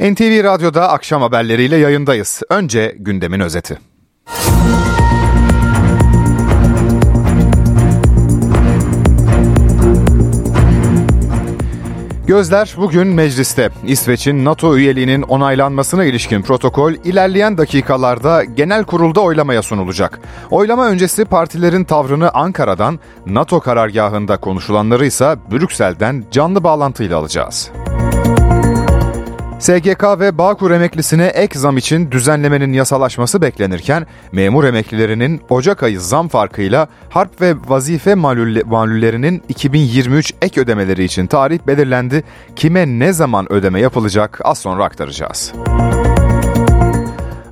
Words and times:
NTV 0.00 0.44
Radyo'da 0.44 0.88
akşam 0.88 1.22
haberleriyle 1.22 1.76
yayındayız. 1.76 2.42
Önce 2.50 2.96
gündemin 2.98 3.40
özeti. 3.40 3.78
Gözler 12.26 12.74
bugün 12.76 13.08
mecliste. 13.08 13.70
İsveç'in 13.86 14.44
NATO 14.44 14.76
üyeliğinin 14.76 15.22
onaylanmasına 15.22 16.04
ilişkin 16.04 16.42
protokol 16.42 16.92
ilerleyen 16.92 17.58
dakikalarda 17.58 18.44
genel 18.44 18.84
kurulda 18.84 19.20
oylamaya 19.20 19.62
sunulacak. 19.62 20.20
Oylama 20.50 20.86
öncesi 20.86 21.24
partilerin 21.24 21.84
tavrını 21.84 22.30
Ankara'dan, 22.30 22.98
NATO 23.26 23.60
karargahında 23.60 24.36
konuşulanları 24.36 25.06
ise 25.06 25.36
Brüksel'den 25.50 26.24
canlı 26.30 26.64
bağlantıyla 26.64 27.18
alacağız. 27.18 27.70
SGK 29.60 30.04
ve 30.20 30.38
Bağkur 30.38 30.70
emeklisine 30.70 31.26
ek 31.26 31.58
zam 31.58 31.76
için 31.76 32.10
düzenlemenin 32.10 32.72
yasalaşması 32.72 33.42
beklenirken 33.42 34.06
memur 34.32 34.64
emeklilerinin 34.64 35.40
Ocak 35.48 35.82
ayı 35.82 36.00
zam 36.00 36.28
farkıyla 36.28 36.88
harp 37.08 37.40
ve 37.40 37.54
vazife 37.68 38.14
malullerinin 38.14 39.42
2023 39.48 40.34
ek 40.42 40.60
ödemeleri 40.60 41.04
için 41.04 41.26
tarih 41.26 41.58
belirlendi. 41.66 42.24
Kime 42.56 42.86
ne 42.86 43.12
zaman 43.12 43.52
ödeme 43.52 43.80
yapılacak 43.80 44.40
az 44.44 44.58
sonra 44.58 44.84
aktaracağız. 44.84 45.52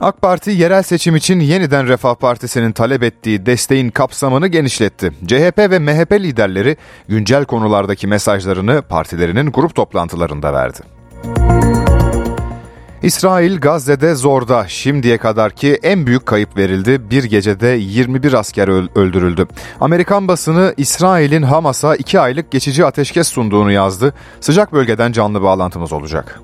AK 0.01 0.23
Parti 0.23 0.51
yerel 0.51 0.83
seçim 0.83 1.17
için 1.17 1.41
yeniden 1.41 1.89
Refah 1.89 2.15
Partisi'nin 2.15 2.73
talep 2.73 3.03
ettiği 3.03 3.47
desteğin 3.47 3.91
kapsamını 3.91 4.47
genişletti. 4.47 5.13
CHP 5.27 5.59
ve 5.59 5.79
MHP 5.79 6.13
liderleri 6.13 6.77
güncel 7.09 7.45
konulardaki 7.45 8.07
mesajlarını 8.07 8.83
partilerinin 8.83 9.53
grup 9.53 9.75
toplantılarında 9.75 10.53
verdi. 10.53 10.98
İsrail 13.03 13.61
Gazze'de 13.61 14.15
zorda 14.15 14.69
şimdiye 14.69 15.19
kadarki 15.19 15.79
en 15.83 16.07
büyük 16.07 16.27
kayıp 16.27 16.57
verildi. 16.57 17.11
Bir 17.11 17.25
gecede 17.25 17.67
21 17.67 18.33
asker 18.33 18.69
öldürüldü. 18.99 19.47
Amerikan 19.81 20.29
basını 20.29 20.75
İsrail'in 20.77 21.43
Hamas'a 21.43 21.97
2 21.97 22.21
aylık 22.21 22.51
geçici 22.51 22.87
ateşkes 22.87 23.29
sunduğunu 23.29 23.73
yazdı. 23.73 24.15
Sıcak 24.41 24.73
bölgeden 24.73 25.13
canlı 25.13 25.43
bağlantımız 25.43 25.93
olacak. 25.93 26.41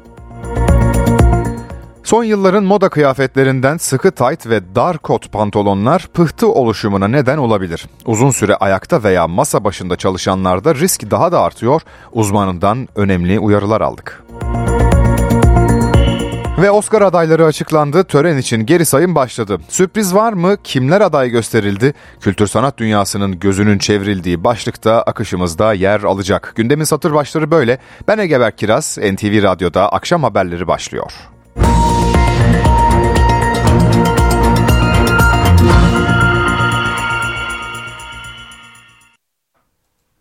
Son 2.04 2.24
yılların 2.24 2.64
moda 2.64 2.88
kıyafetlerinden 2.88 3.76
sıkı 3.76 4.10
tayt 4.10 4.46
ve 4.46 4.74
dar 4.74 4.98
kot 4.98 5.32
pantolonlar 5.32 6.08
pıhtı 6.14 6.48
oluşumuna 6.48 7.08
neden 7.08 7.38
olabilir. 7.38 7.86
Uzun 8.06 8.30
süre 8.30 8.56
ayakta 8.56 9.02
veya 9.02 9.28
masa 9.28 9.64
başında 9.64 9.96
çalışanlarda 9.96 10.74
risk 10.74 11.10
daha 11.10 11.32
da 11.32 11.40
artıyor. 11.40 11.82
Uzmanından 12.12 12.88
önemli 12.96 13.38
uyarılar 13.38 13.80
aldık. 13.80 14.24
Ve 16.58 16.70
Oscar 16.70 17.02
adayları 17.02 17.44
açıklandı. 17.44 18.04
Tören 18.04 18.38
için 18.38 18.66
geri 18.66 18.86
sayım 18.86 19.14
başladı. 19.14 19.58
Sürpriz 19.68 20.14
var 20.14 20.32
mı? 20.32 20.56
Kimler 20.64 21.00
aday 21.00 21.30
gösterildi? 21.30 21.94
Kültür 22.20 22.46
sanat 22.46 22.78
dünyasının 22.78 23.38
gözünün 23.38 23.78
çevrildiği 23.78 24.44
başlıkta 24.44 25.02
akışımızda 25.02 25.72
yer 25.72 26.00
alacak. 26.02 26.52
Gündemin 26.56 26.84
satır 26.84 27.12
başları 27.14 27.50
böyle. 27.50 27.78
Ben 28.08 28.18
Egeber 28.18 28.56
Kiraz, 28.56 28.98
NTV 28.98 29.42
Radyo'da 29.42 29.88
akşam 29.88 30.22
haberleri 30.22 30.66
başlıyor. 30.68 31.12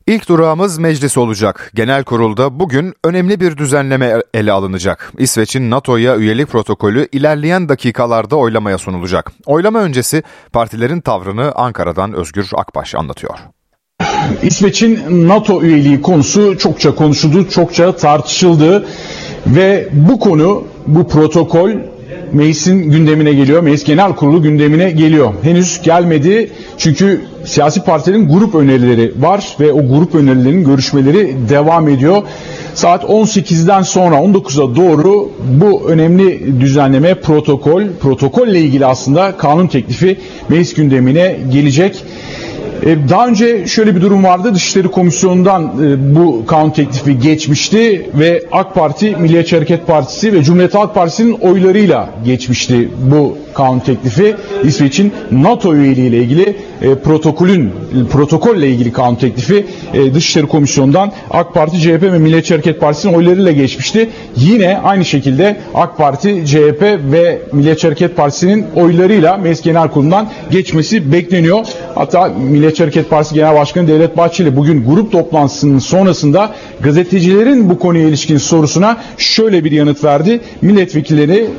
İlk 0.07 0.29
durağımız 0.29 0.77
meclis 0.77 1.17
olacak. 1.17 1.71
Genel 1.73 2.03
kurulda 2.03 2.59
bugün 2.59 2.93
önemli 3.03 3.39
bir 3.39 3.57
düzenleme 3.57 4.21
ele 4.33 4.51
alınacak. 4.51 5.13
İsveç'in 5.17 5.71
NATO'ya 5.71 6.17
üyelik 6.17 6.47
protokolü 6.47 7.07
ilerleyen 7.11 7.69
dakikalarda 7.69 8.35
oylamaya 8.35 8.77
sunulacak. 8.77 9.31
Oylama 9.45 9.79
öncesi 9.79 10.23
partilerin 10.53 11.01
tavrını 11.01 11.51
Ankara'dan 11.55 12.13
Özgür 12.13 12.49
Akbaş 12.55 12.95
anlatıyor. 12.95 13.39
İsveç'in 14.41 15.28
NATO 15.28 15.61
üyeliği 15.61 16.01
konusu 16.01 16.57
çokça 16.57 16.95
konuşuldu, 16.95 17.49
çokça 17.49 17.95
tartışıldı 17.95 18.88
ve 19.47 19.89
bu 19.91 20.19
konu, 20.19 20.63
bu 20.88 21.07
protokol 21.07 21.72
meclisin 22.34 22.91
gündemine 22.91 23.34
geliyor. 23.34 23.61
Meclis 23.61 23.84
Genel 23.84 24.16
Kurulu 24.16 24.41
gündemine 24.41 24.91
geliyor. 24.91 25.34
Henüz 25.44 25.81
gelmedi 25.81 26.50
çünkü 26.78 27.22
siyasi 27.45 27.84
partilerin 27.84 28.29
grup 28.29 28.56
önerileri 28.56 29.11
var 29.19 29.57
ve 29.59 29.73
o 29.73 29.88
grup 29.88 30.16
önerilerinin 30.16 30.63
görüşmeleri 30.63 31.35
devam 31.50 31.89
ediyor. 31.89 32.23
Saat 32.73 33.03
18'den 33.03 33.81
sonra 33.81 34.16
19'a 34.16 34.75
doğru 34.75 35.31
bu 35.61 35.89
önemli 35.89 36.61
düzenleme 36.61 37.13
protokol, 37.13 37.84
protokolle 38.01 38.59
ilgili 38.59 38.85
aslında 38.85 39.38
kanun 39.38 39.67
teklifi 39.67 40.17
meclis 40.50 40.73
gündemine 40.73 41.38
gelecek. 41.51 42.03
E, 42.85 43.09
daha 43.09 43.27
önce 43.27 43.67
şöyle 43.67 43.95
bir 43.95 44.01
durum 44.01 44.23
vardı. 44.23 44.55
Dışişleri 44.55 44.88
Komisyonu'ndan 44.88 45.63
e, 45.63 46.16
bu 46.16 46.45
kanun 46.45 46.69
teklifi 46.69 47.19
geçmişti 47.19 48.09
ve 48.13 48.44
AK 48.51 48.75
Parti, 48.75 49.16
Milliyetçi 49.16 49.55
Hareket 49.55 49.88
Partisi 49.88 50.33
ve 50.33 50.44
Cumhuriyet 50.44 50.75
Halk 50.75 50.95
Partisi'nin 50.95 51.31
oylarıyla 51.31 52.09
geçmişti 52.25 52.89
bu 53.11 53.38
kanun 53.53 53.80
teklifi. 53.80 54.36
İsveç'in 54.64 55.14
NATO 55.31 55.75
üyeliği 55.75 56.09
ile 56.09 56.18
ilgili 56.18 56.56
e, 56.81 56.96
protokolün 56.96 57.72
protokolle 58.12 58.69
ilgili 58.69 58.91
kanun 58.91 59.16
teklifi 59.16 59.66
Dışişleri 60.14 60.47
Komisyonu'ndan 60.47 61.12
AK 61.31 61.53
Parti, 61.53 61.80
CHP 61.80 62.03
ve 62.03 62.19
Milliyetçi 62.19 62.53
Hareket 62.53 62.80
Partisi'nin 62.80 63.14
oylarıyla 63.14 63.52
geçmişti. 63.52 64.09
Yine 64.36 64.78
aynı 64.78 65.06
şekilde 65.06 65.58
AK 65.75 65.97
Parti, 65.97 66.46
CHP 66.46 66.81
ve 67.12 67.41
Milliyetçi 67.53 67.88
Hareket 67.88 68.18
Partisi'nin 68.18 68.66
oylarıyla 68.75 69.38
Meclis 69.38 69.62
Genel 69.62 69.88
Kurulu'ndan 69.88 70.30
geçmesi 70.52 71.12
bekleniyor. 71.12 71.66
Hatta 71.96 72.28
Milliyetçi 72.28 72.84
Hareket 72.84 73.09
Partisi 73.09 73.35
Genel 73.35 73.56
Başkanı 73.56 73.88
Devlet 73.88 74.18
Bahçeli 74.18 74.56
bugün 74.56 74.85
grup 74.85 75.12
toplantısının 75.12 75.80
sonrasında 75.80 76.52
gazetecilerin 76.81 77.70
bu 77.70 77.80
konuya 77.80 78.08
ilişkin 78.08 78.38
sorusuna 78.38 78.97
şöyle 79.18 79.64
bir 79.64 79.72
yanıt 79.72 80.03
verdi. 80.03 80.40
Milletvekilleri, 80.62 81.50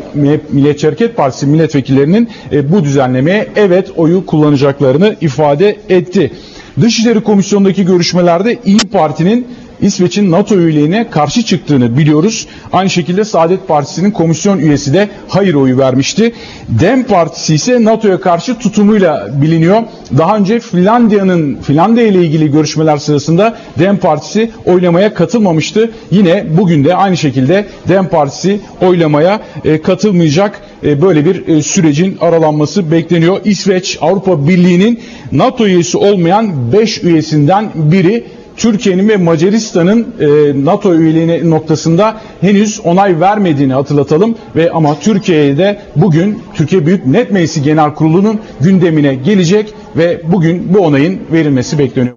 Milliyetçi 0.53 0.87
Hareket 0.87 1.17
Partisi 1.17 1.47
milletvekillerinin 1.85 2.29
e, 2.53 2.73
bu 2.73 2.85
düzenlemeye 2.85 3.49
evet 3.57 3.91
oyu 3.97 4.27
kullanacaklarını 4.27 5.17
ifade 5.21 5.77
etti. 5.89 6.33
Dışişleri 6.81 7.21
Komisyonu'ndaki 7.21 7.85
görüşmelerde 7.85 8.59
İyi 8.65 8.79
Parti'nin 8.79 9.47
İsveç'in 9.81 10.31
NATO 10.31 10.55
üyeliğine 10.55 11.11
karşı 11.11 11.43
çıktığını 11.43 11.99
biliyoruz. 11.99 12.47
Aynı 12.73 12.91
şekilde 12.91 13.25
Saadet 13.25 13.69
Partisi'nin 13.69 14.11
komisyon 14.11 14.59
üyesi 14.59 14.95
de 14.95 15.09
hayır 15.29 15.55
oyu 15.55 15.79
vermişti. 15.79 16.33
Dem 16.69 17.05
Partisi 17.05 17.55
ise 17.55 17.85
NATO'ya 17.85 18.21
karşı 18.21 18.59
tutumuyla 18.59 19.29
biliniyor. 19.43 19.83
Daha 20.19 20.37
önce 20.37 20.61
Finlandiya'nın 20.61 21.57
Finlandiya 21.63 22.07
ile 22.07 22.21
ilgili 22.21 22.51
görüşmeler 22.53 22.97
sırasında 22.97 23.57
Dem 23.79 23.97
Partisi 23.97 24.51
oylamaya 24.67 25.15
katılmamıştı. 25.15 25.91
Yine 26.11 26.45
bugün 26.57 26.85
de 26.85 26.95
aynı 26.95 27.17
şekilde 27.17 27.67
Dem 27.89 28.09
Partisi 28.09 28.61
oylamaya 28.81 29.41
e, 29.65 29.83
katılmayacak. 29.83 30.61
E, 30.85 31.03
böyle 31.03 31.25
bir 31.25 31.49
e, 31.49 31.63
sürecin 31.63 32.17
aralanması 32.21 32.91
bekleniyor. 32.91 33.41
İsveç 33.45 33.99
Avrupa 34.01 34.49
Birliği'nin 34.49 35.01
NATO 35.33 35.67
üyesi 35.67 35.99
olmayan 35.99 36.73
5 36.73 37.05
üyesinden 37.05 37.71
biri 37.75 38.25
Türkiye'nin 38.57 39.09
ve 39.09 39.17
Macaristan'ın 39.17 40.15
e, 40.21 40.27
NATO 40.65 40.95
üyeliği 40.95 41.51
noktasında 41.51 42.21
henüz 42.41 42.81
onay 42.81 43.21
vermediğini 43.21 43.75
hatırlatalım 43.75 44.35
ve 44.57 44.71
ama 44.71 45.01
Türkiye'de 45.01 45.83
bugün 45.97 46.43
Türkiye 46.55 46.87
Büyük 46.87 47.07
Net 47.07 47.31
Meclisi 47.31 47.63
Genel 47.63 47.95
Kurulu'nun 47.95 48.41
gündemine 48.61 49.15
gelecek 49.15 49.75
ve 49.97 50.23
bugün 50.25 50.75
bu 50.75 50.79
onayın 50.79 51.21
verilmesi 51.33 51.79
bekleniyor. 51.79 52.17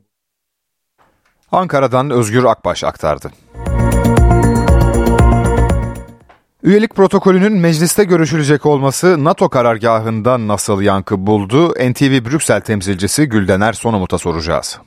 Ankara'dan 1.52 2.10
Özgür 2.10 2.44
Akbaş 2.44 2.84
aktardı. 2.84 3.32
Üyelik 6.64 6.96
protokolünün 6.96 7.54
mecliste 7.54 8.04
görüşülecek 8.04 8.66
olması 8.66 9.24
NATO 9.24 9.50
karargahında 9.50 10.48
nasıl 10.48 10.82
yankı 10.82 11.28
buldu? 11.28 11.70
NTV 11.70 12.26
Brüksel 12.26 12.62
temsilcisi 12.62 13.26
Güldener 13.26 13.74
Sonomut'a 13.74 14.18
soracağız. 14.18 14.80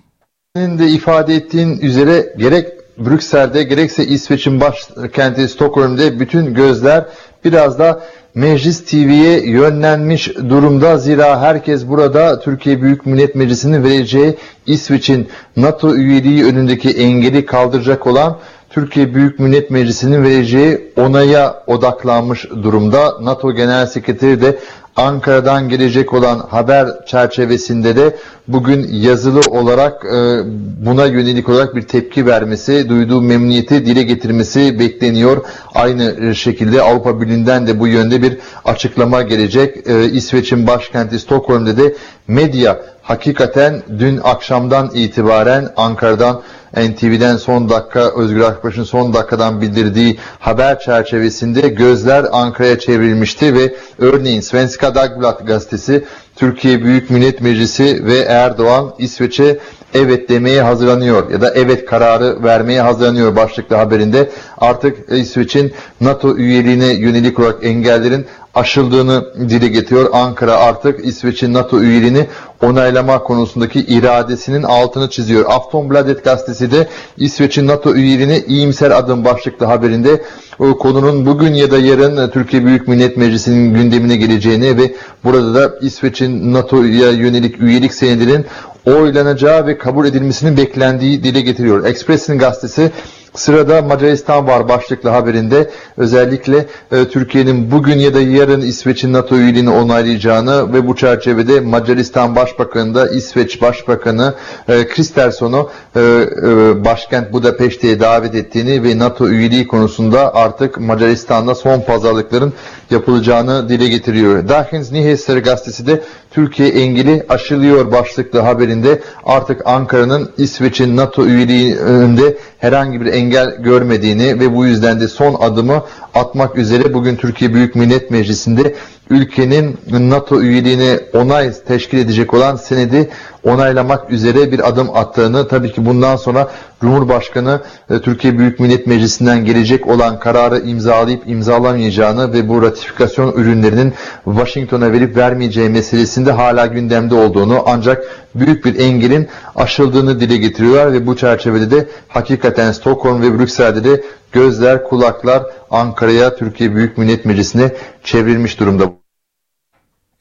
Senin 0.57 0.79
de 0.79 0.89
ifade 0.89 1.35
ettiğin 1.35 1.79
üzere 1.81 2.35
gerek 2.37 2.69
Brüksel'de 2.99 3.63
gerekse 3.63 4.07
İsveç'in 4.07 4.61
başkenti 4.61 5.49
Stockholm'de 5.49 6.21
bütün 6.21 6.55
gözler 6.55 7.05
biraz 7.45 7.79
da 7.79 8.03
Meclis 8.35 8.85
TV'ye 8.85 9.51
yönlenmiş 9.51 10.37
durumda. 10.37 10.99
Zira 10.99 11.41
herkes 11.41 11.89
burada 11.89 12.41
Türkiye 12.41 12.83
Büyük 12.83 13.07
Millet 13.07 13.35
Meclisi'nin 13.35 13.85
vereceği 13.85 14.37
İsveç'in 14.67 15.29
NATO 15.57 15.95
üyeliği 15.95 16.45
önündeki 16.45 16.91
engeli 16.91 17.47
kaldıracak 17.47 18.07
olan 18.07 18.39
Türkiye 18.71 19.15
Büyük 19.15 19.39
Millet 19.39 19.71
Meclisi'nin 19.71 20.25
vereceği 20.25 20.93
onaya 20.97 21.63
odaklanmış 21.67 22.51
durumda. 22.51 23.15
NATO 23.21 23.53
Genel 23.53 23.87
Sekreteri 23.87 24.43
de 24.43 24.59
Ankara'dan 24.97 25.69
gelecek 25.69 26.13
olan 26.13 26.39
haber 26.39 26.89
çerçevesinde 27.07 27.97
de 27.97 28.17
bugün 28.49 28.89
yazılı 28.93 29.41
olarak 29.41 30.05
e, 30.05 30.43
buna 30.87 31.07
yönelik 31.07 31.49
olarak 31.49 31.77
bir 31.77 31.83
tepki 31.83 32.27
vermesi, 32.27 32.89
duyduğu 32.89 33.21
memnuniyeti 33.21 33.87
dile 33.87 34.03
getirmesi 34.03 34.79
bekleniyor. 34.79 35.45
Aynı 35.75 36.35
şekilde 36.35 36.83
Avrupa 36.83 37.21
Birliği'nden 37.21 37.67
de 37.67 37.81
bu 37.81 37.87
yönde 37.87 38.23
bir 38.23 38.39
açıklama 38.65 39.23
gelecek. 39.23 39.89
E, 39.89 40.05
İsveç'in 40.05 40.67
başkenti 40.67 41.19
Stockholm'de 41.19 41.77
de 41.77 41.95
medya 42.29 42.81
hakikaten 43.11 43.83
dün 43.99 44.21
akşamdan 44.25 44.91
itibaren 44.95 45.69
Ankara'dan 45.77 46.43
NTV'den 46.77 47.37
son 47.37 47.69
dakika 47.69 48.21
Özgür 48.21 48.41
Akbaş'ın 48.41 48.85
son 48.85 49.15
dakikadan 49.15 49.61
bildirdiği 49.61 50.19
haber 50.39 50.79
çerçevesinde 50.79 51.69
gözler 51.69 52.27
Ankara'ya 52.33 52.79
çevrilmişti 52.79 53.55
ve 53.55 53.75
örneğin 53.99 54.41
Svenska 54.41 54.95
Dagbladet 54.95 55.47
gazetesi 55.47 56.05
Türkiye 56.37 56.85
Büyük 56.85 57.11
Millet 57.11 57.41
Meclisi 57.41 58.07
ve 58.07 58.19
Erdoğan 58.19 58.95
İsveç'e 58.99 59.59
evet 59.95 60.29
demeye 60.29 60.63
hazırlanıyor 60.63 61.31
ya 61.31 61.41
da 61.41 61.55
evet 61.55 61.87
kararı 61.87 62.45
vermeye 62.45 62.81
hazırlanıyor 62.81 63.37
başlıklı 63.37 63.77
haberinde. 63.77 64.31
Artık 64.59 65.13
İsveç'in 65.13 65.73
NATO 66.01 66.37
üyeliğine 66.37 66.93
yönelik 66.93 67.39
olarak 67.39 67.65
engellerin 67.65 68.27
aşıldığını 68.55 69.25
dile 69.49 69.69
getiriyor. 69.69 70.11
Ankara 70.13 70.57
artık 70.57 71.07
İsveç'in 71.07 71.55
NATO 71.55 71.81
üyeliğini 71.81 72.27
onaylama 72.63 73.23
konusundaki 73.23 73.81
iradesinin 73.81 74.63
altını 74.63 75.11
çiziyor. 75.11 75.45
Aftonbladet 75.49 76.25
gazetesi 76.25 76.73
de 76.73 76.89
İsveç'in 77.17 77.67
NATO 77.67 77.95
üyeliğine 77.95 78.39
iyimser 78.39 78.91
adım 78.91 79.25
başlıklı 79.25 79.67
haberinde 79.67 80.23
o 80.59 80.79
konunun 80.79 81.27
bugün 81.27 81.55
ya 81.55 81.71
da 81.71 81.79
yarın 81.79 82.31
Türkiye 82.31 82.65
Büyük 82.65 82.89
Millet 82.89 83.17
Meclisi'nin 83.17 83.75
gündemine 83.75 84.17
geleceğini 84.17 84.77
ve 84.77 84.95
burada 85.25 85.55
da 85.55 85.79
İsveç'in 85.83 86.53
NATO'ya 86.53 87.11
yönelik 87.11 87.61
üyelik 87.61 87.95
senedinin 87.95 88.47
oylanacağı 88.87 89.67
ve 89.67 89.79
kabul 89.79 90.07
edilmesinin 90.07 90.57
beklendiği 90.57 91.25
dile 91.25 91.41
getiriyor. 91.41 91.85
Express'in 91.85 92.39
gazetesi 92.39 92.91
Sırada 93.35 93.83
Macaristan 93.83 94.47
var 94.47 94.69
başlıklı 94.69 95.11
haberinde 95.11 95.71
özellikle 95.97 96.67
e, 96.93 97.05
Türkiye'nin 97.05 97.71
bugün 97.71 97.99
ya 97.99 98.15
da 98.15 98.21
yarın 98.21 98.61
İsveç'in 98.61 99.13
NATO 99.13 99.37
üyeliğini 99.37 99.71
onaylayacağını 99.71 100.73
ve 100.73 100.89
bu 100.89 100.97
çerçevede 100.97 101.61
Macaristan 101.61 102.37
Başbakanı 102.37 102.95
da 102.95 103.09
İsveç 103.09 103.63
Başbakanı 103.63 104.35
e, 104.69 104.89
Kristersson'u 104.89 105.71
e, 105.97 106.01
e, 106.01 106.85
başkent 106.85 107.33
Budapeşte'ye 107.33 108.01
davet 108.01 108.35
ettiğini 108.35 108.85
ve 108.85 108.99
NATO 108.99 109.29
üyeliği 109.29 109.67
konusunda 109.67 110.35
artık 110.35 110.81
Macaristan'da 110.81 111.55
son 111.55 111.81
pazarlıkların 111.81 112.53
yapılacağını 112.93 113.69
dile 113.69 113.89
getiriyor. 113.89 114.49
Dagens 114.49 114.93
Nyheter 114.93 115.37
gazetesi 115.37 115.87
de 115.87 116.03
Türkiye 116.31 116.69
engeli 116.69 117.27
aşılıyor 117.29 117.93
başlıklı 117.93 118.39
haberinde 118.41 119.01
artık 119.25 119.67
Ankara'nın 119.67 120.31
İsveç'in 120.39 120.97
NATO 120.97 121.27
üyeliği 121.27 121.77
önünde 121.77 122.37
herhangi 122.59 123.01
bir 123.01 123.07
engel 123.07 123.57
görmediğini 123.57 124.41
ve 124.41 124.55
bu 124.55 124.67
yüzden 124.67 125.01
de 125.01 125.09
son 125.09 125.35
adımı 125.41 125.83
atmak 126.15 126.57
üzere 126.57 126.95
bugün 126.95 127.17
Türkiye 127.17 127.55
Büyük 127.55 127.75
Millet 127.75 128.11
Meclisi'nde 128.11 128.75
ülkenin 129.11 129.79
NATO 129.91 130.41
üyeliğine 130.41 131.01
onay 131.13 131.53
teşkil 131.69 131.99
edecek 131.99 132.35
olan 132.35 132.57
senedi 132.57 133.11
onaylamak 133.45 134.11
üzere 134.11 134.53
bir 134.53 134.69
adım 134.69 134.97
attığını 134.97 135.49
tabii 135.49 135.73
ki 135.73 135.87
bundan 135.87 136.17
sonra 136.17 136.51
Cumhurbaşkanı 136.81 137.61
e, 137.91 137.99
Türkiye 137.99 138.39
Büyük 138.39 138.61
Millet 138.61 138.87
Meclisi'nden 138.87 139.45
gelecek 139.45 139.87
olan 139.87 140.19
kararı 140.19 140.59
imzalayıp 140.59 141.23
imzalamayacağını 141.27 142.33
ve 142.33 142.49
bu 142.49 142.63
ratifikasyon 142.63 143.33
ürünlerinin 143.33 143.95
Washington'a 144.25 144.93
verip 144.93 145.17
vermeyeceği 145.17 145.69
meselesinde 145.69 146.33
hala 146.33 146.67
gündemde 146.67 147.15
olduğunu 147.15 147.63
ancak 147.67 148.05
büyük 148.35 148.65
bir 148.65 148.79
engelin 148.79 149.29
aşıldığını 149.57 150.21
dile 150.21 150.37
getiriyorlar 150.37 150.93
ve 150.93 151.07
bu 151.07 151.17
çerçevede 151.17 151.71
de 151.71 151.89
hakikaten 152.09 152.73
Stockholm 152.73 153.23
ve 153.23 153.39
Brüksel'de 153.39 153.85
de 153.85 154.03
gözler, 154.33 154.85
kulaklar 154.85 155.43
Ankara'ya 155.71 156.37
Türkiye 156.37 156.75
Büyük 156.75 156.99
Millet 156.99 157.25
Meclisi'ne 157.25 157.73
çevrilmiş 158.05 158.61
durumda. 158.61 158.93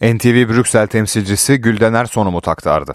NTV 0.02 0.50
Brüksel 0.50 0.88
temsilcisi 0.88 1.58
Güldener 1.58 2.06
Sonumut 2.06 2.48
aktardı. 2.48 2.94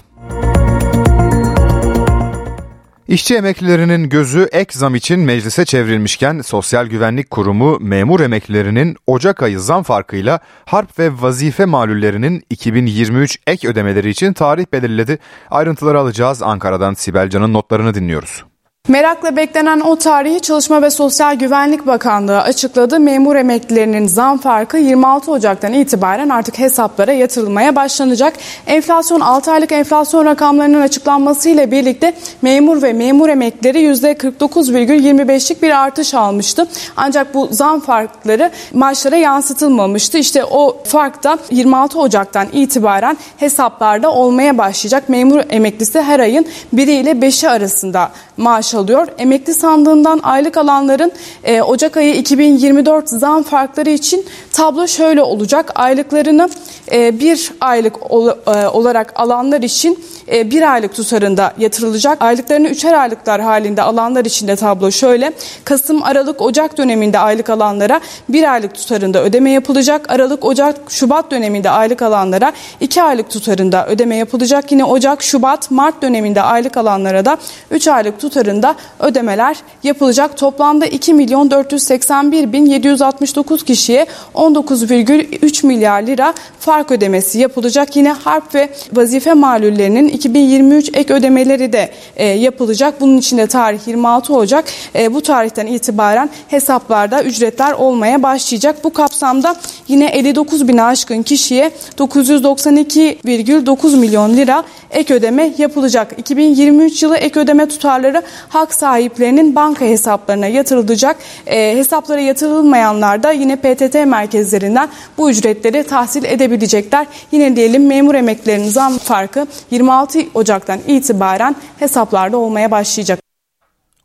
İşçi 3.08 3.34
emeklilerinin 3.34 4.08
gözü 4.08 4.48
ek 4.52 4.78
zam 4.78 4.94
için 4.94 5.20
meclise 5.20 5.64
çevrilmişken 5.64 6.40
Sosyal 6.40 6.86
Güvenlik 6.86 7.30
Kurumu 7.30 7.78
memur 7.80 8.20
emeklilerinin 8.20 8.96
Ocak 9.06 9.42
ayı 9.42 9.60
zam 9.60 9.82
farkıyla 9.82 10.40
harp 10.64 10.98
ve 10.98 11.10
vazife 11.20 11.64
malullerinin 11.64 12.42
2023 12.50 13.38
ek 13.46 13.68
ödemeleri 13.68 14.08
için 14.10 14.32
tarih 14.32 14.66
belirledi. 14.72 15.18
Ayrıntıları 15.50 15.98
alacağız 15.98 16.42
Ankara'dan 16.42 16.94
Sibel 16.94 17.30
Can'ın 17.30 17.52
notlarını 17.52 17.94
dinliyoruz. 17.94 18.44
Merakla 18.88 19.36
beklenen 19.36 19.80
o 19.80 19.96
tarihi 19.96 20.40
Çalışma 20.40 20.82
ve 20.82 20.90
Sosyal 20.90 21.34
Güvenlik 21.34 21.86
Bakanlığı 21.86 22.40
açıkladı. 22.40 23.00
Memur 23.00 23.36
emeklilerinin 23.36 24.06
zam 24.06 24.38
farkı 24.38 24.78
26 24.78 25.30
Ocak'tan 25.30 25.72
itibaren 25.72 26.28
artık 26.28 26.58
hesaplara 26.58 27.12
yatırılmaya 27.12 27.76
başlanacak. 27.76 28.34
Enflasyon 28.66 29.20
6 29.20 29.52
aylık 29.52 29.72
enflasyon 29.72 30.24
rakamlarının 30.24 30.80
açıklanmasıyla 30.80 31.70
birlikte 31.70 32.14
memur 32.42 32.82
ve 32.82 32.92
memur 32.92 33.28
emeklileri 33.28 33.78
%49,25'lik 33.78 35.62
bir 35.62 35.82
artış 35.82 36.14
almıştı. 36.14 36.66
Ancak 36.96 37.34
bu 37.34 37.48
zam 37.50 37.80
farkları 37.80 38.50
maaşlara 38.74 39.16
yansıtılmamıştı. 39.16 40.18
İşte 40.18 40.44
o 40.44 40.76
fark 40.84 41.24
da 41.24 41.38
26 41.50 42.00
Ocak'tan 42.00 42.46
itibaren 42.52 43.16
hesaplarda 43.36 44.12
olmaya 44.12 44.58
başlayacak. 44.58 45.08
Memur 45.08 45.40
emeklisi 45.50 46.00
her 46.00 46.20
ayın 46.20 46.46
1 46.72 46.86
ile 46.86 47.10
5'i 47.10 47.48
arasında 47.48 48.10
maaş 48.36 48.73
alıyor. 48.74 49.08
Emekli 49.18 49.54
sandığından 49.54 50.20
aylık 50.22 50.56
alanların 50.56 51.12
e, 51.44 51.62
Ocak 51.62 51.96
ayı 51.96 52.14
2024 52.14 53.08
zam 53.08 53.42
farkları 53.42 53.90
için 53.90 54.26
tablo 54.52 54.86
şöyle 54.86 55.22
olacak. 55.22 55.72
Aylıklarını 55.74 56.48
e, 56.92 57.20
bir 57.20 57.52
aylık 57.60 58.10
ol, 58.10 58.28
e, 58.28 58.68
olarak 58.68 59.12
alanlar 59.20 59.62
için 59.62 60.04
e, 60.32 60.50
bir 60.50 60.72
aylık 60.72 60.94
tutarında 60.94 61.52
yatırılacak. 61.58 62.22
Aylıklarını 62.22 62.68
üçer 62.68 62.92
aylıklar 62.92 63.40
halinde 63.40 63.82
alanlar 63.82 64.24
için 64.24 64.48
de 64.48 64.56
tablo 64.56 64.90
şöyle. 64.90 65.32
Kasım, 65.64 66.02
Aralık, 66.02 66.42
Ocak 66.42 66.78
döneminde 66.78 67.18
aylık 67.18 67.50
alanlara 67.50 68.00
bir 68.28 68.52
aylık 68.52 68.74
tutarında 68.74 69.24
ödeme 69.24 69.50
yapılacak. 69.50 70.10
Aralık, 70.10 70.44
Ocak, 70.44 70.76
Şubat 70.88 71.30
döneminde 71.30 71.70
aylık 71.70 72.02
alanlara 72.02 72.52
iki 72.80 73.02
aylık 73.02 73.30
tutarında 73.30 73.86
ödeme 73.86 74.16
yapılacak. 74.16 74.72
Yine 74.72 74.84
Ocak, 74.84 75.22
Şubat, 75.22 75.70
Mart 75.70 76.02
döneminde 76.02 76.42
aylık 76.42 76.76
alanlara 76.76 77.24
da 77.24 77.36
üç 77.70 77.88
aylık 77.88 78.20
tutarında 78.20 78.63
ödemeler 79.00 79.56
yapılacak. 79.82 80.36
Toplamda 80.36 80.86
2 80.86 81.14
milyon 81.14 81.50
481 81.50 82.52
bin 82.52 82.66
769 82.66 83.64
kişiye 83.64 84.06
19,3 84.34 85.66
milyar 85.66 86.02
lira 86.02 86.34
fark 86.60 86.90
ödemesi 86.90 87.38
yapılacak. 87.38 87.96
Yine 87.96 88.12
harp 88.12 88.54
ve 88.54 88.68
vazife 88.92 89.32
malullerinin 89.32 90.08
2023 90.08 90.90
ek 90.94 91.14
ödemeleri 91.14 91.72
de 91.72 91.90
e, 92.16 92.26
yapılacak. 92.26 93.00
Bunun 93.00 93.18
için 93.18 93.38
de 93.38 93.46
tarih 93.46 93.86
26 93.86 94.34
Ocak. 94.34 94.64
E, 94.94 95.14
bu 95.14 95.22
tarihten 95.22 95.66
itibaren 95.66 96.30
hesaplarda 96.48 97.22
ücretler 97.22 97.72
olmaya 97.72 98.22
başlayacak. 98.22 98.84
Bu 98.84 98.92
kapsamda 98.92 99.56
yine 99.88 100.06
59 100.06 100.68
bin 100.68 100.78
aşkın 100.78 101.22
kişiye 101.22 101.70
992,9 101.98 103.96
milyon 103.96 104.36
lira 104.36 104.64
ek 104.90 105.14
ödeme 105.14 105.52
yapılacak. 105.58 106.14
2023 106.18 107.02
yılı 107.02 107.16
ek 107.16 107.40
ödeme 107.40 107.68
tutarları 107.68 108.22
hak 108.54 108.74
sahiplerinin 108.74 109.54
banka 109.54 109.84
hesaplarına 109.84 110.46
yatırılacak. 110.46 111.16
E, 111.46 111.76
hesaplara 111.76 112.20
yatırılmayanlar 112.20 113.22
da 113.22 113.32
yine 113.32 113.56
PTT 113.56 113.94
merkezlerinden 113.94 114.88
bu 115.18 115.30
ücretleri 115.30 115.86
tahsil 115.86 116.24
edebilecekler. 116.24 117.06
Yine 117.32 117.56
diyelim 117.56 117.86
memur 117.86 118.14
emeklilerinin 118.14 118.68
zam 118.68 118.98
farkı 118.98 119.46
26 119.70 120.18
Ocak'tan 120.34 120.80
itibaren 120.86 121.56
hesaplarda 121.78 122.36
olmaya 122.36 122.70
başlayacak. 122.70 123.18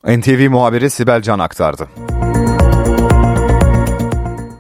NTV 0.08 0.50
muhabiri 0.50 0.90
Sibel 0.90 1.22
Can 1.22 1.40
aktardı. 1.40 1.88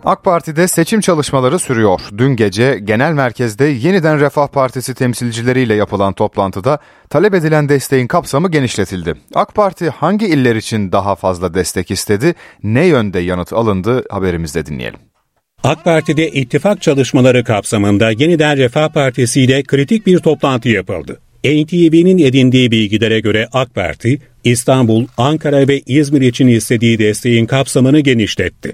AK 0.09 0.23
Parti'de 0.23 0.67
seçim 0.67 1.01
çalışmaları 1.01 1.59
sürüyor. 1.59 2.01
Dün 2.17 2.35
gece 2.35 2.79
genel 2.83 3.13
merkezde 3.13 3.65
yeniden 3.65 4.19
Refah 4.19 4.47
Partisi 4.47 4.93
temsilcileriyle 4.93 5.73
yapılan 5.73 6.13
toplantıda 6.13 6.79
talep 7.09 7.33
edilen 7.33 7.69
desteğin 7.69 8.07
kapsamı 8.07 8.51
genişletildi. 8.51 9.13
AK 9.33 9.55
Parti 9.55 9.89
hangi 9.89 10.25
iller 10.25 10.55
için 10.55 10.91
daha 10.91 11.15
fazla 11.15 11.53
destek 11.53 11.91
istedi, 11.91 12.35
ne 12.63 12.85
yönde 12.85 13.19
yanıt 13.19 13.53
alındı 13.53 14.03
haberimizde 14.09 14.65
dinleyelim. 14.65 14.99
AK 15.63 15.83
Parti'de 15.83 16.29
ittifak 16.29 16.81
çalışmaları 16.81 17.43
kapsamında 17.43 18.11
yeniden 18.11 18.57
Refah 18.57 18.89
Partisi 18.89 19.41
ile 19.41 19.63
kritik 19.63 20.05
bir 20.05 20.19
toplantı 20.19 20.69
yapıldı. 20.69 21.19
NTV'nin 21.43 22.17
edindiği 22.17 22.71
bilgilere 22.71 23.19
göre 23.19 23.47
AK 23.53 23.75
Parti, 23.75 24.19
İstanbul, 24.43 25.05
Ankara 25.17 25.67
ve 25.67 25.79
İzmir 25.79 26.21
için 26.21 26.47
istediği 26.47 26.99
desteğin 26.99 27.45
kapsamını 27.45 27.99
genişletti. 27.99 28.73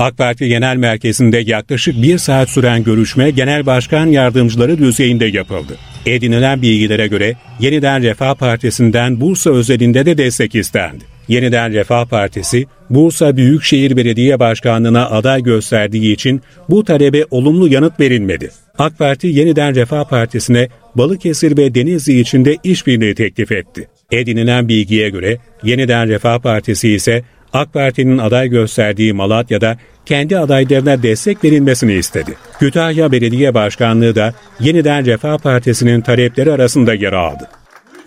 AK 0.00 0.18
Parti 0.18 0.48
Genel 0.48 0.76
Merkezi'nde 0.76 1.38
yaklaşık 1.46 2.02
bir 2.02 2.18
saat 2.18 2.50
süren 2.50 2.84
görüşme 2.84 3.30
Genel 3.30 3.66
Başkan 3.66 4.06
Yardımcıları 4.06 4.78
düzeyinde 4.78 5.26
yapıldı. 5.26 5.76
Edinilen 6.06 6.62
bilgilere 6.62 7.06
göre 7.06 7.34
Yeniden 7.60 8.02
Refah 8.02 8.34
Partisi'nden 8.34 9.20
Bursa 9.20 9.50
özelinde 9.50 10.06
de 10.06 10.18
destek 10.18 10.54
istendi. 10.54 11.04
Yeniden 11.28 11.72
Refah 11.72 12.06
Partisi, 12.06 12.66
Bursa 12.90 13.36
Büyükşehir 13.36 13.96
Belediye 13.96 14.38
Başkanlığı'na 14.38 15.10
aday 15.10 15.42
gösterdiği 15.42 16.12
için 16.12 16.42
bu 16.68 16.84
talebe 16.84 17.24
olumlu 17.30 17.68
yanıt 17.68 18.00
verilmedi. 18.00 18.50
AK 18.78 18.98
Parti 18.98 19.26
Yeniden 19.26 19.74
Refah 19.74 20.04
Partisi'ne 20.04 20.68
Balıkesir 20.94 21.56
ve 21.56 21.74
Denizli 21.74 22.20
için 22.20 22.44
de 22.44 22.56
işbirliği 22.64 23.14
teklif 23.14 23.52
etti. 23.52 23.88
Edinilen 24.12 24.68
bilgiye 24.68 25.08
göre 25.08 25.38
Yeniden 25.62 26.08
Refah 26.08 26.38
Partisi 26.38 26.92
ise 26.92 27.22
AK 27.52 27.72
Parti'nin 27.72 28.18
aday 28.18 28.48
gösterdiği 28.48 29.12
Malatya'da 29.12 29.76
kendi 30.06 30.38
adaylarına 30.38 31.02
destek 31.02 31.44
verilmesini 31.44 31.92
istedi. 31.92 32.34
Kütahya 32.58 33.12
Belediye 33.12 33.54
Başkanlığı 33.54 34.14
da 34.14 34.34
yeniden 34.60 35.06
Refah 35.06 35.38
Partisi'nin 35.38 36.00
talepleri 36.00 36.52
arasında 36.52 36.94
yer 36.94 37.12
aldı. 37.12 37.48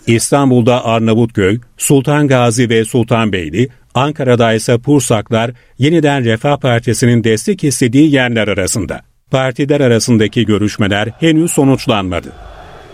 İstanbul'da 0.07 0.85
Arnavutköy, 0.85 1.59
Sultan 1.77 2.27
Gazi 2.27 2.69
ve 2.69 2.85
Sultanbeyli, 2.85 3.69
Ankara'da 3.95 4.53
ise 4.53 4.77
Pursaklar 4.77 5.51
yeniden 5.77 6.25
Refah 6.25 6.57
Partisi'nin 6.57 7.23
destek 7.23 7.63
istediği 7.63 8.13
yerler 8.13 8.47
arasında. 8.47 9.01
Partiler 9.31 9.81
arasındaki 9.81 10.45
görüşmeler 10.45 11.09
henüz 11.19 11.51
sonuçlanmadı. 11.51 12.27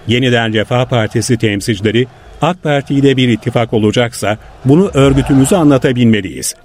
Yeniden 0.07 0.53
Refah 0.53 0.85
Partisi 0.85 1.37
temsilcileri 1.37 2.07
AK 2.41 2.63
Parti 2.63 2.95
ile 2.95 3.17
bir 3.17 3.29
ittifak 3.29 3.73
olacaksa 3.73 4.37
bunu 4.65 4.91
örgütümüzü 4.93 5.55
anlatabilmeliyiz. 5.55 6.55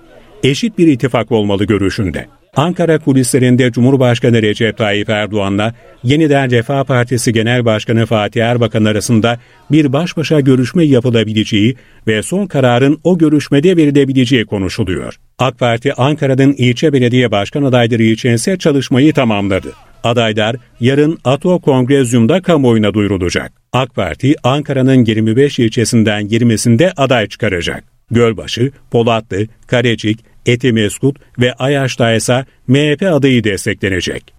Eşit 0.43 0.79
bir 0.79 0.87
ittifak 0.87 1.33
olmalı 1.33 1.65
görüşünde. 1.65 2.27
Ankara 2.57 2.99
kulislerinde 2.99 3.73
Cumhurbaşkanı 3.73 4.43
Recep 4.43 4.79
Tayyip 4.79 5.09
Erdoğan'la 5.09 5.75
yeniden 6.05 6.51
Refah 6.51 6.85
Partisi 6.85 7.33
Genel 7.33 7.65
Başkanı 7.65 8.07
Fatih 8.07 8.45
Erbakan 8.45 8.85
arasında 8.85 9.39
bir 9.71 9.93
baş 9.93 10.17
başa 10.17 10.41
görüşme 10.41 10.85
yapılabileceği 10.85 11.77
ve 12.07 12.23
son 12.23 12.47
kararın 12.47 13.01
o 13.05 13.19
görüşmede 13.19 13.77
verilebileceği 13.77 14.47
konuşuluyor. 14.47 15.19
AK 15.39 15.59
Parti 15.59 15.95
Ankara'nın 15.95 16.53
ilçe 16.53 16.93
belediye 16.93 17.31
başkan 17.31 17.63
adayları 17.63 18.03
için 18.03 18.31
ise 18.31 18.59
çalışmayı 18.59 19.13
tamamladı. 19.13 19.73
Adaylar 20.05 20.57
yarın 20.81 21.19
Ato 21.25 21.59
Kongrezyum'da 21.59 22.43
kamuoyuna 22.43 22.95
duyurulacak. 22.95 23.53
AK 23.73 23.95
Parti 23.95 24.35
Ankara'nın 24.43 25.05
25 25.05 25.59
ilçesinden 25.59 26.27
20'sinde 26.27 26.93
aday 26.97 27.27
çıkaracak. 27.29 27.85
Gölbaşı, 28.11 28.71
Polatlı, 28.91 29.47
Karecik, 29.67 30.25
Etimeskut 30.47 31.19
ve 31.39 31.53
Ayaş'ta 31.53 32.15
ise 32.15 32.45
MHP 32.69 33.03
adayı 33.03 33.45
desteklenecek. 33.45 34.34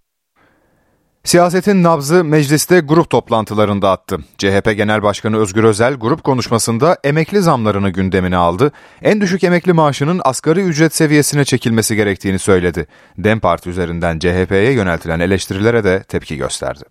Siyasetin 1.26 1.84
nabzı 1.84 2.24
mecliste 2.24 2.80
grup 2.80 3.10
toplantılarında 3.10 3.92
attı. 3.92 4.18
CHP 4.38 4.78
Genel 4.78 5.04
Başkanı 5.04 5.40
Özgür 5.40 5.64
Özel 5.64 5.94
grup 5.94 6.24
konuşmasında 6.24 6.98
emekli 7.04 7.42
zamlarını 7.42 7.90
gündemine 7.90 8.38
aldı. 8.38 8.72
En 9.02 9.22
düşük 9.22 9.44
emekli 9.44 9.74
maaşının 9.74 10.22
asgari 10.24 10.60
ücret 10.62 10.96
seviyesine 10.96 11.46
çekilmesi 11.46 11.96
gerektiğini 11.96 12.40
söyledi. 12.40 12.88
DEM 13.18 13.40
Parti 13.40 13.70
üzerinden 13.70 14.20
CHP'ye 14.20 14.72
yöneltilen 14.72 15.20
eleştirilere 15.20 15.84
de 15.84 16.04
tepki 16.04 16.38
gösterdi. 16.38 16.84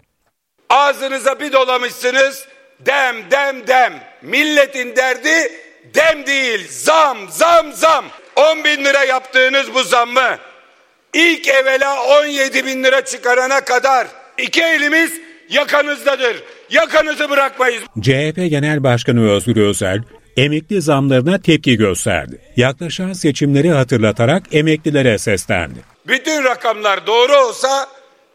Ağzınıza 0.71 1.41
bir 1.41 1.53
dolamışsınız 1.53 2.49
dem 2.87 3.17
dem 3.31 3.67
dem. 3.67 3.93
Milletin 4.23 4.97
derdi 4.97 5.53
dem 5.95 6.27
değil 6.27 6.67
zam 6.71 7.19
zam 7.31 7.73
zam. 7.73 8.05
10 8.37 8.65
bin 8.65 8.85
lira 8.85 9.05
yaptığınız 9.05 9.75
bu 9.75 9.83
zammı 9.83 10.39
ilk 11.13 11.49
evvela 11.49 12.03
17 12.21 12.67
bin 12.67 12.85
lira 12.85 13.05
çıkarana 13.05 13.61
kadar 13.61 14.24
iki 14.39 14.63
elimiz 14.63 15.13
yakanızdadır. 15.51 16.43
Yakanızı 16.71 17.31
bırakmayız. 17.31 17.83
CHP 18.01 18.37
Genel 18.37 18.85
Başkanı 18.85 19.31
Özgür 19.31 19.57
Özel, 19.57 20.03
emekli 20.37 20.83
zamlarına 20.83 21.39
tepki 21.43 21.77
gösterdi. 21.77 22.41
Yaklaşan 22.57 23.13
seçimleri 23.13 23.71
hatırlatarak 23.71 24.43
emeklilere 24.53 25.19
seslendi. 25.19 25.79
Bütün 26.07 26.45
rakamlar 26.45 27.07
doğru 27.07 27.37
olsa 27.37 27.89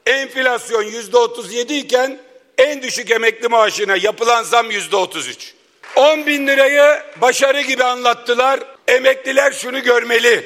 enflasyon 0.05 0.83
yüzde 0.83 1.17
37 1.17 1.73
iken 1.73 2.17
en 2.57 2.81
düşük 2.81 3.11
emekli 3.11 3.47
maaşına 3.47 3.95
yapılan 3.95 4.43
zam 4.43 4.71
yüzde 4.71 4.95
33. 4.95 5.53
10 5.95 6.25
bin 6.25 6.47
lirayı 6.47 6.99
başarı 7.21 7.61
gibi 7.61 7.83
anlattılar. 7.83 8.59
Emekliler 8.87 9.51
şunu 9.51 9.83
görmeli. 9.83 10.45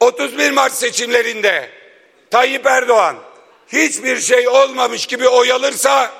31 0.00 0.50
Mart 0.50 0.72
seçimlerinde 0.72 1.68
Tayyip 2.30 2.66
Erdoğan 2.66 3.16
hiçbir 3.74 4.20
şey 4.20 4.48
olmamış 4.48 5.06
gibi 5.06 5.28
oy 5.28 5.52
alırsa 5.52 6.10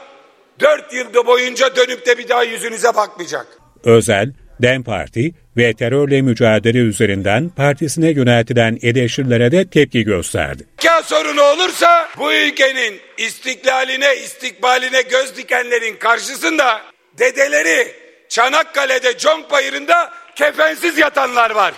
4 0.61 0.93
yılda 0.93 1.27
boyunca 1.27 1.77
dönüp 1.77 2.07
de 2.07 2.19
bir 2.19 2.29
daha 2.29 2.43
yüzünüze 2.43 2.95
bakmayacak. 2.95 3.47
Özel, 3.85 4.33
DEM 4.63 4.83
Parti 4.83 5.35
ve 5.57 5.75
terörle 5.75 6.23
mücadele 6.23 6.79
üzerinden 6.79 7.49
partisine 7.49 8.11
yöneltilen 8.11 8.79
eleştirilere 8.83 9.53
de 9.53 9.71
tepki 9.71 10.05
gösterdi. 10.05 10.67
Zeka 10.81 11.03
sorunu 11.03 11.43
olursa 11.43 12.09
bu 12.19 12.33
ülkenin 12.33 13.01
istiklaline, 13.19 14.17
istikbaline 14.17 15.03
göz 15.03 15.37
dikenlerin 15.37 15.97
karşısında 15.97 16.81
dedeleri 17.19 17.93
Çanakkale'de 18.29 19.19
Conk 19.19 19.51
Bayırı'nda 19.51 20.13
kefensiz 20.37 20.99
yatanlar 20.99 21.51
var. 21.51 21.75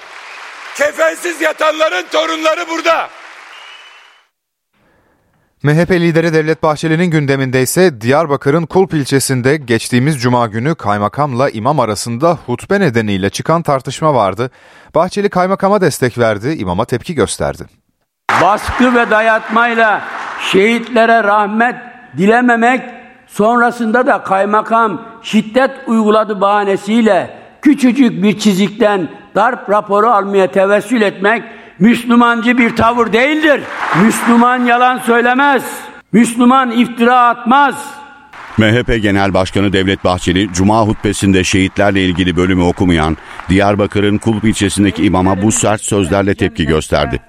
Kefensiz 0.77 1.41
yatanların 1.41 2.07
torunları 2.13 2.69
burada. 2.69 3.11
MHP 5.63 5.91
lideri 5.91 6.35
Devlet 6.35 6.63
Bahçeli'nin 6.63 7.05
gündeminde 7.05 7.63
ise 7.63 8.01
Diyarbakır'ın 8.01 8.67
Kulp 8.67 8.95
ilçesinde 8.95 9.57
geçtiğimiz 9.57 10.23
cuma 10.23 10.47
günü 10.47 10.75
kaymakamla 10.75 11.51
imam 11.51 11.81
arasında 11.81 12.39
hutbe 12.47 12.81
nedeniyle 12.81 13.31
çıkan 13.31 13.63
tartışma 13.63 14.15
vardı. 14.15 14.51
Bahçeli 14.95 15.29
kaymakama 15.29 15.81
destek 15.81 16.19
verdi, 16.19 16.49
imama 16.49 16.85
tepki 16.85 17.15
gösterdi. 17.15 17.63
Baskı 18.43 18.95
ve 18.95 19.11
dayatmayla 19.11 20.03
şehitlere 20.41 21.25
rahmet 21.25 21.77
dilememek 22.17 22.83
sonrasında 23.27 24.07
da 24.07 24.23
kaymakam 24.23 25.03
şiddet 25.23 25.71
uyguladı 25.87 26.41
bahanesiyle 26.41 27.37
küçücük 27.63 28.23
bir 28.23 28.39
çizikten 28.39 29.09
darp 29.35 29.71
raporu 29.71 30.07
almaya 30.07 30.51
tevessül 30.51 31.03
etmek 31.03 31.43
Müslümancı 31.79 32.59
bir 32.59 32.77
tavır 32.77 33.13
değildir. 33.13 33.61
Müslüman 34.05 34.65
yalan 34.65 34.99
söylemez. 34.99 35.63
Müslüman 36.13 36.71
iftira 36.71 37.21
atmaz. 37.21 37.75
MHP 38.59 39.03
Genel 39.03 39.35
Başkanı 39.35 39.73
Devlet 39.73 40.05
Bahçeli, 40.05 40.49
Cuma 40.53 40.83
hutbesinde 40.83 41.45
şehitlerle 41.45 42.05
ilgili 42.05 42.37
bölümü 42.37 42.63
okumayan 42.63 43.17
Diyarbakır'ın 43.49 44.19
Kulp 44.19 44.45
ilçesindeki 44.45 45.05
imama 45.05 45.43
bu 45.43 45.53
sert 45.53 45.81
sözlerle 45.81 46.35
tepki 46.35 46.67
gösterdi. 46.67 47.21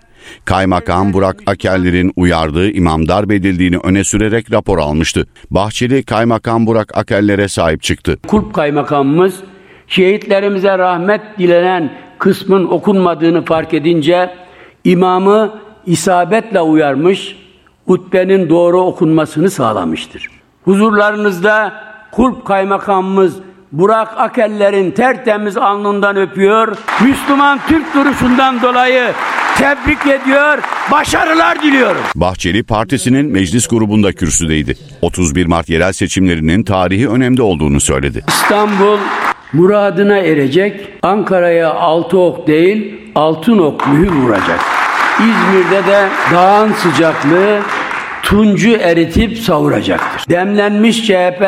Kaymakam 0.45 1.13
Burak 1.13 1.37
Akeller'in 1.45 2.13
uyardığı 2.15 2.71
imam 2.71 3.07
darp 3.07 3.31
edildiğini 3.31 3.77
öne 3.77 4.03
sürerek 4.03 4.51
rapor 4.51 4.79
almıştı. 4.79 5.27
Bahçeli, 5.51 6.03
Kaymakam 6.03 6.67
Burak 6.67 6.97
Akeller'e 6.97 7.47
sahip 7.47 7.83
çıktı. 7.83 8.17
Kulp 8.27 8.53
Kaymakamımız 8.53 9.35
şehitlerimize 9.87 10.77
rahmet 10.77 11.21
dilenen 11.39 12.06
kısmın 12.19 12.65
okunmadığını 12.65 13.45
fark 13.45 13.73
edince 13.73 14.35
imamı 14.83 15.51
isabetle 15.85 16.61
uyarmış, 16.61 17.35
hutbenin 17.85 18.49
doğru 18.49 18.81
okunmasını 18.81 19.49
sağlamıştır. 19.49 20.29
Huzurlarınızda 20.65 21.73
kulp 22.11 22.45
kaymakamımız 22.45 23.33
Burak 23.71 24.07
Akeller'in 24.17 24.91
tertemiz 24.91 25.57
alnından 25.57 26.17
öpüyor. 26.17 26.77
Müslüman 27.01 27.59
Türk 27.67 27.95
duruşundan 27.95 28.61
dolayı 28.61 29.13
tebrik 29.57 30.21
ediyor, 30.21 30.57
başarılar 30.91 31.63
diliyorum. 31.63 32.01
Bahçeli 32.15 32.63
partisinin 32.63 33.31
meclis 33.31 33.67
grubunda 33.67 34.13
kürsüdeydi. 34.13 34.77
31 35.01 35.45
Mart 35.45 35.69
yerel 35.69 35.93
seçimlerinin 35.93 36.63
tarihi 36.63 37.09
önemde 37.09 37.41
olduğunu 37.41 37.79
söyledi. 37.79 38.23
İstanbul 38.27 38.97
muradına 39.53 40.17
erecek. 40.17 40.89
Ankara'ya 41.03 41.73
altı 41.73 42.19
ok 42.19 42.47
değil, 42.47 43.01
altın 43.15 43.57
ok 43.57 43.87
mühür 43.87 44.11
vuracak. 44.11 44.59
İzmir'de 45.19 45.87
de 45.91 46.07
dağın 46.33 46.71
sıcaklığı 46.71 47.59
tuncu 48.23 48.71
eritip 48.71 49.37
savuracaktır. 49.37 50.29
Demlenmiş 50.29 51.07
CHP 51.07 51.45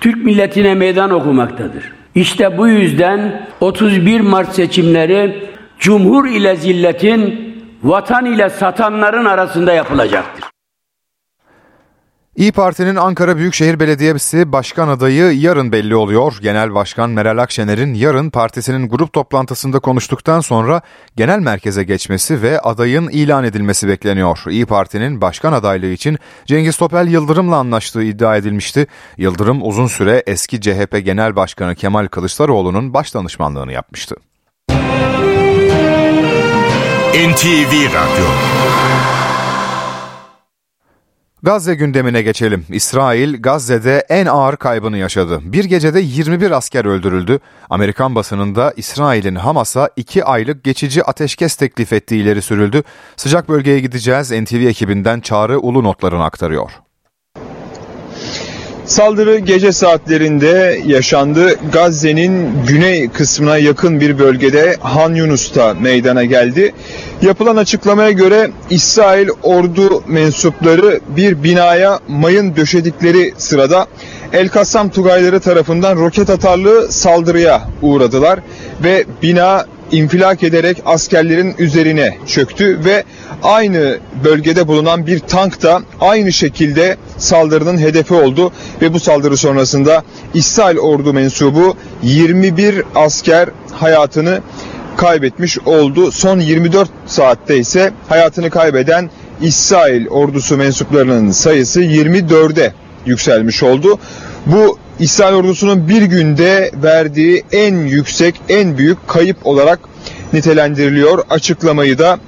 Türk 0.00 0.24
milletine 0.24 0.74
meydan 0.74 1.10
okumaktadır. 1.10 1.92
İşte 2.14 2.58
bu 2.58 2.68
yüzden 2.68 3.46
31 3.60 4.20
Mart 4.20 4.54
seçimleri 4.54 5.48
Cumhur 5.78 6.26
ile 6.26 6.56
zilletin, 6.56 7.54
vatan 7.82 8.24
ile 8.26 8.50
satanların 8.50 9.24
arasında 9.24 9.72
yapılacaktır. 9.72 10.47
İyi 12.38 12.52
Parti'nin 12.52 12.96
Ankara 12.96 13.36
Büyükşehir 13.36 13.80
Belediyesi 13.80 14.52
Başkan 14.52 14.88
adayı 14.88 15.32
yarın 15.32 15.72
belli 15.72 15.96
oluyor. 15.96 16.38
Genel 16.42 16.74
Başkan 16.74 17.10
Meral 17.10 17.38
Akşener'in 17.38 17.94
yarın 17.94 18.30
partisinin 18.30 18.88
grup 18.88 19.12
toplantısında 19.12 19.78
konuştuktan 19.78 20.40
sonra 20.40 20.80
genel 21.16 21.38
merkeze 21.38 21.84
geçmesi 21.84 22.42
ve 22.42 22.60
adayın 22.60 23.08
ilan 23.08 23.44
edilmesi 23.44 23.88
bekleniyor. 23.88 24.38
İyi 24.50 24.66
Parti'nin 24.66 25.20
başkan 25.20 25.52
adaylığı 25.52 25.86
için 25.86 26.18
Cengiz 26.46 26.76
Topel 26.76 27.08
Yıldırım'la 27.08 27.56
anlaştığı 27.56 28.02
iddia 28.02 28.36
edilmişti. 28.36 28.86
Yıldırım 29.16 29.68
uzun 29.68 29.86
süre 29.86 30.22
eski 30.26 30.60
CHP 30.60 31.04
Genel 31.04 31.36
Başkanı 31.36 31.74
Kemal 31.74 32.06
Kılıçdaroğlu'nun 32.06 32.94
baş 32.94 33.14
danışmanlığını 33.14 33.72
yapmıştı. 33.72 34.16
NTV 37.14 37.72
Radyo 37.94 38.26
Gazze 41.42 41.74
gündemine 41.74 42.22
geçelim. 42.22 42.64
İsrail 42.68 43.42
Gazze'de 43.42 44.06
en 44.08 44.26
ağır 44.26 44.56
kaybını 44.56 44.98
yaşadı. 44.98 45.40
Bir 45.42 45.64
gecede 45.64 46.00
21 46.00 46.50
asker 46.50 46.84
öldürüldü. 46.84 47.38
Amerikan 47.70 48.14
basınında 48.14 48.72
İsrail'in 48.76 49.34
Hamas'a 49.34 49.90
2 49.96 50.24
aylık 50.24 50.64
geçici 50.64 51.04
ateşkes 51.04 51.56
teklif 51.56 51.92
ettiği 51.92 52.22
ileri 52.22 52.42
sürüldü. 52.42 52.82
Sıcak 53.16 53.48
bölgeye 53.48 53.80
gideceğiz. 53.80 54.30
NTV 54.30 54.66
ekibinden 54.66 55.20
Çağrı 55.20 55.60
Ulu 55.60 55.84
notlarını 55.84 56.24
aktarıyor. 56.24 56.70
Saldırı 58.88 59.38
gece 59.38 59.72
saatlerinde 59.72 60.80
yaşandı. 60.86 61.54
Gazze'nin 61.72 62.48
güney 62.68 63.08
kısmına 63.08 63.58
yakın 63.58 64.00
bir 64.00 64.18
bölgede 64.18 64.76
Han 64.80 65.14
Yunus'ta 65.14 65.74
meydana 65.74 66.24
geldi. 66.24 66.74
Yapılan 67.22 67.56
açıklamaya 67.56 68.10
göre 68.10 68.50
İsrail 68.70 69.28
ordu 69.42 70.02
mensupları 70.06 71.00
bir 71.16 71.42
binaya 71.42 71.98
mayın 72.08 72.56
döşedikleri 72.56 73.32
sırada 73.38 73.86
El 74.32 74.48
Kassam 74.48 74.88
Tugayları 74.88 75.40
tarafından 75.40 75.96
roket 75.96 76.30
atarlı 76.30 76.92
saldırıya 76.92 77.62
uğradılar 77.82 78.40
ve 78.84 79.04
bina 79.22 79.64
infilak 79.92 80.42
ederek 80.42 80.82
askerlerin 80.86 81.54
üzerine 81.58 82.18
çöktü 82.26 82.84
ve 82.84 83.04
aynı 83.42 83.98
bölgede 84.24 84.68
bulunan 84.68 85.06
bir 85.06 85.18
tank 85.18 85.62
da 85.62 85.82
aynı 86.00 86.32
şekilde 86.32 86.96
saldırının 87.18 87.78
hedefi 87.78 88.14
oldu 88.14 88.52
ve 88.82 88.94
bu 88.94 89.00
saldırı 89.00 89.36
sonrasında 89.36 90.02
İsrail 90.34 90.78
ordu 90.78 91.12
mensubu 91.12 91.76
21 92.02 92.82
asker 92.94 93.48
hayatını 93.72 94.40
kaybetmiş 94.96 95.58
oldu. 95.58 96.12
Son 96.12 96.40
24 96.40 96.90
saatte 97.06 97.58
ise 97.58 97.92
hayatını 98.08 98.50
kaybeden 98.50 99.10
İsrail 99.40 100.08
ordusu 100.08 100.56
mensuplarının 100.56 101.30
sayısı 101.30 101.82
24'e 101.82 102.72
yükselmiş 103.06 103.62
oldu. 103.62 103.98
Bu 104.46 104.78
İsrail 105.00 105.34
ordusunun 105.34 105.88
bir 105.88 106.02
günde 106.02 106.70
verdiği 106.82 107.44
en 107.52 107.74
yüksek, 107.74 108.34
en 108.48 108.78
büyük 108.78 109.08
kayıp 109.08 109.46
olarak 109.46 109.78
nitelendiriliyor. 110.32 111.24
Açıklamayı 111.30 111.98
da 111.98 112.18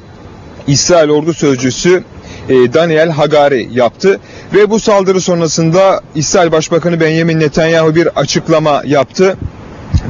İsrail 0.67 1.09
ordu 1.09 1.35
sözcüsü 1.35 2.05
e, 2.49 2.73
Daniel 2.73 3.11
Hagari 3.11 3.69
yaptı 3.73 4.21
ve 4.55 4.71
bu 4.71 4.81
saldırı 4.81 5.21
sonrasında 5.21 6.01
İsrail 6.15 6.53
Başbakanı 6.53 7.01
Benjamin 7.01 7.41
Netanyahu 7.41 7.95
bir 7.95 8.09
açıklama 8.17 8.83
yaptı 8.87 9.37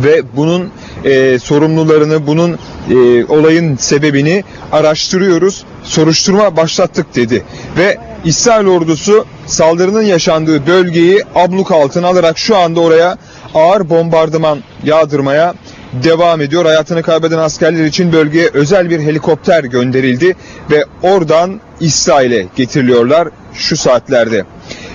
ve 0.04 0.22
bunun 0.36 0.70
e, 1.04 1.38
sorumlularını, 1.38 2.26
bunun 2.26 2.58
e, 2.90 3.24
olayın 3.24 3.76
sebebini 3.76 4.44
araştırıyoruz, 4.72 5.64
soruşturma 5.84 6.56
başlattık 6.56 7.16
dedi. 7.16 7.44
Ve 7.76 7.98
İsrail 8.24 8.66
ordusu 8.66 9.26
saldırının 9.46 10.02
yaşandığı 10.02 10.66
bölgeyi 10.66 11.22
abluk 11.34 11.72
altına 11.72 12.08
alarak 12.08 12.38
şu 12.38 12.56
anda 12.56 12.80
oraya 12.80 13.18
ağır 13.54 13.90
bombardıman 13.90 14.58
yağdırmaya 14.84 15.54
devam 15.92 16.40
ediyor. 16.40 16.64
Hayatını 16.64 17.02
kaybeden 17.02 17.38
askerler 17.38 17.84
için 17.84 18.12
bölgeye 18.12 18.50
özel 18.52 18.90
bir 18.90 19.00
helikopter 19.00 19.64
gönderildi 19.64 20.36
ve 20.70 20.84
oradan 21.02 21.60
İsrail'e 21.80 22.46
getiriliyorlar 22.56 23.28
şu 23.54 23.76
saatlerde. 23.76 24.44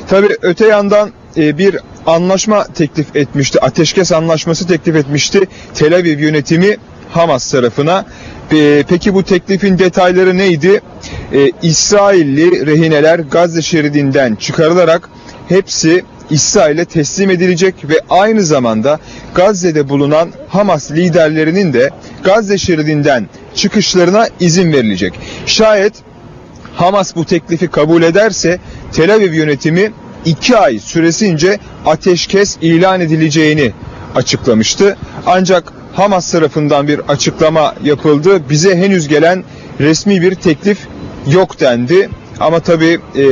Tabi 0.10 0.27
öte 0.41 0.67
yandan 0.67 1.12
e, 1.38 1.58
bir 1.58 1.77
anlaşma 2.05 2.63
teklif 2.63 3.15
etmişti. 3.15 3.62
Ateşkes 3.62 4.12
anlaşması 4.12 4.67
teklif 4.67 4.96
etmişti. 4.96 5.39
Tel 5.74 5.96
Aviv 5.96 6.20
yönetimi 6.20 6.77
Hamas 7.15 7.51
tarafına. 7.51 8.05
E, 8.51 8.84
peki 8.89 9.13
bu 9.13 9.24
teklifin 9.24 9.79
detayları 9.79 10.38
neydi? 10.38 10.81
E, 11.34 11.51
İsrailli 11.62 12.65
rehineler 12.65 13.19
Gazze 13.19 13.62
şeridinden 13.62 14.36
çıkarılarak 14.36 15.10
hepsi 15.50 16.04
İsrail'e 16.30 16.86
teslim 16.86 17.30
edilecek 17.30 17.75
ve 17.89 17.99
aynı 18.10 18.43
zamanda 18.43 18.99
Gazze'de 19.36 19.89
bulunan 19.89 20.30
Hamas 20.49 20.91
liderlerinin 20.91 21.73
de 21.73 21.89
Gazze 22.23 22.58
şeridinden 22.58 23.30
çıkışlarına 23.56 24.28
izin 24.39 24.73
verilecek. 24.73 25.13
Şayet 25.45 25.93
Hamas 26.75 27.15
bu 27.15 27.25
teklifi 27.25 27.67
kabul 27.67 28.04
ederse 28.04 28.60
Tel 28.93 29.13
Aviv 29.13 29.34
yönetimi 29.34 29.91
iki 30.25 30.58
ay 30.58 30.80
süresince 30.80 31.60
ateşkes 31.86 32.58
ilan 32.62 33.01
edileceğini 33.01 33.71
açıklamıştı. 34.15 34.97
Ancak 35.25 35.74
Hamas 35.95 36.31
tarafından 36.31 36.88
bir 36.88 36.99
açıklama 36.99 37.75
yapıldı. 37.84 38.41
Bize 38.49 38.75
henüz 38.75 39.08
gelen 39.08 39.43
resmi 39.79 40.21
bir 40.21 40.36
teklif 40.36 40.79
yok 41.31 41.60
dendi. 41.60 42.10
Ama 42.39 42.60
tabii 42.60 42.99
e, 43.15 43.23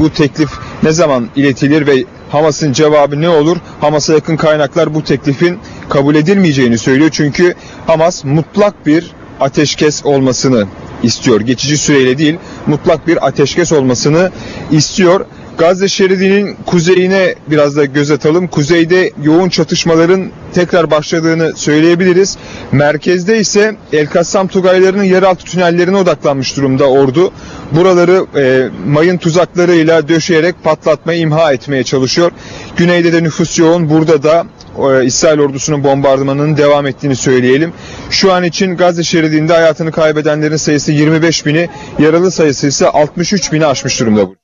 bu 0.00 0.10
teklif 0.10 0.50
ne 0.82 0.92
zaman 0.92 1.28
iletilir 1.36 1.86
ve 1.86 2.04
Hamas'ın 2.30 2.72
cevabı 2.72 3.20
ne 3.20 3.28
olur? 3.28 3.56
Hamas'a 3.80 4.12
yakın 4.12 4.36
kaynaklar 4.36 4.94
bu 4.94 5.04
teklifin 5.04 5.58
kabul 5.88 6.14
edilmeyeceğini 6.14 6.78
söylüyor. 6.78 7.10
Çünkü 7.12 7.54
Hamas 7.86 8.24
mutlak 8.24 8.86
bir 8.86 9.10
ateşkes 9.40 10.04
olmasını 10.04 10.64
istiyor. 11.02 11.40
Geçici 11.40 11.78
süreyle 11.78 12.18
değil, 12.18 12.36
mutlak 12.66 13.06
bir 13.06 13.26
ateşkes 13.26 13.72
olmasını 13.72 14.30
istiyor. 14.70 15.26
Gazze 15.58 15.88
şeridinin 15.88 16.56
kuzeyine 16.66 17.34
biraz 17.50 17.76
da 17.76 17.84
göz 17.84 18.10
atalım. 18.10 18.46
Kuzeyde 18.46 19.10
yoğun 19.22 19.48
çatışmaların 19.48 20.30
tekrar 20.54 20.90
başladığını 20.90 21.56
söyleyebiliriz. 21.56 22.36
Merkezde 22.72 23.38
ise 23.38 23.76
El 23.92 24.06
Kassam 24.06 24.48
Tugaylarının 24.48 25.04
yeraltı 25.04 25.44
tünellerine 25.44 25.96
odaklanmış 25.96 26.56
durumda 26.56 26.90
ordu. 26.90 27.32
Buraları 27.72 28.26
e, 28.36 28.68
mayın 28.86 29.16
tuzaklarıyla 29.16 30.08
döşeyerek 30.08 30.54
patlatmaya, 30.64 31.18
imha 31.18 31.52
etmeye 31.52 31.84
çalışıyor. 31.84 32.32
Güneyde 32.76 33.12
de 33.12 33.22
nüfus 33.22 33.58
yoğun. 33.58 33.90
Burada 33.90 34.22
da 34.22 34.46
e, 34.78 35.04
İsrail 35.04 35.38
ordusunun 35.38 35.84
bombardımanının 35.84 36.56
devam 36.56 36.86
ettiğini 36.86 37.16
söyleyelim. 37.16 37.72
Şu 38.10 38.32
an 38.32 38.44
için 38.44 38.76
Gazze 38.76 39.02
şeridinde 39.02 39.52
hayatını 39.52 39.92
kaybedenlerin 39.92 40.56
sayısı 40.56 40.92
25 40.92 41.46
bini, 41.46 41.68
yaralı 41.98 42.30
sayısı 42.30 42.66
ise 42.66 42.88
63 42.88 43.52
bini 43.52 43.66
aşmış 43.66 44.00
durumda. 44.00 44.43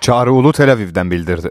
Çağrı 0.00 0.32
Ulu 0.32 0.52
Tel 0.52 0.72
Aviv'den 0.72 1.10
bildirdi. 1.10 1.50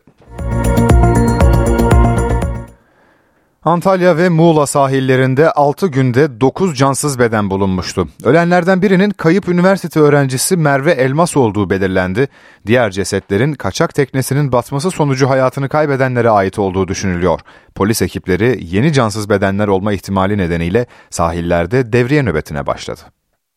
Antalya 3.67 4.17
ve 4.17 4.29
Muğla 4.29 4.65
sahillerinde 4.65 5.51
6 5.51 5.87
günde 5.87 6.41
9 6.41 6.77
cansız 6.77 7.19
beden 7.19 7.49
bulunmuştu. 7.49 8.07
Ölenlerden 8.23 8.81
birinin 8.81 9.09
kayıp 9.09 9.49
üniversite 9.49 9.99
öğrencisi 9.99 10.57
Merve 10.57 10.91
Elmas 10.91 11.37
olduğu 11.37 11.69
belirlendi. 11.69 12.27
Diğer 12.67 12.91
cesetlerin 12.91 13.53
kaçak 13.53 13.95
teknesinin 13.95 14.51
batması 14.51 14.91
sonucu 14.91 15.29
hayatını 15.29 15.69
kaybedenlere 15.69 16.29
ait 16.29 16.59
olduğu 16.59 16.87
düşünülüyor. 16.87 17.39
Polis 17.75 18.01
ekipleri 18.01 18.59
yeni 18.61 18.93
cansız 18.93 19.29
bedenler 19.29 19.67
olma 19.67 19.93
ihtimali 19.93 20.37
nedeniyle 20.37 20.85
sahillerde 21.09 21.93
devriye 21.93 22.23
nöbetine 22.23 22.65
başladı. 22.67 23.01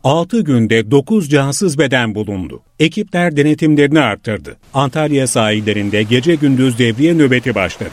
6 0.04 0.40
günde 0.40 0.90
9 0.90 1.28
cansız 1.30 1.78
beden 1.78 2.14
bulundu. 2.14 2.62
Ekipler 2.78 3.36
denetimlerini 3.36 4.00
arttırdı. 4.00 4.56
Antalya 4.74 5.26
sahillerinde 5.26 6.02
gece 6.02 6.34
gündüz 6.34 6.78
devriye 6.78 7.18
nöbeti 7.18 7.54
başladı. 7.54 7.90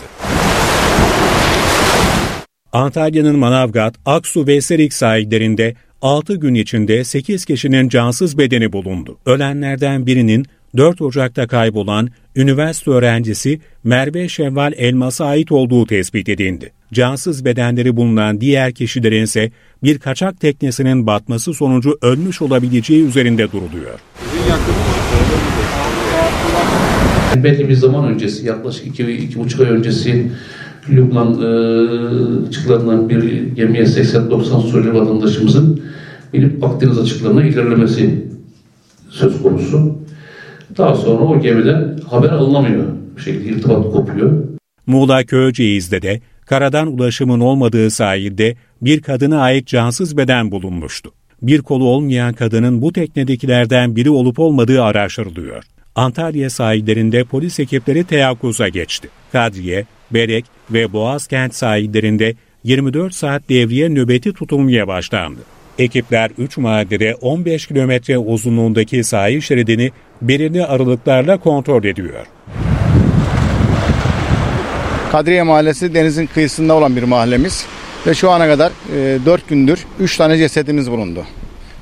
Antalya'nın 2.74 3.40
Manavgat, 3.40 3.96
Aksu 4.06 4.48
ve 4.48 4.62
Serik 4.62 4.94
sahillerinde 4.94 5.76
6 6.02 6.36
gün 6.36 6.54
içinde 6.54 7.04
8 7.04 7.46
kişinin 7.46 7.90
cansız 7.90 8.38
bedeni 8.38 8.74
bulundu. 8.74 9.18
Ölenlerden 9.26 10.06
birinin 10.06 10.46
4 10.78 11.02
Ocak'ta 11.02 11.48
kaybolan 11.48 12.10
üniversite 12.36 12.92
öğrencisi 12.92 13.60
Merve 13.84 14.30
Şevval 14.30 14.74
Elmas'a 14.78 15.26
ait 15.26 15.52
olduğu 15.52 15.86
tespit 15.86 16.30
edildi. 16.30 16.72
Cansız 16.94 17.46
bedenleri 17.46 17.96
bulunan 17.96 18.42
diğer 18.42 18.74
kişilerin 18.74 19.24
ise 19.24 19.52
bir 19.84 20.00
kaçak 20.00 20.40
teknesinin 20.40 21.08
batması 21.08 21.54
sonucu 21.54 21.98
ölmüş 22.02 22.42
olabileceği 22.42 23.04
üzerinde 23.04 23.52
duruluyor. 23.52 24.00
Belli 27.44 27.70
bir 27.70 27.74
zaman 27.74 28.08
öncesi, 28.08 28.46
yaklaşık 28.46 28.88
iki, 28.88 29.12
iki 29.12 29.40
buçuk 29.40 29.62
ay 29.62 29.68
öncesi 29.68 30.32
Lübnan 30.90 31.34
e, 31.34 32.48
açıklarından 32.48 33.10
bir 33.10 33.48
gemiye 33.56 33.84
80-90 33.84 34.62
Suriyeli 34.62 34.94
vatandaşımızın 35.00 35.82
bilip 36.34 36.64
Akdeniz 36.64 37.00
açıklarına 37.00 37.44
ilerlemesi 37.44 38.26
söz 39.10 39.42
konusu. 39.42 39.97
Daha 40.78 40.96
sonra 40.96 41.24
o 41.24 41.42
gemiden 41.42 41.98
haber 42.10 42.30
alınamıyor. 42.30 42.86
Bir 43.18 43.22
şekilde 43.22 43.50
irtibat 43.50 43.92
kopuyor. 43.92 44.44
Muğla 44.88 45.24
Köyceğiz'de 45.24 46.02
de 46.02 46.22
karadan 46.46 46.88
ulaşımın 46.88 47.40
olmadığı 47.40 47.92
sahilde 47.92 48.56
bir 48.82 49.02
kadına 49.02 49.42
ait 49.42 49.68
cansız 49.68 50.18
beden 50.18 50.52
bulunmuştu. 50.52 51.12
Bir 51.42 51.62
kolu 51.62 51.84
olmayan 51.84 52.34
kadının 52.34 52.82
bu 52.82 52.94
teknedekilerden 52.94 53.96
biri 53.96 54.10
olup 54.10 54.40
olmadığı 54.40 54.84
araştırılıyor. 54.84 55.64
Antalya 55.96 56.50
sahillerinde 56.50 57.24
polis 57.24 57.60
ekipleri 57.60 58.04
teyakkuza 58.04 58.70
geçti. 58.70 59.10
Kadriye, 59.32 59.86
Berek 60.12 60.46
ve 60.72 60.94
Boğazkent 60.94 61.56
sahillerinde 61.56 62.36
24 62.64 63.14
saat 63.16 63.50
devriye 63.50 63.90
nöbeti 63.90 64.34
tutulmaya 64.34 64.88
başlandı. 64.88 65.40
Ekipler 65.80 66.32
3 66.38 66.58
mahallede 66.58 67.16
15 67.16 67.68
kilometre 67.68 68.18
uzunluğundaki 68.18 69.04
sahil 69.04 69.42
şeridini 69.42 69.92
belirli 70.22 70.66
aralıklarla 70.66 71.38
kontrol 71.38 71.84
ediyor. 71.84 72.26
Kadriye 75.12 75.44
Mahallesi 75.44 75.94
denizin 75.94 76.26
kıyısında 76.26 76.74
olan 76.74 76.96
bir 76.96 77.04
mahallemiz 77.04 77.66
ve 78.08 78.14
şu 78.14 78.30
ana 78.30 78.48
kadar 78.48 78.72
e, 78.96 79.26
4 79.26 79.50
gündür 79.50 79.86
3 80.00 80.18
tane 80.18 80.38
cesedimiz 80.38 80.92
bulundu. 80.92 81.26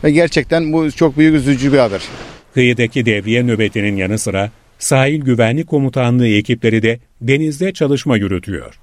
Ve 0.04 0.12
gerçekten 0.12 0.74
bu 0.74 0.92
çok 0.92 1.18
büyük 1.18 1.36
üzücü 1.36 1.74
bir 1.74 1.78
haber. 1.78 2.02
Kıyıdaki 2.54 3.06
devriye 3.06 3.44
nöbetinin 3.44 3.96
yanı 3.96 4.20
sıra 4.20 4.52
Sahil 4.80 5.22
Güvenlik 5.22 5.68
Komutanlığı 5.68 6.28
ekipleri 6.28 6.84
de 6.84 7.00
denizde 7.22 7.74
çalışma 7.74 8.18
yürütüyor. 8.18 8.80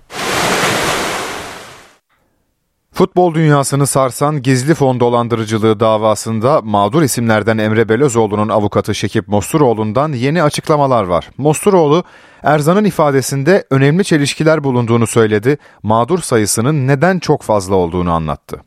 Futbol 2.92 3.34
dünyasını 3.34 3.86
sarsan 3.86 4.42
gizli 4.42 4.74
fon 4.74 5.00
dolandırıcılığı 5.00 5.80
davasında 5.80 6.60
mağdur 6.64 7.02
isimlerden 7.02 7.58
Emre 7.58 7.88
Belözoğlu'nun 7.88 8.48
avukatı 8.48 8.94
Şekip 8.94 9.28
Mosturoğlu'ndan 9.28 10.12
yeni 10.12 10.42
açıklamalar 10.42 11.04
var. 11.04 11.30
Mosturoğlu, 11.38 12.04
Erzan'ın 12.42 12.84
ifadesinde 12.84 13.64
önemli 13.70 14.04
çelişkiler 14.04 14.64
bulunduğunu 14.64 15.06
söyledi, 15.06 15.58
mağdur 15.82 16.18
sayısının 16.18 16.86
neden 16.86 17.18
çok 17.18 17.42
fazla 17.42 17.74
olduğunu 17.74 18.12
anlattı. 18.12 18.60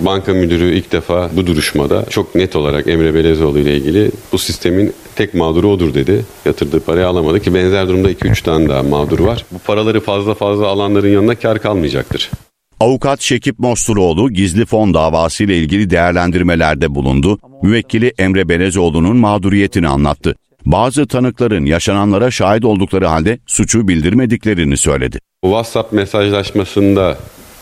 Banka 0.00 0.32
müdürü 0.32 0.74
ilk 0.74 0.92
defa 0.92 1.30
bu 1.32 1.46
duruşmada 1.46 2.04
çok 2.10 2.34
net 2.34 2.56
olarak 2.56 2.86
Emre 2.86 3.14
Belezoğlu 3.14 3.58
ile 3.58 3.76
ilgili 3.76 4.10
bu 4.32 4.38
sistemin 4.38 4.94
tek 5.16 5.34
mağduru 5.34 5.68
odur 5.68 5.94
dedi. 5.94 6.24
Yatırdığı 6.44 6.80
parayı 6.80 7.08
alamadı 7.08 7.40
ki 7.40 7.54
benzer 7.54 7.88
durumda 7.88 8.10
2-3 8.10 8.44
tane 8.44 8.68
daha 8.68 8.82
mağdur 8.82 9.20
var. 9.20 9.44
Bu 9.52 9.58
paraları 9.58 10.00
fazla 10.00 10.34
fazla 10.34 10.66
alanların 10.66 11.08
yanına 11.08 11.34
kar 11.34 11.58
kalmayacaktır. 11.58 12.30
Avukat 12.80 13.20
Şekip 13.20 13.58
Mosturoğlu 13.58 14.30
gizli 14.30 14.66
fon 14.66 14.94
davası 14.94 15.44
ile 15.44 15.58
ilgili 15.58 15.90
değerlendirmelerde 15.90 16.94
bulundu. 16.94 17.38
Müvekkili 17.62 18.12
Emre 18.18 18.48
Belezoğlu'nun 18.48 19.16
mağduriyetini 19.16 19.88
anlattı. 19.88 20.34
Bazı 20.66 21.06
tanıkların 21.06 21.64
yaşananlara 21.64 22.30
şahit 22.30 22.64
oldukları 22.64 23.06
halde 23.06 23.38
suçu 23.46 23.88
bildirmediklerini 23.88 24.76
söyledi. 24.76 25.18
WhatsApp 25.44 25.92
mesajlaşmasında 25.92 27.18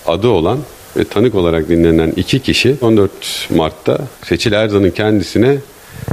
adı 0.07 0.29
olan 0.29 0.59
ve 0.97 1.05
tanık 1.05 1.35
olarak 1.35 1.69
dinlenen 1.69 2.13
iki 2.17 2.39
kişi 2.39 2.77
14 2.81 3.11
Mart'ta 3.51 3.99
Seçil 4.23 4.53
Erzan'ın 4.53 4.91
kendisine 4.91 5.59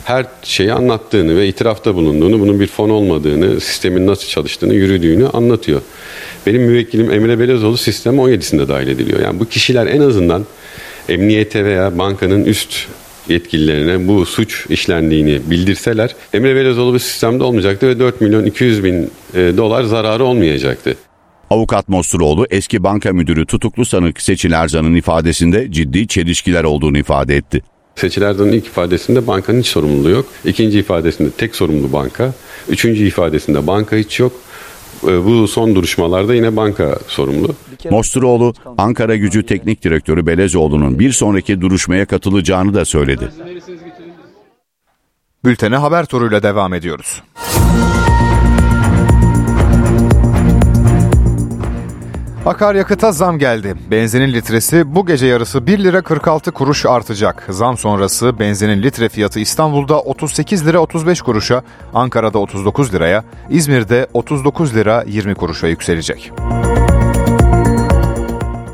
her 0.04 0.26
şeyi 0.44 0.74
anlattığını 0.74 1.36
ve 1.38 1.48
itirafta 1.48 1.96
bulunduğunu, 1.96 2.40
bunun 2.40 2.60
bir 2.60 2.68
fon 2.68 2.90
olmadığını, 2.90 3.62
sistemin 3.62 4.08
nasıl 4.08 4.28
çalıştığını, 4.28 4.74
yürüdüğünü 4.74 5.28
anlatıyor. 5.28 5.82
Benim 6.48 6.62
müvekkilim 6.62 7.12
Emre 7.12 7.40
Belezoğlu 7.40 7.78
sisteme 7.78 8.22
17'sinde 8.22 8.68
dahil 8.68 8.88
ediliyor. 8.88 9.20
Yani 9.20 9.40
bu 9.40 9.46
kişiler 9.46 9.88
en 9.88 10.02
azından 10.02 10.46
emniyete 11.10 11.66
veya 11.66 11.98
bankanın 11.98 12.46
üst 12.46 12.88
yetkililerine 13.30 14.08
bu 14.08 14.26
suç 14.26 14.66
işlendiğini 14.70 15.42
bildirseler 15.50 16.16
Emre 16.34 16.56
Belezoğlu 16.56 16.94
bu 16.94 17.00
sistemde 17.00 17.44
olmayacaktı 17.44 17.88
ve 17.88 18.00
4 18.00 18.22
milyon 18.22 18.46
200 18.46 18.84
bin 18.84 19.12
dolar 19.36 19.84
zararı 19.84 20.24
olmayacaktı. 20.24 20.96
Avukat 21.50 21.90
Mosturoğlu 21.90 22.46
eski 22.50 22.84
banka 22.84 23.14
müdürü 23.14 23.46
tutuklu 23.46 23.86
sanık 23.86 24.22
Seçil 24.22 24.52
Erzan'ın 24.52 24.96
ifadesinde 24.96 25.72
ciddi 25.72 26.08
çelişkiler 26.08 26.64
olduğunu 26.64 26.98
ifade 26.98 27.36
etti. 27.36 27.62
Seçil 27.96 28.22
Erzan'ın 28.22 28.52
ilk 28.52 28.66
ifadesinde 28.66 29.28
bankanın 29.28 29.60
hiç 29.60 29.68
sorumluluğu 29.68 30.10
yok. 30.10 30.26
İkinci 30.46 30.80
ifadesinde 30.80 31.30
tek 31.32 31.56
sorumlu 31.56 31.94
banka. 31.94 32.34
Üçüncü 32.70 33.08
ifadesinde 33.08 33.68
banka 33.68 33.96
hiç 33.96 34.20
yok. 34.20 34.34
Bu 35.04 35.48
son 35.48 35.76
duruşmalarda 35.76 36.36
yine 36.36 36.56
banka 36.56 37.00
sorumlu. 37.08 37.56
Mosturoğlu, 37.90 38.54
Ankara 38.78 39.16
Gücü 39.16 39.46
Teknik 39.46 39.84
Direktörü 39.84 40.26
Belezoğlu'nun 40.26 41.00
bir 41.00 41.12
sonraki 41.12 41.62
duruşmaya 41.62 42.06
katılacağını 42.06 42.74
da 42.74 42.86
söyledi. 42.86 43.30
Bültene 45.46 45.76
haber 45.76 46.06
turuyla 46.06 46.44
devam 46.44 46.74
ediyoruz. 46.74 47.22
Akaryakıta 52.46 53.12
zam 53.12 53.40
geldi. 53.40 53.76
Benzinin 53.92 54.34
litresi 54.34 54.96
bu 54.96 55.06
gece 55.06 55.28
yarısı 55.28 55.68
1 55.68 55.80
lira 55.84 56.02
46 56.02 56.52
kuruş 56.52 56.86
artacak. 56.86 57.46
Zam 57.50 57.78
sonrası 57.78 58.40
benzinin 58.40 58.84
litre 58.84 59.10
fiyatı 59.10 59.40
İstanbul'da 59.40 60.02
38 60.02 60.68
lira 60.68 60.80
35 60.80 61.22
kuruşa, 61.22 61.64
Ankara'da 61.94 62.40
39 62.40 62.94
liraya, 62.94 63.24
İzmir'de 63.50 64.08
39 64.14 64.76
lira 64.76 65.04
20 65.08 65.36
kuruşa 65.36 65.68
yükselecek. 65.68 66.32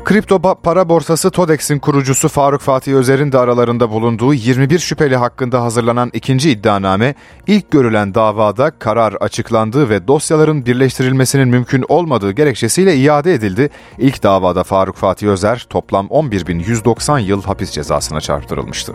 Kripto 0.08 0.54
para 0.62 0.88
borsası 0.88 1.30
TODEX'in 1.30 1.78
kurucusu 1.78 2.28
Faruk 2.28 2.60
Fatih 2.60 2.94
Özer'in 2.94 3.32
de 3.32 3.38
aralarında 3.38 3.90
bulunduğu 3.90 4.34
21 4.34 4.78
şüpheli 4.78 5.16
hakkında 5.16 5.62
hazırlanan 5.62 6.10
ikinci 6.14 6.50
iddianame, 6.50 7.14
ilk 7.46 7.70
görülen 7.70 8.14
davada 8.14 8.70
karar 8.70 9.12
açıklandığı 9.12 9.88
ve 9.88 10.08
dosyaların 10.08 10.66
birleştirilmesinin 10.66 11.48
mümkün 11.48 11.84
olmadığı 11.88 12.32
gerekçesiyle 12.32 12.96
iade 12.96 13.34
edildi. 13.34 13.70
İlk 13.98 14.22
davada 14.22 14.64
Faruk 14.64 14.96
Fatih 14.96 15.28
Özer 15.28 15.66
toplam 15.70 16.06
11.190 16.06 17.20
yıl 17.20 17.42
hapis 17.42 17.70
cezasına 17.70 18.20
çarptırılmıştı. 18.20 18.92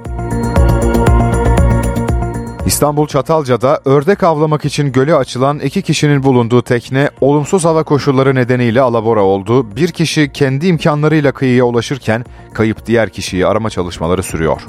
İstanbul 2.65 3.07
Çatalca'da 3.07 3.81
ördek 3.85 4.23
avlamak 4.23 4.65
için 4.65 4.91
göle 4.91 5.15
açılan 5.15 5.59
iki 5.59 5.81
kişinin 5.81 6.23
bulunduğu 6.23 6.61
tekne 6.61 7.09
olumsuz 7.21 7.65
hava 7.65 7.83
koşulları 7.83 8.35
nedeniyle 8.35 8.81
alabora 8.81 9.21
oldu. 9.21 9.75
Bir 9.75 9.91
kişi 9.91 10.31
kendi 10.33 10.67
imkanlarıyla 10.67 11.31
kıyıya 11.31 11.63
ulaşırken 11.65 12.25
kayıp 12.53 12.85
diğer 12.85 13.09
kişiyi 13.09 13.47
arama 13.47 13.69
çalışmaları 13.69 14.23
sürüyor. 14.23 14.61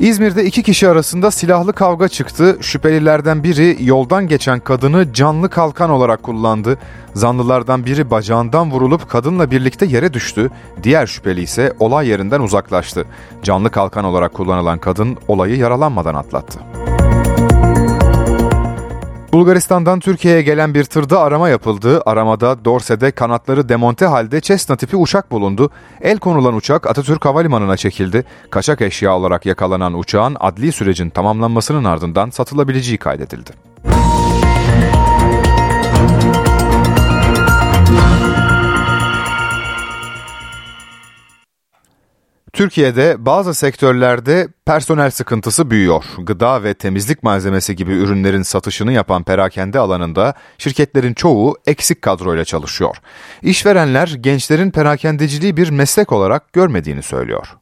İzmir'de 0.00 0.44
iki 0.44 0.62
kişi 0.62 0.88
arasında 0.88 1.30
silahlı 1.30 1.72
kavga 1.72 2.08
çıktı. 2.08 2.58
Şüphelilerden 2.60 3.44
biri 3.44 3.76
yoldan 3.80 4.28
geçen 4.28 4.60
kadını 4.60 5.12
canlı 5.12 5.50
kalkan 5.50 5.90
olarak 5.90 6.22
kullandı. 6.22 6.78
Zanlılardan 7.14 7.86
biri 7.86 8.10
bacağından 8.10 8.70
vurulup 8.70 9.10
kadınla 9.10 9.50
birlikte 9.50 9.86
yere 9.86 10.12
düştü. 10.12 10.50
Diğer 10.82 11.06
şüpheli 11.06 11.42
ise 11.42 11.72
olay 11.78 12.08
yerinden 12.08 12.40
uzaklaştı. 12.40 13.04
Canlı 13.42 13.70
kalkan 13.70 14.04
olarak 14.04 14.34
kullanılan 14.34 14.78
kadın 14.78 15.16
olayı 15.28 15.56
yaralanmadan 15.56 16.14
atlattı. 16.14 16.60
Bulgaristan'dan 19.32 20.00
Türkiye'ye 20.00 20.42
gelen 20.42 20.74
bir 20.74 20.84
tırda 20.84 21.20
arama 21.20 21.48
yapıldı. 21.48 22.02
Aramada 22.06 22.64
Dorse'de 22.64 23.10
kanatları 23.10 23.68
demonte 23.68 24.06
halde 24.06 24.40
Cessna 24.40 24.76
tipi 24.76 24.96
uçak 24.96 25.30
bulundu. 25.30 25.70
El 26.00 26.18
konulan 26.18 26.54
uçak 26.54 26.86
Atatürk 26.86 27.24
Havalimanı'na 27.24 27.76
çekildi. 27.76 28.24
Kaçak 28.50 28.80
eşya 28.80 29.16
olarak 29.16 29.46
yakalanan 29.46 29.98
uçağın 29.98 30.36
adli 30.40 30.72
sürecin 30.72 31.10
tamamlanmasının 31.10 31.84
ardından 31.84 32.30
satılabileceği 32.30 32.98
kaydedildi. 32.98 33.69
Türkiye'de 42.60 43.16
bazı 43.18 43.54
sektörlerde 43.54 44.48
personel 44.66 45.10
sıkıntısı 45.10 45.70
büyüyor. 45.70 46.04
Gıda 46.18 46.62
ve 46.62 46.74
temizlik 46.74 47.22
malzemesi 47.22 47.76
gibi 47.76 47.92
ürünlerin 47.92 48.42
satışını 48.42 48.92
yapan 48.92 49.22
perakende 49.22 49.78
alanında 49.78 50.34
şirketlerin 50.58 51.14
çoğu 51.14 51.56
eksik 51.66 52.02
kadroyla 52.02 52.44
çalışıyor. 52.44 52.96
İşverenler 53.42 54.08
gençlerin 54.20 54.70
perakendeciliği 54.70 55.56
bir 55.56 55.70
meslek 55.70 56.12
olarak 56.12 56.52
görmediğini 56.52 57.02
söylüyor. 57.02 57.56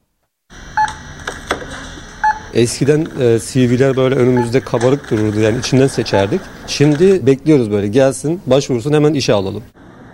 Eskiden 2.55 3.07
e, 3.21 3.39
CV'ler 3.39 3.97
böyle 3.97 4.15
önümüzde 4.15 4.61
kabarık 4.61 5.11
dururdu 5.11 5.41
yani 5.41 5.59
içinden 5.59 5.87
seçerdik. 5.87 6.41
Şimdi 6.67 7.27
bekliyoruz 7.27 7.71
böyle 7.71 7.89
gelsin 7.89 8.41
başvursun 8.47 8.93
hemen 8.93 9.15
işe 9.15 9.33
alalım. 9.33 9.63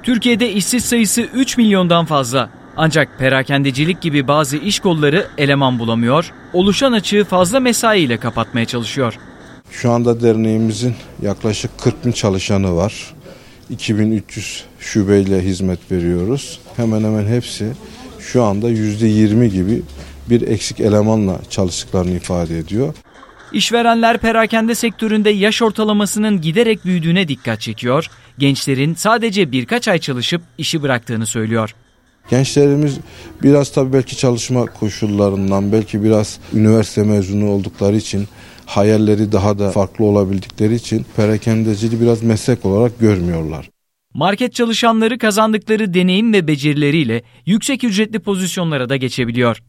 Türkiye'de 0.02 0.52
işsiz 0.52 0.84
sayısı 0.84 1.22
3 1.22 1.56
milyondan 1.56 2.04
fazla. 2.04 2.63
Ancak 2.76 3.18
perakendecilik 3.18 4.00
gibi 4.00 4.28
bazı 4.28 4.56
iş 4.56 4.80
kolları 4.80 5.26
eleman 5.38 5.78
bulamıyor, 5.78 6.32
oluşan 6.52 6.92
açığı 6.92 7.24
fazla 7.24 7.60
mesaiyle 7.60 8.16
kapatmaya 8.16 8.66
çalışıyor. 8.66 9.14
Şu 9.70 9.90
anda 9.90 10.22
derneğimizin 10.22 10.94
yaklaşık 11.22 11.78
40 11.78 12.06
bin 12.06 12.12
çalışanı 12.12 12.76
var. 12.76 13.14
2300 13.70 14.64
şubeyle 14.80 15.42
hizmet 15.42 15.92
veriyoruz. 15.92 16.60
Hemen 16.76 17.04
hemen 17.04 17.26
hepsi 17.26 17.72
şu 18.20 18.42
anda 18.42 18.70
%20 18.70 19.46
gibi 19.46 19.82
bir 20.30 20.42
eksik 20.48 20.80
elemanla 20.80 21.40
çalıştıklarını 21.50 22.10
ifade 22.10 22.58
ediyor. 22.58 22.94
İşverenler 23.52 24.18
perakende 24.18 24.74
sektöründe 24.74 25.30
yaş 25.30 25.62
ortalamasının 25.62 26.40
giderek 26.40 26.84
büyüdüğüne 26.84 27.28
dikkat 27.28 27.60
çekiyor. 27.60 28.06
Gençlerin 28.38 28.94
sadece 28.94 29.52
birkaç 29.52 29.88
ay 29.88 29.98
çalışıp 29.98 30.42
işi 30.58 30.82
bıraktığını 30.82 31.26
söylüyor. 31.26 31.74
Gençlerimiz 32.30 32.98
biraz 33.42 33.72
tabii 33.72 33.92
belki 33.92 34.16
çalışma 34.16 34.66
koşullarından, 34.66 35.72
belki 35.72 36.04
biraz 36.04 36.38
üniversite 36.54 37.02
mezunu 37.02 37.50
oldukları 37.50 37.96
için 37.96 38.28
hayalleri 38.66 39.32
daha 39.32 39.58
da 39.58 39.70
farklı 39.70 40.04
olabildikleri 40.04 40.74
için 40.74 41.06
perakendeciliği 41.16 42.00
biraz 42.00 42.22
meslek 42.22 42.64
olarak 42.64 42.98
görmüyorlar. 42.98 43.70
Market 44.14 44.54
çalışanları 44.54 45.18
kazandıkları 45.18 45.94
deneyim 45.94 46.32
ve 46.32 46.46
becerileriyle 46.46 47.22
yüksek 47.46 47.84
ücretli 47.84 48.18
pozisyonlara 48.18 48.88
da 48.88 48.96
geçebiliyor. 48.96 49.62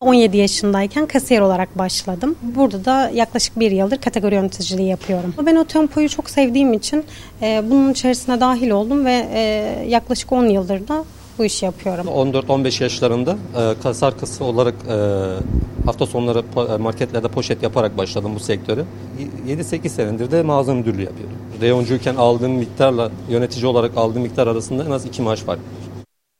17 0.00 0.36
yaşındayken 0.36 1.06
kasiyer 1.06 1.40
olarak 1.40 1.78
başladım. 1.78 2.36
Burada 2.42 2.84
da 2.84 3.10
yaklaşık 3.14 3.60
bir 3.60 3.70
yıldır 3.70 3.96
kategori 3.96 4.34
yöneticiliği 4.34 4.88
yapıyorum. 4.88 5.34
Ben 5.46 5.56
o 5.56 5.64
tempoyu 5.64 6.08
çok 6.08 6.30
sevdiğim 6.30 6.72
için 6.72 7.04
e, 7.42 7.62
bunun 7.70 7.92
içerisine 7.92 8.40
dahil 8.40 8.70
oldum 8.70 9.04
ve 9.04 9.28
e, 9.34 9.40
yaklaşık 9.88 10.32
10 10.32 10.44
yıldır 10.44 10.88
da 10.88 11.04
bu 11.40 11.44
işi 11.44 11.64
yapıyorum. 11.64 12.06
14-15 12.06 12.82
yaşlarında 12.82 13.38
e, 13.56 13.82
kasa 13.82 14.06
arkası 14.06 14.44
olarak 14.44 14.74
e, 14.88 14.96
hafta 15.86 16.06
sonları 16.06 16.42
po- 16.54 16.78
marketlerde 16.78 17.28
poşet 17.28 17.62
yaparak 17.62 17.98
başladım 17.98 18.32
bu 18.34 18.40
sektöre. 18.40 18.84
7-8 19.48 19.88
senedir 19.88 20.30
de 20.30 20.42
mağaza 20.42 20.74
müdürlüğü 20.74 21.02
yapıyorum. 21.02 21.36
Reyoncuyken 21.60 22.14
aldığım 22.14 22.52
miktarla 22.52 23.10
yönetici 23.30 23.66
olarak 23.66 23.96
aldığım 23.96 24.22
miktar 24.22 24.46
arasında 24.46 24.84
en 24.84 24.90
az 24.90 25.06
2 25.06 25.22
maaş 25.22 25.40
fark 25.40 25.58
var. 25.58 25.66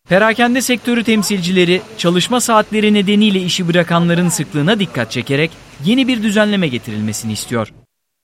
Perakende 0.09 0.61
sektörü 0.61 1.05
temsilcileri 1.05 1.83
çalışma 1.99 2.41
saatleri 2.41 2.95
nedeniyle 2.95 3.41
işi 3.41 3.69
bırakanların 3.69 4.29
sıklığına 4.29 4.81
dikkat 4.81 5.11
çekerek 5.11 5.51
yeni 5.85 6.09
bir 6.09 6.23
düzenleme 6.23 6.69
getirilmesini 6.69 7.33
istiyor. 7.33 7.73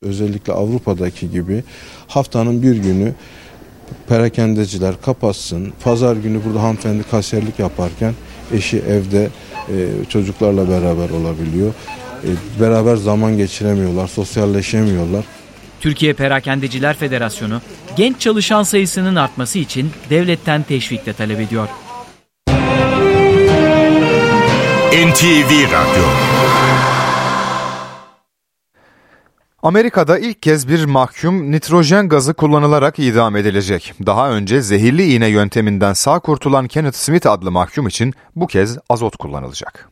Özellikle 0.03 0.53
Avrupa'daki 0.53 1.31
gibi 1.31 1.65
haftanın 2.09 2.63
bir 2.63 2.77
günü 2.77 3.15
perakendeciler 4.09 4.95
kapatsın. 5.01 5.73
Pazar 5.85 6.17
günü 6.17 6.45
burada 6.45 6.63
hanımefendi 6.63 7.03
kasiyerlik 7.11 7.59
yaparken 7.59 8.15
eşi 8.53 8.79
evde 8.79 9.29
e, 9.69 9.75
çocuklarla 10.09 10.69
beraber 10.69 11.11
olabiliyor. 11.11 11.73
E, 12.25 12.61
beraber 12.61 12.97
zaman 12.97 13.37
geçiremiyorlar, 13.37 14.07
sosyalleşemiyorlar. 14.07 15.25
Türkiye 15.81 16.13
Perakendeciler 16.13 16.97
Federasyonu 16.97 17.61
genç 17.97 18.21
çalışan 18.21 18.63
sayısının 18.63 19.17
artması 19.17 19.59
için 19.59 19.91
devletten 20.11 20.63
teşvik 20.63 21.07
de 21.07 21.13
talep 21.13 21.41
ediyor. 21.41 21.69
NTV 24.93 25.73
Radyo 25.73 26.05
Amerika'da 29.67 30.19
ilk 30.19 30.43
kez 30.43 30.69
bir 30.69 30.85
mahkum 30.85 31.51
nitrojen 31.51 32.09
gazı 32.09 32.35
kullanılarak 32.35 32.99
idam 32.99 33.37
edilecek. 33.37 33.93
Daha 34.07 34.31
önce 34.31 34.63
zehirli 34.63 35.15
iğne 35.15 35.27
yönteminden 35.27 35.93
sağ 35.93 36.19
kurtulan 36.19 36.69
Kenneth 36.69 36.97
Smith 36.97 37.27
adlı 37.27 37.51
mahkum 37.51 37.87
için 37.87 38.15
bu 38.37 38.47
kez 38.47 38.79
azot 38.89 39.17
kullanılacak. 39.17 39.89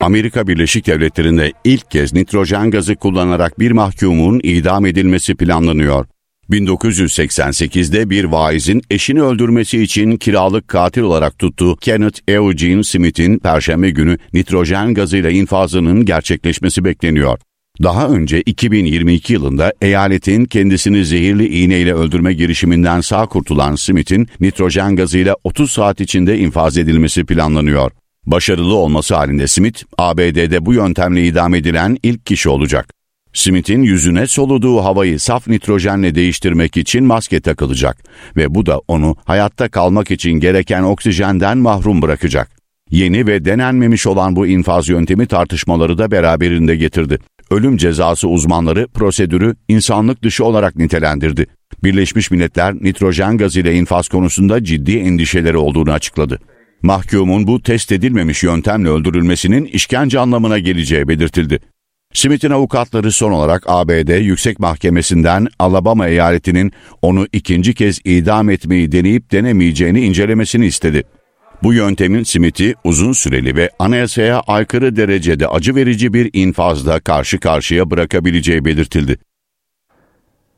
Amerika 0.00 0.46
Birleşik 0.48 0.86
Devletleri'nde 0.86 1.52
ilk 1.64 1.90
kez 1.90 2.12
nitrojen 2.12 2.70
gazı 2.70 2.96
kullanarak 2.96 3.58
bir 3.58 3.70
mahkumun 3.70 4.40
idam 4.42 4.86
edilmesi 4.86 5.34
planlanıyor. 5.34 6.06
1988'de 6.50 8.10
bir 8.10 8.24
vaizin 8.24 8.82
eşini 8.90 9.22
öldürmesi 9.22 9.82
için 9.82 10.16
kiralık 10.16 10.68
katil 10.68 11.02
olarak 11.02 11.38
tuttuğu 11.38 11.76
Kenneth 11.76 12.20
Eugene 12.28 12.82
Smith'in 12.82 13.38
perşembe 13.38 13.90
günü 13.90 14.18
nitrojen 14.32 14.94
gazıyla 14.94 15.30
infazının 15.30 16.04
gerçekleşmesi 16.04 16.84
bekleniyor. 16.84 17.38
Daha 17.82 18.08
önce 18.08 18.40
2022 18.40 19.32
yılında 19.32 19.72
eyaletin 19.80 20.44
kendisini 20.44 21.04
zehirli 21.04 21.48
iğneyle 21.48 21.94
öldürme 21.94 22.32
girişiminden 22.32 23.00
sağ 23.00 23.26
kurtulan 23.26 23.74
Smith'in 23.74 24.28
nitrojen 24.40 24.96
gazıyla 24.96 25.36
30 25.44 25.70
saat 25.70 26.00
içinde 26.00 26.38
infaz 26.38 26.78
edilmesi 26.78 27.24
planlanıyor. 27.24 27.92
Başarılı 28.26 28.74
olması 28.74 29.14
halinde 29.14 29.46
Smith, 29.46 29.82
ABD'de 29.98 30.66
bu 30.66 30.74
yöntemle 30.74 31.26
idam 31.26 31.54
edilen 31.54 31.96
ilk 32.02 32.26
kişi 32.26 32.48
olacak. 32.48 32.88
Smith'in 33.32 33.82
yüzüne 33.82 34.26
soluduğu 34.26 34.84
havayı 34.84 35.20
saf 35.20 35.48
nitrojenle 35.48 36.14
değiştirmek 36.14 36.76
için 36.76 37.04
maske 37.04 37.40
takılacak 37.40 38.04
ve 38.36 38.54
bu 38.54 38.66
da 38.66 38.80
onu 38.88 39.16
hayatta 39.24 39.68
kalmak 39.68 40.10
için 40.10 40.32
gereken 40.32 40.82
oksijenden 40.82 41.58
mahrum 41.58 42.02
bırakacak. 42.02 42.50
Yeni 42.90 43.26
ve 43.26 43.44
denenmemiş 43.44 44.06
olan 44.06 44.36
bu 44.36 44.46
infaz 44.46 44.88
yöntemi 44.88 45.26
tartışmaları 45.26 45.98
da 45.98 46.10
beraberinde 46.10 46.76
getirdi. 46.76 47.18
Ölüm 47.50 47.76
cezası 47.76 48.28
uzmanları 48.28 48.88
prosedürü 48.88 49.54
insanlık 49.68 50.22
dışı 50.22 50.44
olarak 50.44 50.76
nitelendirdi. 50.76 51.46
Birleşmiş 51.84 52.30
Milletler 52.30 52.74
nitrojen 52.74 53.38
gazıyla 53.38 53.72
infaz 53.72 54.08
konusunda 54.08 54.64
ciddi 54.64 54.96
endişeleri 54.96 55.56
olduğunu 55.56 55.92
açıkladı. 55.92 56.38
Mahkumun 56.82 57.46
bu 57.46 57.62
test 57.62 57.92
edilmemiş 57.92 58.42
yöntemle 58.42 58.88
öldürülmesinin 58.88 59.64
işkence 59.64 60.18
anlamına 60.18 60.58
geleceği 60.58 61.08
belirtildi. 61.08 61.60
Smith'in 62.14 62.50
avukatları 62.50 63.12
son 63.12 63.32
olarak 63.32 63.62
ABD 63.66 64.20
Yüksek 64.20 64.58
Mahkemesi'nden 64.58 65.46
Alabama 65.58 66.08
eyaletinin 66.08 66.72
onu 67.02 67.26
ikinci 67.32 67.74
kez 67.74 68.00
idam 68.04 68.50
etmeyi 68.50 68.92
deneyip 68.92 69.32
denemeyeceğini 69.32 70.00
incelemesini 70.00 70.66
istedi. 70.66 71.04
Bu 71.64 71.74
yöntemin 71.74 72.22
Smith'i 72.22 72.74
uzun 72.84 73.12
süreli 73.12 73.56
ve 73.56 73.70
anayasaya 73.78 74.40
aykırı 74.40 74.96
derecede 74.96 75.48
acı 75.48 75.74
verici 75.74 76.14
bir 76.14 76.30
infazla 76.32 77.00
karşı 77.00 77.40
karşıya 77.40 77.90
bırakabileceği 77.90 78.64
belirtildi. 78.64 79.18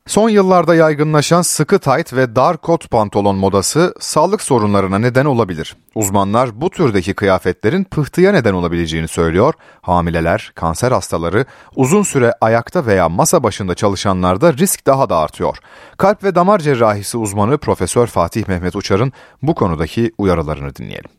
Son 0.07 0.29
yıllarda 0.29 0.75
yaygınlaşan 0.75 1.41
sıkı 1.41 1.79
tayt 1.79 2.13
ve 2.13 2.35
dar 2.35 2.57
kot 2.57 2.89
pantolon 2.91 3.35
modası 3.35 3.93
sağlık 3.99 4.41
sorunlarına 4.41 4.99
neden 4.99 5.25
olabilir. 5.25 5.75
Uzmanlar 5.95 6.61
bu 6.61 6.69
türdeki 6.69 7.13
kıyafetlerin 7.13 7.83
pıhtıya 7.83 8.31
neden 8.31 8.53
olabileceğini 8.53 9.07
söylüyor. 9.07 9.53
Hamileler, 9.81 10.51
kanser 10.55 10.91
hastaları, 10.91 11.45
uzun 11.75 12.03
süre 12.03 12.33
ayakta 12.41 12.85
veya 12.85 13.09
masa 13.09 13.43
başında 13.43 13.75
çalışanlarda 13.75 14.53
risk 14.53 14.87
daha 14.87 15.09
da 15.09 15.17
artıyor. 15.17 15.57
Kalp 15.97 16.23
ve 16.23 16.35
damar 16.35 16.59
cerrahisi 16.59 17.17
uzmanı 17.17 17.57
Profesör 17.57 18.07
Fatih 18.07 18.47
Mehmet 18.47 18.75
Uçar'ın 18.75 19.13
bu 19.41 19.55
konudaki 19.55 20.11
uyarılarını 20.17 20.75
dinleyelim. 20.75 21.16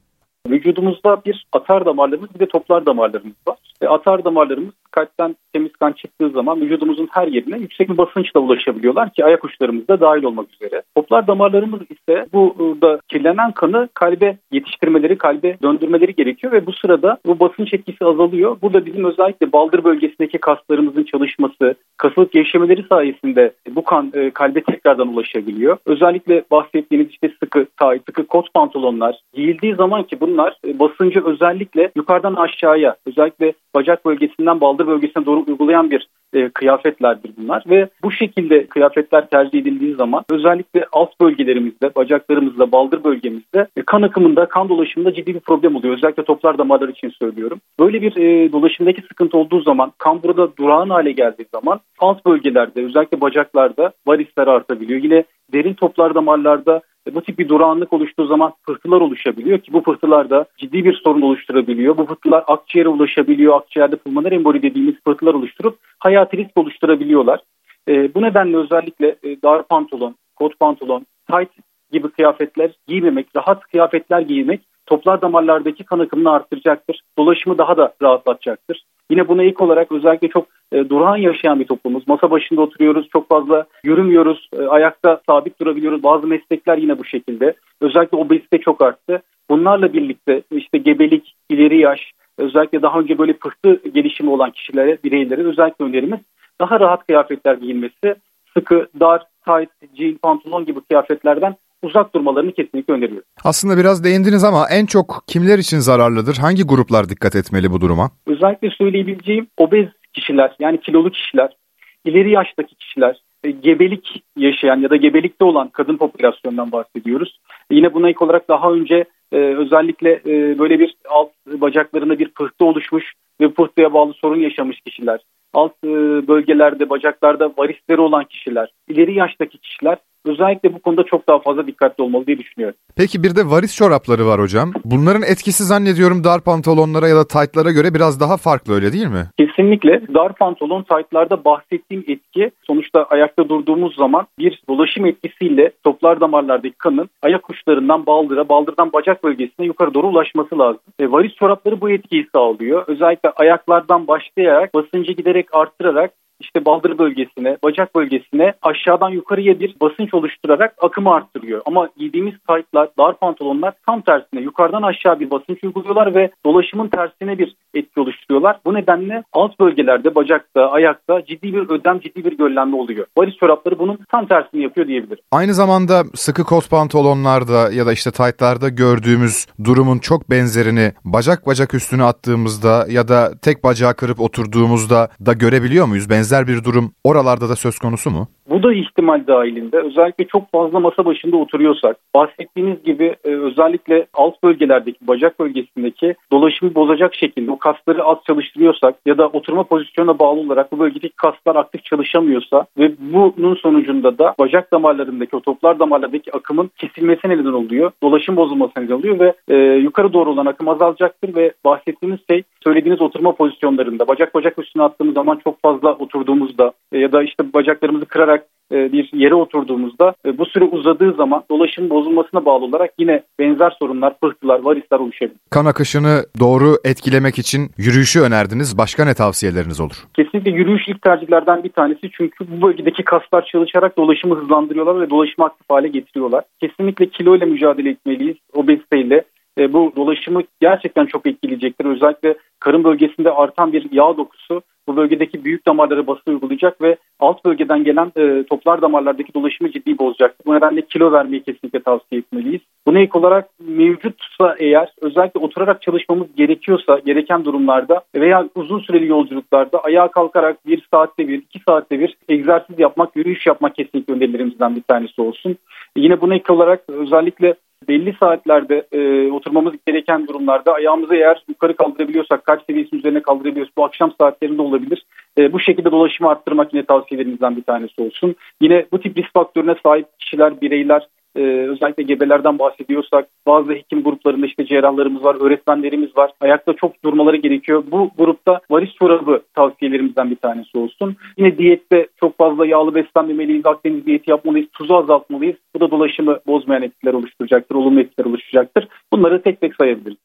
Vücudumuzda 0.50 1.22
bir 1.26 1.46
atar 1.52 1.84
damarlarımız 1.84 2.34
bir 2.34 2.40
de 2.40 2.46
toplar 2.46 2.87
damarlarımız 2.87 3.37
var. 3.48 3.56
E, 3.80 3.87
atar 3.87 4.24
damarlarımız 4.24 4.74
kalpten 4.90 5.37
temiz 5.52 5.72
kan 5.72 5.92
çıktığı 5.92 6.30
zaman 6.30 6.61
vücudumuzun 6.61 7.08
her 7.11 7.26
yerine 7.26 7.58
yüksek 7.58 7.88
bir 7.88 7.98
basınçla 7.98 8.40
ulaşabiliyorlar 8.40 9.12
ki 9.12 9.24
ayak 9.24 9.44
uçlarımız 9.44 9.88
da 9.88 10.00
dahil 10.00 10.22
olmak 10.22 10.46
üzere. 10.52 10.82
Toplar 10.94 11.26
damarlarımız 11.26 11.80
ise 11.90 12.26
burada 12.32 13.00
kirlenen 13.08 13.52
kanı 13.52 13.88
kalbe 13.94 14.37
yetiştirmeleri, 14.52 15.18
kalbe 15.18 15.56
döndürmeleri 15.62 16.14
gerekiyor 16.14 16.52
ve 16.52 16.66
bu 16.66 16.72
sırada 16.72 17.18
bu 17.26 17.40
basınç 17.40 17.74
etkisi 17.74 18.04
azalıyor. 18.04 18.56
Burada 18.62 18.87
bizim 18.87 19.04
özellikle 19.04 19.52
baldır 19.52 19.84
bölgesindeki 19.84 20.38
kaslarımızın 20.38 21.04
çalışması, 21.04 21.74
kasılık 21.96 22.32
gevşemeleri 22.32 22.82
sayesinde 22.88 23.52
bu 23.70 23.84
kan 23.84 24.12
e, 24.14 24.30
kalbe 24.30 24.62
tekrardan 24.62 25.08
ulaşabiliyor. 25.08 25.76
Özellikle 25.87 26.44
bahsettiğimiz 26.50 27.11
işte 27.11 27.30
sıkı 27.42 27.66
tay, 27.76 28.00
sıkı 28.06 28.26
kot 28.26 28.54
pantolonlar 28.54 29.20
giyildiği 29.34 29.74
zaman 29.74 30.02
ki 30.02 30.20
bunlar 30.38 30.57
e, 30.66 30.79
basıncı 30.79 31.24
özellikle 31.24 31.90
yukarıdan 31.96 32.35
aşağıya 32.35 32.96
özellikle 33.07 33.53
bacak 33.74 34.05
bölgesinden 34.05 34.61
baldır 34.61 34.87
bölgesine 34.87 35.27
doğru 35.27 35.44
uygulayan 35.48 35.90
bir 35.90 36.09
e, 36.33 36.49
kıyafetlerdir 36.49 37.31
bunlar 37.38 37.64
ve 37.67 37.88
bu 38.03 38.12
şekilde 38.12 38.67
kıyafetler 38.67 39.31
tercih 39.31 39.59
edildiği 39.59 39.95
zaman 39.95 40.25
özellikle 40.31 40.85
alt 40.93 41.21
bölgelerimizde, 41.21 41.95
bacaklarımızda, 41.95 42.73
baldır 42.73 43.05
bölgemizde 43.05 43.67
e, 43.77 43.83
kan 43.83 44.03
akımında, 44.03 44.47
kan 44.47 44.69
dolaşımında 44.69 45.14
ciddi 45.14 45.35
bir 45.35 45.41
problem 45.41 45.77
oluyor. 45.77 45.95
Özellikle 45.95 46.25
toplar 46.25 46.59
damarlar 46.59 46.88
için 46.88 47.09
söylüyorum. 47.09 47.61
Böyle 47.81 48.03
bir 48.03 48.17
e, 48.17 48.53
dolaşımdaki 48.53 49.03
sıkıntı 49.03 49.38
olduğu 49.38 49.61
zaman, 49.61 49.93
kan 49.99 50.23
burada 50.23 50.57
durağan 50.57 50.91
hale 50.91 51.12
geldiği 51.12 51.47
zaman 51.55 51.81
alt 51.99 52.27
bölgelerde, 52.27 52.85
özellikle 52.85 53.21
bacaklarda 53.21 53.93
varisler 54.07 54.47
artabiliyor. 54.47 55.03
Yine 55.03 55.25
derin 55.53 55.75
toplar 55.75 56.14
damarlarda 56.14 56.83
bu 57.14 57.23
tip 57.23 57.38
bir 57.38 57.49
durağanlık 57.49 57.93
oluştuğu 57.93 58.27
zaman 58.27 58.53
pıhtılar 58.67 59.01
oluşabiliyor 59.01 59.59
ki 59.59 59.73
bu 59.73 59.83
pıhtılar 59.83 60.31
da 60.31 60.45
ciddi 60.59 60.85
bir 60.85 60.95
sorun 61.05 61.23
oluşturabiliyor. 61.23 61.97
Bu 61.97 62.07
pıhtılar 62.07 62.45
akciğere 62.47 62.88
ulaşabiliyor. 62.88 63.57
Akciğerde 63.57 63.97
pulmoner 63.97 64.33
emboli 64.33 64.62
dediğimiz 64.62 65.01
pıhtılar 65.01 65.35
oluşturup 65.35 65.79
hayati 66.18 66.37
risk 66.37 66.57
oluşturabiliyorlar. 66.57 67.40
E, 67.88 68.14
bu 68.14 68.22
nedenle 68.22 68.57
özellikle 68.57 69.16
e, 69.22 69.42
dar 69.42 69.62
pantolon, 69.62 70.14
kot 70.37 70.61
pantolon, 70.61 71.07
tight 71.31 71.50
gibi 71.92 72.09
kıyafetler 72.09 72.70
giymemek, 72.87 73.26
rahat 73.37 73.61
kıyafetler 73.61 74.20
giymek 74.20 74.61
toplar 74.88 75.22
damarlardaki 75.22 75.85
kan 75.85 75.98
akımını 75.98 76.31
arttıracaktır. 76.31 77.00
Dolaşımı 77.18 77.59
daha 77.59 77.76
da 77.76 77.94
rahatlatacaktır. 78.02 78.85
Yine 79.11 79.28
buna 79.28 79.42
ilk 79.42 79.61
olarak 79.61 79.92
özellikle 79.92 80.28
çok 80.28 80.46
e, 80.72 80.88
durağan 80.88 81.16
yaşayan 81.16 81.61
bir 81.61 81.64
toplumuz. 81.64 82.09
Masa 82.09 82.31
başında 82.31 82.61
oturuyoruz, 82.61 83.09
çok 83.12 83.28
fazla 83.28 83.66
yürümüyoruz, 83.85 84.48
e, 84.59 84.66
ayakta 84.66 85.20
sabit 85.26 85.61
durabiliyoruz. 85.61 86.02
Bazı 86.02 86.26
meslekler 86.26 86.78
yine 86.78 86.98
bu 86.98 87.04
şekilde. 87.04 87.54
Özellikle 87.81 88.18
obezite 88.18 88.59
çok 88.59 88.83
arttı. 88.83 89.22
Bunlarla 89.50 89.92
birlikte 89.92 90.42
işte 90.50 90.78
gebelik, 90.78 91.35
ileri 91.50 91.78
yaş, 91.78 92.12
özellikle 92.38 92.83
daha 92.83 92.98
önce 92.98 93.18
böyle 93.18 93.33
pıhtı 93.33 93.83
gelişimi 93.88 94.31
olan 94.31 94.51
kişilere, 94.51 94.98
bireylere 95.05 95.44
özellikle 95.44 95.85
önerimiz 95.85 96.20
daha 96.61 96.81
rahat 96.81 97.07
kıyafetler 97.07 97.55
giyinmesi, 97.55 98.14
sıkı, 98.55 98.88
dar, 99.01 99.22
tight, 99.46 99.96
jean, 99.98 100.14
pantolon 100.22 100.64
gibi 100.64 100.81
kıyafetlerden 100.81 101.57
uzak 101.83 102.14
durmalarını 102.14 102.53
kesinlikle 102.53 102.94
öneriyorum. 102.94 103.29
Aslında 103.44 103.79
biraz 103.79 104.05
değindiniz 104.05 104.44
ama 104.44 104.66
en 104.70 104.87
çok 104.87 105.22
kimler 105.27 105.59
için 105.59 105.79
zararlıdır? 105.79 106.37
Hangi 106.37 106.62
gruplar 106.62 107.09
dikkat 107.09 107.37
etmeli 107.37 107.70
bu 107.70 107.81
duruma? 107.81 108.11
Özellikle 108.27 108.70
söyleyebileceğim 108.70 109.46
obez 109.57 109.88
kişiler 110.12 110.57
yani 110.59 110.81
kilolu 110.81 111.11
kişiler, 111.11 111.57
ileri 112.05 112.31
yaştaki 112.31 112.74
kişiler, 112.74 113.16
gebelik 113.42 114.24
yaşayan 114.37 114.81
ya 114.81 114.90
da 114.90 114.96
gebelikte 114.96 115.44
olan 115.44 115.68
kadın 115.68 115.96
popülasyonundan 115.96 116.72
bahsediyoruz. 116.72 117.40
Yine 117.70 117.94
buna 117.94 118.11
ilk 118.11 118.22
olarak 118.22 118.48
daha 118.48 118.72
önce 118.72 119.05
e, 119.33 119.37
özellikle 119.37 120.20
e, 120.27 120.59
böyle 120.59 120.79
bir 120.79 120.94
alt 121.09 121.31
bacaklarında 121.46 122.18
bir 122.18 122.29
pıhtı 122.29 122.64
oluşmuş 122.64 123.12
ve 123.40 123.51
pıhtıya 123.51 123.92
bağlı 123.92 124.12
sorun 124.12 124.40
yaşamış 124.40 124.81
kişiler, 124.81 125.20
alt 125.55 125.72
e, 125.85 125.88
bölgelerde 126.29 126.90
bacaklarda 126.90 127.53
varisleri 127.59 128.01
olan 128.01 128.24
kişiler, 128.24 128.68
ileri 128.88 129.14
yaştaki 129.14 129.59
kişiler 129.59 129.98
özellikle 130.29 130.75
bu 130.75 130.79
konuda 130.79 131.05
çok 131.05 131.29
daha 131.29 131.38
fazla 131.38 131.67
dikkatli 131.67 132.05
olmalı 132.05 132.27
diye 132.27 132.38
düşünüyorum. 132.38 132.77
Peki 132.97 133.23
bir 133.23 133.37
de 133.37 133.51
varis 133.51 133.77
çorapları 133.77 134.27
var 134.27 134.41
hocam. 134.41 134.73
Bunların 134.85 135.23
etkisi 135.23 135.64
zannediyorum 135.64 136.25
dar 136.25 136.41
pantolonlara 136.41 137.09
ya 137.09 137.17
da 137.17 137.27
taytlara 137.27 137.71
göre 137.71 137.95
biraz 137.95 138.21
daha 138.21 138.37
farklı 138.37 138.75
öyle 138.75 138.93
değil 138.93 139.07
mi? 139.07 139.25
Kesinlikle 139.38 140.14
dar 140.14 140.35
pantolon 140.35 140.83
taytlarda 140.83 141.45
bahsettiğim 141.45 142.05
etki 142.09 142.51
sonuçta 142.67 143.05
ayakta 143.05 143.49
durduğumuz 143.49 143.95
zaman 143.95 144.27
bir 144.38 144.62
dolaşım 144.69 145.07
etkisiyle 145.07 145.73
toplar 145.85 146.21
damarlardaki 146.21 146.75
kanın 146.79 147.11
ayak 147.23 147.51
uçlarından 147.51 148.07
baldıra, 148.07 148.49
baldırdan 148.49 148.93
bacak 148.93 149.25
bölgesine 149.25 149.67
yukarı 149.67 149.95
doğru 149.95 150.07
ulaşması 150.07 150.59
lazım. 150.59 150.81
E, 150.99 151.11
varis 151.11 151.35
çorapları 151.35 151.81
bu 151.81 151.91
etkiyi 151.91 152.27
sağlıyor. 152.35 152.85
Özellikle 152.87 153.31
ayaklardan 153.31 154.07
başlayarak 154.07 154.75
basıncı 154.75 155.12
giderek 155.12 155.55
arttırarak 155.55 156.11
işte 156.40 156.64
baldır 156.64 156.98
bölgesine, 156.98 157.57
bacak 157.64 157.94
bölgesine 157.94 158.53
aşağıdan 158.62 159.11
yukarıya 159.11 159.61
bir 159.61 159.74
basınç 159.81 160.14
oluşturarak 160.14 160.74
akımı 160.81 161.14
arttırıyor. 161.14 161.62
Ama 161.66 161.88
giydiğimiz 161.98 162.35
taytlar, 162.46 162.88
dar 162.98 163.18
pantolonlar 163.18 163.74
tam 163.87 164.01
tersine 164.01 164.40
yukarıdan 164.40 164.83
aşağı 164.83 165.20
bir 165.20 165.31
basınç 165.31 165.64
uyguluyorlar 165.64 166.14
ve 166.14 166.31
dolaşımın 166.46 166.88
tersine 166.88 167.38
bir 167.38 167.57
etki 167.74 168.01
oluşturuyorlar. 168.01 168.61
Bu 168.66 168.74
nedenle 168.74 169.22
alt 169.33 169.61
bölgelerde, 169.61 170.14
bacakta, 170.14 170.70
ayakta 170.70 171.24
ciddi 171.24 171.53
bir 171.53 171.70
ödem, 171.70 172.01
ciddi 172.01 172.24
bir 172.24 172.38
göllenme 172.38 172.77
oluyor. 172.77 173.07
Varis 173.18 173.37
çorapları 173.37 173.79
bunun 173.79 173.98
tam 174.11 174.27
tersini 174.27 174.62
yapıyor 174.62 174.87
diyebilirim. 174.87 175.22
Aynı 175.33 175.55
zamanda 175.55 176.03
sıkı 176.14 176.44
kot 176.44 176.70
pantolonlarda 176.70 177.72
ya 177.72 177.87
da 177.87 177.92
işte 177.92 178.11
taytlarda 178.11 178.68
gördüğümüz 178.68 179.46
durumun 179.64 179.98
çok 179.98 180.31
benzerini 180.31 180.92
bacak 181.05 181.46
bacak 181.46 181.74
üstüne 181.74 182.05
attığımızda 182.05 182.87
ya 182.90 183.09
da 183.09 183.31
tek 183.42 183.64
bacağı 183.64 183.94
kırıp 183.94 184.20
oturduğumuzda 184.20 185.09
da 185.27 185.33
görebiliyor 185.33 185.87
muyuz? 185.87 186.11
Benzer 186.11 186.28
benzer 186.29 186.47
bir 186.47 186.64
durum 186.64 186.95
oralarda 187.05 187.49
da 187.49 187.57
söz 187.57 187.79
konusu 187.79 188.11
mu? 188.11 188.29
Bu 188.50 188.62
da 188.62 188.74
ihtimal 188.74 189.26
dahilinde. 189.26 189.78
Özellikle 189.78 190.24
çok 190.24 190.50
fazla 190.52 190.80
masa 190.80 191.04
başında 191.04 191.37
oturuyorsak, 191.37 191.96
bahsettiğiniz 192.14 192.82
gibi 192.82 193.16
e, 193.24 193.28
özellikle 193.28 194.06
alt 194.14 194.42
bölgelerdeki, 194.42 194.98
bacak 195.00 195.40
bölgesindeki 195.40 196.14
dolaşımı 196.32 196.74
bozacak 196.74 197.14
şekilde 197.14 197.50
o 197.50 197.58
kasları 197.58 198.04
az 198.04 198.18
çalıştırıyorsak 198.26 198.94
ya 199.06 199.18
da 199.18 199.28
oturma 199.28 199.64
pozisyonuna 199.64 200.18
bağlı 200.18 200.40
olarak 200.40 200.72
bu 200.72 200.78
bölgedeki 200.78 201.16
kaslar 201.16 201.56
aktif 201.56 201.84
çalışamıyorsa 201.84 202.66
ve 202.78 202.92
bunun 202.98 203.54
sonucunda 203.54 204.18
da 204.18 204.34
bacak 204.38 204.72
damarlarındaki, 204.72 205.37
o 205.37 205.40
toplar 205.40 205.78
damarlarındaki 205.78 206.32
akımın 206.32 206.70
kesilmesine 206.76 207.32
neden 207.38 207.52
oluyor. 207.52 207.90
Dolaşım 208.02 208.37
bozulmasına 208.37 208.82
neden 208.82 208.94
oluyor 208.94 209.18
ve 209.18 209.32
e, 209.48 209.56
yukarı 209.56 210.12
doğru 210.12 210.30
olan 210.30 210.46
akım 210.46 210.68
azalacaktır 210.68 211.34
ve 211.34 211.52
bahsettiğiniz 211.64 212.18
şey 212.30 212.42
söylediğiniz 212.64 213.02
oturma 213.02 213.32
pozisyonlarında 213.32 214.08
bacak 214.08 214.34
bacak 214.34 214.58
üstüne 214.58 214.82
attığımız 214.82 215.14
zaman 215.14 215.40
çok 215.44 215.62
fazla 215.62 215.94
oturduğumuzda 215.94 216.72
e, 216.92 216.98
ya 216.98 217.12
da 217.12 217.22
işte 217.22 217.52
bacaklarımızı 217.52 218.06
kırarak 218.06 218.38
e, 218.72 218.92
bir 218.92 219.11
yere 219.12 219.35
oturduğumuzda 219.35 220.14
e, 220.27 220.38
bu 220.38 220.46
süre 220.46 220.64
uzadığı 220.64 221.12
zaman 221.12 221.44
dolaşım 221.51 221.90
bozulmasına 221.90 222.44
bağlı 222.44 222.64
olarak 222.64 222.90
yine 222.98 223.22
benzer 223.38 223.77
sorunlar, 223.79 224.18
pıhtılar, 224.18 224.61
varisler 224.61 224.98
oluşabilir. 224.98 225.40
Kan 225.51 225.64
akışını 225.64 226.24
doğru 226.40 226.77
etkilemek 226.85 227.38
için 227.38 227.70
yürüyüşü 227.79 228.20
önerdiniz. 228.20 228.79
Başka 228.79 229.05
ne 229.05 229.14
tavsiyeleriniz 229.14 229.81
olur? 229.81 229.96
Kesinlikle 230.14 230.51
yürüyüş 230.51 230.88
ilk 230.88 231.03
tercihlerden 231.03 231.64
bir 231.64 231.72
tanesi 231.72 232.11
çünkü 232.12 232.44
bu 232.48 232.66
bölgedeki 232.66 233.05
kaslar 233.05 233.44
çalışarak 233.44 233.96
dolaşımı 233.98 234.35
hızlandırıyorlar 234.35 235.01
ve 235.01 235.11
dolaşımı 235.11 235.46
aktif 235.46 235.70
hale 235.70 235.88
getiriyorlar. 235.88 236.44
Kesinlikle 236.61 237.09
kilo 237.09 237.37
ile 237.37 237.44
mücadele 237.44 237.90
etmeliyiz, 237.90 238.37
obeziteyle. 238.55 239.24
E, 239.59 239.73
bu 239.73 239.92
dolaşımı 239.97 240.42
gerçekten 240.61 241.07
çok 241.07 241.27
etkileyecektir. 241.27 241.85
Özellikle 241.85 242.35
karın 242.61 242.85
bölgesinde 242.85 243.31
artan 243.31 243.73
bir 243.73 243.92
yağ 243.92 244.16
dokusu 244.16 244.62
bu 244.88 244.97
bölgedeki 244.97 245.44
büyük 245.44 245.66
damarlara 245.66 246.07
baskı 246.07 246.31
uygulayacak 246.31 246.83
ve 246.83 246.97
alt 247.21 247.44
bölgeden 247.44 247.85
gelen 247.85 248.12
e, 248.16 248.44
toplar 248.51 248.83
damarlardaki 248.83 249.35
dolaşımı 249.35 249.71
ciddi 249.71 249.99
bozacak. 249.99 250.47
Bu 250.47 250.55
nedenle 250.55 250.83
kilo 250.83 251.12
vermeyi 251.12 251.42
kesinlikle 251.42 251.81
tavsiye 251.81 252.18
etmeliyiz. 252.18 252.61
Buna 252.87 253.01
ilk 253.01 253.16
olarak 253.16 253.49
mevcutsa 253.61 254.57
eğer 254.59 254.92
özellikle 255.01 255.40
oturarak 255.40 255.83
çalışmamız 255.83 256.27
gerekiyorsa 256.37 256.99
gereken 256.99 257.44
durumlarda 257.44 258.03
veya 258.14 258.49
uzun 258.55 258.79
süreli 258.79 259.07
yolculuklarda 259.07 259.79
ayağa 259.79 260.09
kalkarak 260.09 260.66
bir 260.66 260.87
saatte 260.90 261.29
bir, 261.29 261.38
iki 261.38 261.59
saatte 261.68 262.01
bir 262.01 262.16
egzersiz 262.29 262.79
yapmak, 262.79 263.16
yürüyüş 263.16 263.47
yapmak 263.47 263.75
kesinlikle 263.75 264.14
önerilerimizden 264.14 264.77
bir 264.77 264.83
tanesi 264.83 265.23
olsun. 265.23 265.57
Yine 265.97 266.21
buna 266.21 266.35
ilk 266.35 266.51
olarak 266.51 266.83
özellikle 266.88 267.55
belli 267.88 268.17
saatlerde 268.21 268.87
e, 268.93 269.31
oturmamız 269.33 269.75
gereken 269.87 270.27
durumlarda 270.27 270.73
ayağımızı 270.73 271.14
eğer 271.14 271.43
yukarı 271.49 271.77
kaldırabiliyorsak, 271.77 272.45
kaç 272.45 272.67
seviyesinin 272.67 272.99
üzerine 273.01 273.23
kaldırabiliyoruz 273.23 273.73
bu 273.77 273.85
akşam 273.85 274.12
saatlerinde 274.21 274.62
olabilir. 274.62 275.05
E, 275.38 275.53
bu 275.53 275.61
şekilde 275.61 275.91
dolaşımı 275.91 276.31
arttırmak 276.31 276.75
yine 276.75 276.85
tavsiyelerimizden 276.85 277.57
bir 277.57 277.62
tanesi 277.62 278.03
olsun. 278.03 278.35
Yine 278.61 278.87
bu 278.93 279.01
tip 279.01 279.19
risk 279.19 279.33
faktörüne 279.33 279.75
sahip 279.83 280.07
kişiler, 280.19 280.61
bireyler 280.61 281.09
e, 281.38 281.42
özellikle 281.42 282.03
gebelerden 282.03 282.59
bahsediyorsak 282.59 283.29
bazı 283.46 283.72
hekim 283.72 284.03
gruplarında 284.03 284.46
işte 284.46 284.66
cerrahlarımız 284.66 285.24
var, 285.24 285.37
öğretmenlerimiz 285.46 286.16
var. 286.16 286.31
Ayakta 286.40 286.72
çok 286.72 287.05
durmaları 287.05 287.37
gerekiyor. 287.37 287.85
Bu 287.90 288.11
grupta 288.18 288.61
varis 288.70 288.90
çorabı 288.94 289.42
tavsiyelerimizden 289.55 290.31
bir 290.31 290.37
tanesi 290.37 290.79
olsun. 290.79 291.16
Yine 291.37 291.59
diyette 291.59 292.09
çok 292.20 292.38
fazla 292.38 292.66
yağlı 292.66 292.94
beslenmemeliyiz, 292.94 293.66
Akdeniz 293.66 294.07
diyeti 294.07 294.31
yapmalıyız, 294.31 294.68
tuzu 294.72 294.94
azaltmalıyız. 294.94 295.57
Bu 295.74 295.81
da 295.81 295.90
dolaşımı 295.90 296.38
bozmayan 296.46 296.83
etkiler 296.83 297.12
oluşturacaktır, 297.12 297.74
olumlu 297.74 298.01
etkiler 298.01 298.27
oluşturacaktır. 298.27 298.88
Bunları 299.12 299.42
tek 299.42 299.61
tek 299.61 299.74
sayabiliriz. 299.74 300.18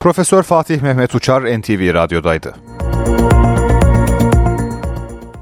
Profesör 0.00 0.42
Fatih 0.42 0.82
Mehmet 0.82 1.14
Uçar 1.14 1.42
NTV 1.42 1.94
Radyo'daydı. 1.94 2.81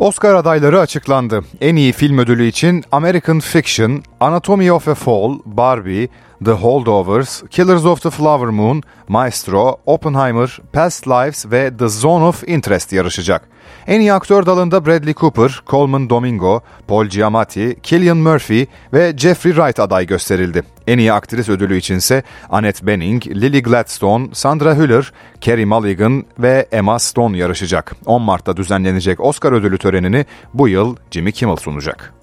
Oscar 0.01 0.35
adayları 0.35 0.81
açıklandı. 0.81 1.41
En 1.61 1.77
iyi 1.77 1.93
film 1.93 2.19
ödülü 2.19 2.47
için 2.47 2.85
American 2.93 3.41
Fiction, 3.41 4.03
Anatomy 4.21 4.73
of 4.73 4.89
a 4.89 4.95
Fall, 4.95 5.39
Barbie, 5.45 6.09
The 6.44 6.53
Holdovers, 6.53 7.48
Killers 7.48 7.85
of 7.85 8.00
the 8.00 8.11
Flower 8.11 8.48
Moon, 8.48 8.83
Maestro, 9.09 9.76
Oppenheimer, 9.87 10.59
Past 10.72 11.07
Lives 11.07 11.46
ve 11.46 11.76
The 11.76 11.88
Zone 11.88 12.24
of 12.24 12.48
Interest 12.48 12.92
yarışacak. 12.92 13.48
En 13.87 14.00
iyi 14.00 14.12
aktör 14.12 14.46
dalında 14.46 14.87
Bradley 14.87 15.14
Cooper, 15.14 15.62
Coleman 15.66 16.11
Domingo, 16.11 16.61
Paul 16.88 17.07
Giamatti, 17.07 17.76
Killian 17.83 18.16
Murphy 18.16 18.66
ve 18.92 19.14
Jeffrey 19.16 19.53
Wright 19.53 19.81
aday 19.81 20.07
gösterildi. 20.07 20.62
En 20.87 20.98
iyi 20.98 21.12
aktris 21.12 21.48
ödülü 21.48 21.76
içinse 21.76 22.22
Annette 22.50 22.87
Bening, 22.87 23.26
Lily 23.26 23.62
Gladstone, 23.62 24.29
Sandra 24.33 24.76
Hüller, 24.76 25.12
Carey 25.40 25.64
Mulligan 25.64 26.24
ve 26.38 26.68
Emma 26.72 26.98
Stone 26.98 27.38
yarışacak. 27.38 27.96
10 28.07 28.22
Mart'ta 28.22 28.57
düzenlenecek 28.57 29.20
Oscar 29.20 29.53
ödülü 29.53 29.79
törenini 29.79 30.26
bu 30.55 30.68
yıl 30.68 30.96
Jimmy 31.11 31.33
Kimmel 31.33 31.57
sunacak. 31.57 32.20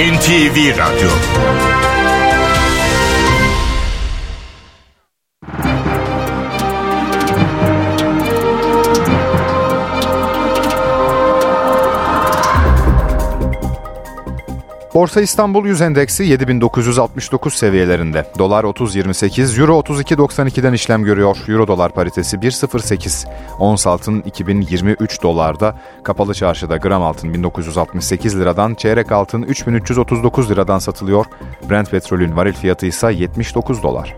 NTV 0.00 0.72
Radyo 0.76 1.79
Borsa 14.94 15.20
İstanbul 15.20 15.66
Yüz 15.66 15.80
Endeksi 15.80 16.24
7969 16.24 17.54
seviyelerinde. 17.54 18.26
Dolar 18.38 18.64
30.28, 18.64 19.60
Euro 19.60 19.80
32.92'den 19.80 20.72
işlem 20.72 21.04
görüyor. 21.04 21.36
Euro 21.48 21.68
dolar 21.68 21.92
paritesi 21.92 22.36
1.08. 22.36 23.28
Ons 23.58 23.86
altın 23.86 24.20
2023 24.20 25.22
dolarda. 25.22 25.76
Kapalı 26.02 26.34
çarşıda 26.34 26.76
gram 26.76 27.02
altın 27.02 27.34
1968 27.34 28.38
liradan, 28.38 28.74
çeyrek 28.74 29.12
altın 29.12 29.42
3339 29.42 30.50
liradan 30.50 30.78
satılıyor. 30.78 31.26
Brent 31.70 31.90
petrolün 31.90 32.36
varil 32.36 32.52
fiyatı 32.54 32.86
ise 32.86 33.12
79 33.12 33.82
dolar. 33.82 34.16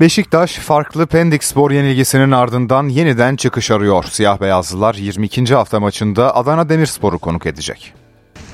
Beşiktaş 0.00 0.58
farklı 0.58 1.06
Pendik 1.06 1.44
Spor 1.44 1.70
yenilgisinin 1.70 2.30
ardından 2.30 2.88
yeniden 2.88 3.36
çıkış 3.36 3.70
arıyor. 3.70 4.04
Siyah 4.04 4.40
beyazlılar 4.40 4.94
22. 4.94 5.54
hafta 5.54 5.80
maçında 5.80 6.36
Adana 6.36 6.68
Demirspor'u 6.68 7.18
konuk 7.18 7.46
edecek. 7.46 7.94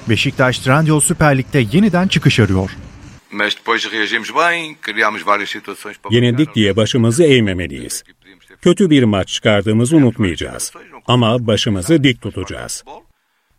Beşiktaş 0.09 0.59
Trendyol 0.59 1.01
Süper 1.01 1.39
Lig'de 1.39 1.67
yeniden 1.73 2.09
çıkış 2.09 2.41
arıyor. 2.41 2.71
Yenildik 6.11 6.55
diye 6.55 6.77
başımızı 6.77 7.25
eğmemeliyiz. 7.25 8.05
Kötü 8.63 8.91
bir 8.91 9.03
maç 9.03 9.29
çıkardığımızı 9.29 9.97
unutmayacağız. 9.97 10.73
Ama 11.07 11.47
başımızı 11.47 12.05
dik 12.05 12.23
tutacağız. 12.23 12.85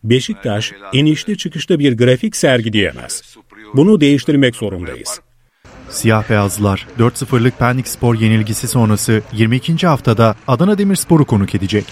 Beşiktaş 0.04 0.72
inişli 0.92 1.38
çıkışlı 1.38 1.78
bir 1.78 1.96
grafik 1.96 2.36
sergileyemez. 2.36 3.36
Bunu 3.74 4.00
değiştirmek 4.00 4.56
zorundayız. 4.56 5.20
Siyah 5.90 6.30
beyazlılar 6.30 6.86
4-0'lık 6.98 7.58
Pendik 7.58 7.88
Spor 7.88 8.14
yenilgisi 8.14 8.68
sonrası 8.68 9.22
22. 9.32 9.86
haftada 9.86 10.34
Adana 10.48 10.78
Demirspor'u 10.78 11.24
konuk 11.24 11.54
edecek. 11.54 11.84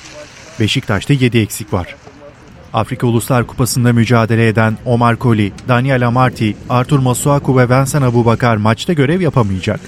Beşiktaş'ta 0.61 1.15
7 1.15 1.39
eksik 1.39 1.73
var. 1.73 1.97
Afrika 2.73 3.07
Uluslar 3.07 3.47
Kupası'nda 3.47 3.93
mücadele 3.93 4.49
eden 4.49 4.79
Omar 4.85 5.17
Koli, 5.17 5.53
Daniel 5.69 6.07
Amarty, 6.07 6.51
Artur 6.69 6.99
Masuaku 6.99 7.59
ve 7.59 7.69
Vincent 7.69 8.05
Abubakar 8.05 8.57
maçta 8.57 8.93
görev 8.93 9.21
yapamayacak. 9.21 9.81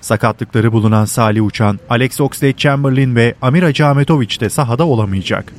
Sakatlıkları 0.00 0.72
bulunan 0.72 1.04
Salih 1.04 1.44
Uçan, 1.44 1.78
Alex 1.90 2.20
Oxlade-Chamberlain 2.20 3.16
ve 3.16 3.34
Amir 3.42 3.62
Hacı 3.62 3.84
de 4.40 4.50
sahada 4.50 4.86
olamayacak. 4.86 5.52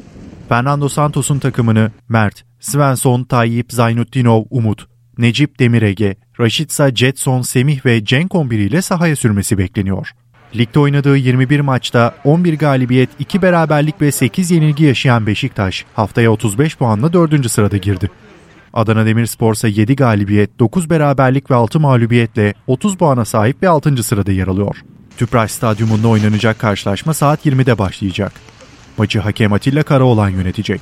Fernando 0.49 0.89
Santos'un 0.89 1.39
takımını 1.39 1.91
Mert, 2.10 2.43
Svensson, 2.60 3.24
Tayyip, 3.24 3.72
Zaynutdinov, 3.72 4.43
Umut, 4.49 4.88
Necip 5.20 5.59
Demirege, 5.59 6.15
Raşitsa, 6.39 6.95
Jetson, 6.95 7.41
Semih 7.41 7.86
ve 7.86 8.05
Cenk 8.05 8.36
11 8.36 8.59
ile 8.59 8.82
sahaya 8.82 9.15
sürmesi 9.15 9.57
bekleniyor. 9.57 10.11
Ligde 10.55 10.80
oynadığı 10.80 11.17
21 11.17 11.59
maçta 11.59 12.15
11 12.24 12.57
galibiyet, 12.57 13.09
2 13.20 13.41
beraberlik 13.41 14.01
ve 14.01 14.11
8 14.11 14.51
yenilgi 14.51 14.84
yaşayan 14.84 15.28
Beşiktaş 15.28 15.86
haftaya 15.93 16.32
35 16.32 16.78
puanla 16.78 17.13
4. 17.13 17.51
sırada 17.51 17.78
girdi. 17.78 18.09
Adana 18.74 19.05
Demirspor 19.05 19.53
ise 19.53 19.70
7 19.70 19.95
galibiyet, 19.95 20.59
9 20.59 20.89
beraberlik 20.89 21.51
ve 21.51 21.55
6 21.55 21.80
mağlubiyetle 21.80 22.53
30 22.67 22.97
puana 22.97 23.26
sahip 23.26 23.63
ve 23.63 23.70
6. 23.70 24.03
sırada 24.03 24.32
yer 24.32 24.47
alıyor. 24.47 24.76
Tüpraş 25.17 25.51
Stadyumunda 25.51 26.07
oynanacak 26.07 26.59
karşılaşma 26.59 27.13
saat 27.13 27.45
20'de 27.45 27.78
başlayacak. 27.78 28.32
Maçı 28.97 29.20
hakem 29.20 29.53
Atilla 29.53 29.84
Karaoğlan 29.84 30.30
yönetecek. 30.30 30.82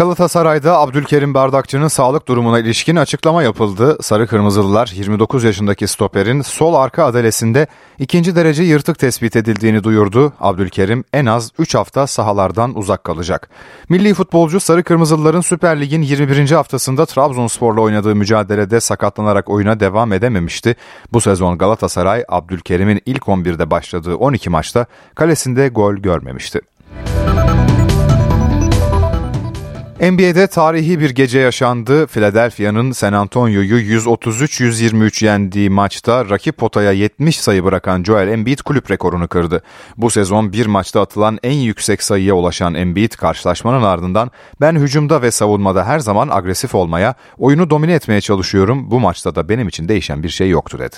Galatasaray'da 0.00 0.78
Abdülkerim 0.78 1.34
Bardakçı'nın 1.34 1.88
sağlık 1.88 2.28
durumuna 2.28 2.58
ilişkin 2.58 2.96
açıklama 2.96 3.42
yapıldı. 3.42 3.98
Sarı 4.00 4.26
Kırmızılılar 4.26 4.92
29 4.94 5.44
yaşındaki 5.44 5.86
stoperin 5.86 6.42
sol 6.42 6.74
arka 6.74 7.04
adalesinde 7.04 7.66
ikinci 7.98 8.36
derece 8.36 8.62
yırtık 8.62 8.98
tespit 8.98 9.36
edildiğini 9.36 9.84
duyurdu. 9.84 10.32
Abdülkerim 10.40 11.04
en 11.12 11.26
az 11.26 11.50
3 11.58 11.74
hafta 11.74 12.06
sahalardan 12.06 12.78
uzak 12.78 13.04
kalacak. 13.04 13.50
Milli 13.88 14.14
futbolcu 14.14 14.60
Sarı 14.60 14.82
Kırmızılıların 14.82 15.40
Süper 15.40 15.80
Lig'in 15.80 16.02
21. 16.02 16.50
haftasında 16.50 17.06
Trabzonspor'la 17.06 17.80
oynadığı 17.80 18.14
mücadelede 18.14 18.80
sakatlanarak 18.80 19.48
oyuna 19.50 19.80
devam 19.80 20.12
edememişti. 20.12 20.76
Bu 21.12 21.20
sezon 21.20 21.58
Galatasaray 21.58 22.24
Abdülkerim'in 22.28 23.00
ilk 23.06 23.22
11'de 23.22 23.70
başladığı 23.70 24.16
12 24.16 24.50
maçta 24.50 24.86
kalesinde 25.14 25.68
gol 25.68 25.94
görmemişti. 25.94 26.60
NBA'de 30.00 30.46
tarihi 30.46 31.00
bir 31.00 31.10
gece 31.10 31.38
yaşandı. 31.38 32.06
Philadelphia'nın 32.06 32.92
San 32.92 33.12
Antonio'yu 33.12 33.98
133-123 33.98 35.24
yendiği 35.24 35.70
maçta 35.70 36.30
rakip 36.30 36.56
potaya 36.56 36.92
70 36.92 37.40
sayı 37.40 37.64
bırakan 37.64 38.02
Joel 38.04 38.28
Embiid 38.28 38.58
kulüp 38.58 38.90
rekorunu 38.90 39.28
kırdı. 39.28 39.62
Bu 39.96 40.10
sezon 40.10 40.52
bir 40.52 40.66
maçta 40.66 41.00
atılan 41.00 41.38
en 41.42 41.52
yüksek 41.52 42.02
sayıya 42.02 42.34
ulaşan 42.34 42.74
Embiid 42.74 43.12
karşılaşmanın 43.12 43.82
ardından 43.82 44.30
ben 44.60 44.76
hücumda 44.76 45.22
ve 45.22 45.30
savunmada 45.30 45.86
her 45.86 45.98
zaman 45.98 46.28
agresif 46.28 46.74
olmaya, 46.74 47.14
oyunu 47.38 47.70
domine 47.70 47.92
etmeye 47.92 48.20
çalışıyorum. 48.20 48.90
Bu 48.90 49.00
maçta 49.00 49.34
da 49.34 49.48
benim 49.48 49.68
için 49.68 49.88
değişen 49.88 50.22
bir 50.22 50.28
şey 50.28 50.50
yoktu 50.50 50.78
dedi. 50.78 50.96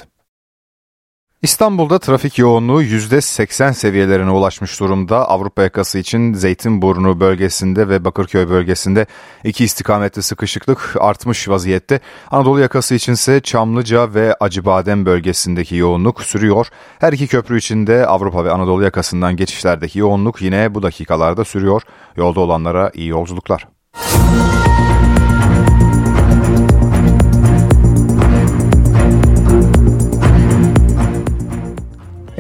İstanbul'da 1.43 1.99
trafik 1.99 2.39
yoğunluğu 2.39 2.83
%80 2.83 3.75
seviyelerine 3.75 4.31
ulaşmış 4.31 4.81
durumda. 4.81 5.29
Avrupa 5.29 5.63
yakası 5.63 5.99
için 5.99 6.35
Zeytinburnu 6.35 7.21
bölgesinde 7.21 7.89
ve 7.89 8.05
Bakırköy 8.05 8.49
bölgesinde 8.49 9.07
iki 9.45 9.65
istikamette 9.65 10.23
sıkışıklık 10.23 10.97
artmış 11.01 11.49
vaziyette. 11.49 12.01
Anadolu 12.31 12.61
yakası 12.61 12.95
içinse 12.95 13.41
Çamlıca 13.41 14.15
ve 14.15 14.35
Acıbadem 14.41 15.07
bölgesindeki 15.07 15.77
yoğunluk 15.77 16.23
sürüyor. 16.23 16.67
Her 16.99 17.13
iki 17.13 17.27
köprü 17.27 17.59
içinde 17.59 18.07
Avrupa 18.07 18.45
ve 18.45 18.51
Anadolu 18.51 18.83
yakasından 18.83 19.37
geçişlerdeki 19.37 19.99
yoğunluk 19.99 20.43
yine 20.43 20.75
bu 20.75 20.83
dakikalarda 20.83 21.45
sürüyor. 21.45 21.83
Yolda 22.17 22.41
olanlara 22.41 22.91
iyi 22.95 23.09
yolculuklar. 23.09 23.67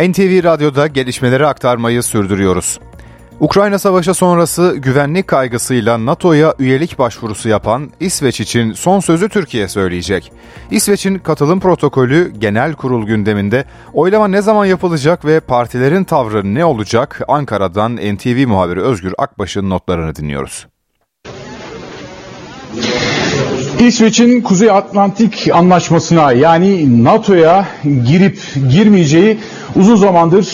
NTV 0.08 0.44
Radyo'da 0.44 0.86
gelişmeleri 0.86 1.46
aktarmayı 1.46 2.02
sürdürüyoruz. 2.02 2.80
Ukrayna 3.40 3.78
Savaşı 3.78 4.14
sonrası 4.14 4.76
güvenlik 4.78 5.28
kaygısıyla 5.28 6.06
NATO'ya 6.06 6.54
üyelik 6.58 6.98
başvurusu 6.98 7.48
yapan 7.48 7.90
İsveç 8.00 8.40
için 8.40 8.72
son 8.72 9.00
sözü 9.00 9.28
Türkiye 9.28 9.68
söyleyecek. 9.68 10.32
İsveç'in 10.70 11.18
katılım 11.18 11.60
protokolü 11.60 12.32
genel 12.38 12.74
kurul 12.74 13.06
gündeminde 13.06 13.64
oylama 13.92 14.28
ne 14.28 14.42
zaman 14.42 14.66
yapılacak 14.66 15.24
ve 15.24 15.40
partilerin 15.40 16.04
tavrı 16.04 16.54
ne 16.54 16.64
olacak 16.64 17.20
Ankara'dan 17.28 17.96
NTV 17.96 18.46
muhabiri 18.46 18.82
Özgür 18.82 19.14
Akbaş'ın 19.18 19.70
notlarını 19.70 20.14
dinliyoruz. 20.14 20.66
İsveç'in 23.86 24.40
Kuzey 24.40 24.70
Atlantik 24.70 25.48
Anlaşması'na 25.52 26.32
yani 26.32 27.04
NATO'ya 27.04 27.66
girip 28.06 28.38
girmeyeceği 28.70 29.38
uzun 29.76 29.96
zamandır 29.96 30.46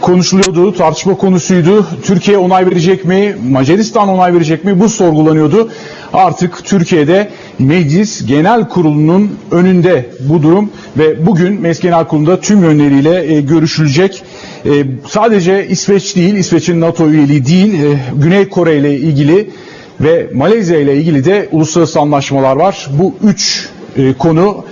konuşuluyordu, 0.00 0.74
tartışma 0.74 1.16
konusuydu. 1.16 1.86
Türkiye 2.02 2.38
onay 2.38 2.66
verecek 2.66 3.04
mi, 3.04 3.36
Macaristan 3.50 4.08
onay 4.08 4.34
verecek 4.34 4.64
mi 4.64 4.80
bu 4.80 4.88
sorgulanıyordu. 4.88 5.70
Artık 6.12 6.64
Türkiye'de 6.64 7.30
Meclis 7.58 8.26
Genel 8.26 8.68
Kurulu'nun 8.68 9.30
önünde 9.50 10.10
bu 10.20 10.42
durum 10.42 10.70
ve 10.98 11.26
bugün 11.26 11.60
Meclis 11.60 11.80
Genel 11.80 12.04
Kurulu'nda 12.04 12.40
tüm 12.40 12.62
yönleriyle 12.62 13.34
e, 13.34 13.40
görüşülecek. 13.40 14.22
E, 14.64 14.70
sadece 15.08 15.66
İsveç 15.68 16.16
değil, 16.16 16.34
İsveç'in 16.34 16.80
NATO 16.80 17.08
üyeliği 17.08 17.46
değil, 17.46 17.74
e, 17.74 17.98
Güney 18.16 18.48
Kore 18.48 18.76
ile 18.76 18.96
ilgili 18.96 19.50
ve 20.00 20.30
Malezya 20.34 20.78
ile 20.78 20.96
ilgili 20.96 21.24
de 21.24 21.48
uluslararası 21.52 22.00
anlaşmalar 22.00 22.56
var. 22.56 22.88
Bu 22.98 23.14
üç 23.22 23.68
e, 23.96 24.12
konu 24.12 24.64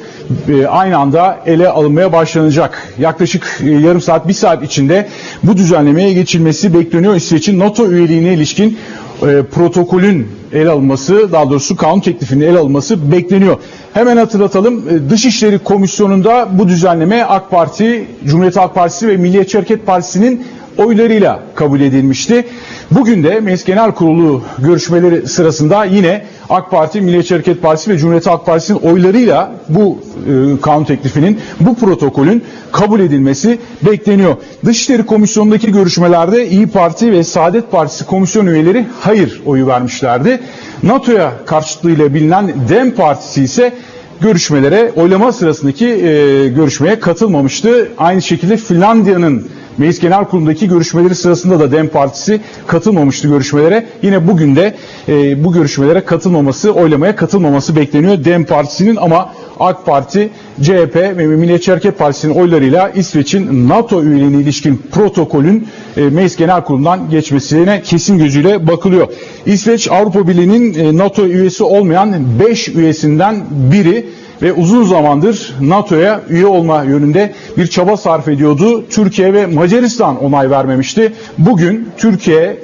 e, 0.48 0.66
aynı 0.66 0.98
anda 0.98 1.38
ele 1.46 1.68
alınmaya 1.68 2.12
başlanacak. 2.12 2.94
Yaklaşık 2.98 3.60
e, 3.64 3.70
yarım 3.70 4.00
saat, 4.00 4.28
bir 4.28 4.32
saat 4.32 4.62
içinde 4.64 5.08
bu 5.42 5.56
düzenlemeye 5.56 6.12
geçilmesi 6.12 6.74
bekleniyor. 6.74 7.14
İsveç'in 7.14 7.58
NATO 7.58 7.90
üyeliğine 7.90 8.34
ilişkin 8.34 8.78
e, 9.22 9.42
protokolün 9.42 10.28
ele 10.52 10.70
alınması, 10.70 11.32
daha 11.32 11.50
doğrusu 11.50 11.76
kanun 11.76 12.00
teklifinin 12.00 12.46
ele 12.46 12.58
alınması 12.58 13.12
bekleniyor. 13.12 13.56
Hemen 13.94 14.16
hatırlatalım, 14.16 14.84
e, 14.88 15.10
Dışişleri 15.10 15.58
Komisyonu'nda 15.58 16.48
bu 16.52 16.68
düzenleme 16.68 17.24
AK 17.24 17.50
Parti, 17.50 18.06
Cumhuriyet 18.24 18.56
Halk 18.56 18.74
Partisi 18.74 19.08
ve 19.08 19.16
Milliyetçi 19.16 19.58
Hareket 19.58 19.86
Partisi'nin 19.86 20.42
oylarıyla 20.80 21.42
kabul 21.54 21.80
edilmişti. 21.80 22.44
Bugün 22.90 23.24
de 23.24 23.40
Meclis 23.40 23.64
Genel 23.64 23.92
Kurulu 23.92 24.42
görüşmeleri 24.58 25.28
sırasında 25.28 25.84
yine 25.84 26.24
AK 26.50 26.70
Parti, 26.70 27.00
Milliyetçi 27.00 27.34
Hareket 27.34 27.62
Partisi 27.62 27.90
ve 27.90 27.98
Cumhuriyet 27.98 28.26
Halk 28.26 28.46
Partisi'nin 28.46 28.78
oylarıyla 28.78 29.52
bu 29.68 29.98
e, 29.98 30.60
kanun 30.60 30.84
teklifinin, 30.84 31.38
bu 31.60 31.74
protokolün 31.74 32.44
kabul 32.72 33.00
edilmesi 33.00 33.58
bekleniyor. 33.82 34.36
Dışişleri 34.64 35.06
Komisyonu'ndaki 35.06 35.72
görüşmelerde 35.72 36.48
İyi 36.48 36.66
Parti 36.66 37.12
ve 37.12 37.24
Saadet 37.24 37.70
Partisi 37.72 38.06
komisyon 38.06 38.46
üyeleri 38.46 38.86
hayır 39.00 39.42
oyu 39.46 39.66
vermişlerdi. 39.66 40.40
NATO'ya 40.82 41.32
karşıtlığıyla 41.46 42.14
bilinen 42.14 42.52
DEM 42.68 42.90
Partisi 42.90 43.42
ise 43.42 43.72
görüşmelere, 44.20 44.92
oylama 44.96 45.32
sırasındaki 45.32 45.86
e, 45.86 46.48
görüşmeye 46.48 47.00
katılmamıştı. 47.00 47.88
Aynı 47.98 48.22
şekilde 48.22 48.56
Finlandiya'nın 48.56 49.48
Meclis 49.78 50.00
Genel 50.00 50.24
Kurulu'ndaki 50.24 50.68
görüşmeleri 50.68 51.14
sırasında 51.14 51.60
da 51.60 51.72
DEM 51.72 51.88
Partisi 51.88 52.40
katılmamıştı 52.66 53.28
görüşmelere. 53.28 53.86
Yine 54.02 54.28
bugün 54.28 54.56
de 54.56 54.74
e, 55.08 55.44
bu 55.44 55.52
görüşmelere 55.52 56.00
katılmaması, 56.00 56.72
oylamaya 56.72 57.16
katılmaması 57.16 57.76
bekleniyor 57.76 58.24
DEM 58.24 58.44
Partisi'nin 58.44 58.96
ama 58.96 59.32
AK 59.60 59.86
Parti, 59.86 60.30
CHP 60.62 60.96
ve 60.96 61.26
Milliyetçi 61.26 61.70
Hareket 61.70 61.98
Partisi'nin 61.98 62.34
oylarıyla 62.34 62.88
İsveç'in 62.88 63.68
NATO 63.68 64.02
üyeliğine 64.02 64.42
ilişkin 64.42 64.82
protokolün 64.92 65.68
e, 65.96 66.00
Meclis 66.00 66.36
Genel 66.36 66.64
Kurulu'ndan 66.64 67.10
geçmesine 67.10 67.82
kesin 67.82 68.18
gözüyle 68.18 68.66
bakılıyor. 68.66 69.08
İsveç 69.46 69.90
Avrupa 69.90 70.28
Birliği'nin 70.28 70.74
e, 70.74 70.96
NATO 70.96 71.26
üyesi 71.26 71.64
olmayan 71.64 72.14
5 72.48 72.68
üyesinden 72.68 73.44
biri 73.50 74.06
ve 74.42 74.52
uzun 74.52 74.84
zamandır 74.84 75.54
NATO'ya 75.60 76.20
üye 76.28 76.46
olma 76.46 76.82
yönünde 76.82 77.34
bir 77.56 77.66
çaba 77.66 77.96
sarf 77.96 78.28
ediyordu. 78.28 78.88
Türkiye 78.90 79.34
ve 79.34 79.46
Macaristan 79.46 80.24
onay 80.24 80.50
vermemişti. 80.50 81.12
Bugün 81.38 81.88
Türkiye 81.96 82.58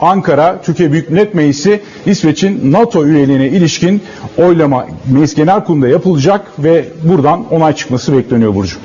Ankara, 0.00 0.62
Türkiye 0.62 0.92
Büyük 0.92 1.10
Millet 1.10 1.34
Meclisi 1.34 1.82
İsveç'in 2.06 2.72
NATO 2.72 3.06
üyeliğine 3.06 3.48
ilişkin 3.48 4.02
oylama 4.36 4.86
Meclis 5.12 5.34
Genel 5.34 5.64
Kurulu'nda 5.64 5.88
yapılacak 5.88 6.46
ve 6.58 6.84
buradan 7.02 7.52
onay 7.52 7.74
çıkması 7.74 8.16
bekleniyor 8.16 8.54
Burcu. 8.54 8.76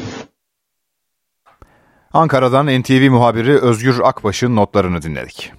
Ankara'dan 2.14 2.82
NTV 2.82 3.10
muhabiri 3.12 3.58
Özgür 3.58 4.00
Akbaş'ın 4.04 4.56
notlarını 4.56 5.02
dinledik. 5.02 5.52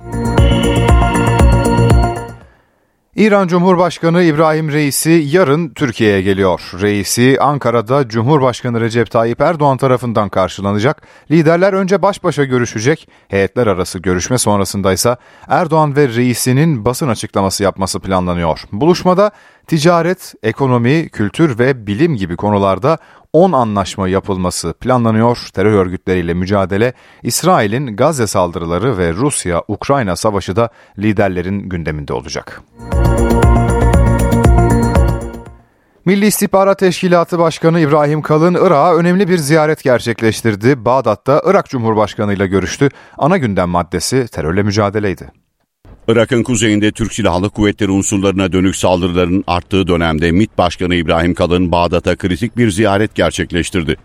İran 3.16 3.48
Cumhurbaşkanı 3.48 4.22
İbrahim 4.22 4.72
Reisi 4.72 5.10
yarın 5.10 5.68
Türkiye'ye 5.68 6.22
geliyor. 6.22 6.60
Reisi 6.80 7.36
Ankara'da 7.40 8.08
Cumhurbaşkanı 8.08 8.80
Recep 8.80 9.10
Tayyip 9.10 9.40
Erdoğan 9.40 9.76
tarafından 9.76 10.28
karşılanacak. 10.28 11.02
Liderler 11.30 11.72
önce 11.72 12.02
baş 12.02 12.24
başa 12.24 12.44
görüşecek. 12.44 13.08
Heyetler 13.28 13.66
arası 13.66 13.98
görüşme 13.98 14.38
sonrasında 14.38 14.92
ise 14.92 15.16
Erdoğan 15.48 15.96
ve 15.96 16.08
Reisi'nin 16.08 16.84
basın 16.84 17.08
açıklaması 17.08 17.62
yapması 17.62 18.00
planlanıyor. 18.00 18.60
Buluşmada 18.72 19.30
ticaret, 19.66 20.34
ekonomi, 20.42 21.08
kültür 21.08 21.58
ve 21.58 21.86
bilim 21.86 22.16
gibi 22.16 22.36
konularda 22.36 22.98
10 23.34 23.52
anlaşma 23.52 24.08
yapılması 24.08 24.72
planlanıyor. 24.72 25.48
Terör 25.54 25.72
örgütleriyle 25.72 26.34
mücadele, 26.34 26.92
İsrail'in 27.22 27.96
Gazze 27.96 28.26
saldırıları 28.26 28.98
ve 28.98 29.12
Rusya-Ukrayna 29.12 30.16
savaşı 30.16 30.56
da 30.56 30.68
liderlerin 30.98 31.68
gündeminde 31.68 32.12
olacak. 32.12 32.62
Milli 36.04 36.26
İstihbarat 36.26 36.78
Teşkilatı 36.78 37.38
Başkanı 37.38 37.80
İbrahim 37.80 38.22
Kalın 38.22 38.54
Irak'a 38.54 38.96
önemli 38.96 39.28
bir 39.28 39.38
ziyaret 39.38 39.82
gerçekleştirdi. 39.82 40.84
Bağdat'ta 40.84 41.42
Irak 41.46 41.68
Cumhurbaşkanı 41.68 42.34
ile 42.34 42.46
görüştü. 42.46 42.88
Ana 43.18 43.36
gündem 43.36 43.68
maddesi 43.68 44.28
terörle 44.28 44.62
mücadeleydi. 44.62 45.43
Irak'ın 46.08 46.42
kuzeyinde 46.42 46.92
Türk 46.92 47.12
Silahlı 47.12 47.50
Kuvvetleri 47.50 47.90
unsurlarına 47.90 48.52
dönük 48.52 48.76
saldırıların 48.76 49.44
arttığı 49.46 49.86
dönemde 49.86 50.32
MİT 50.32 50.58
Başkanı 50.58 50.94
İbrahim 50.94 51.34
Kalın 51.34 51.72
Bağdat'a 51.72 52.16
kritik 52.16 52.56
bir 52.56 52.70
ziyaret 52.70 53.14
gerçekleştirdi. 53.14 53.96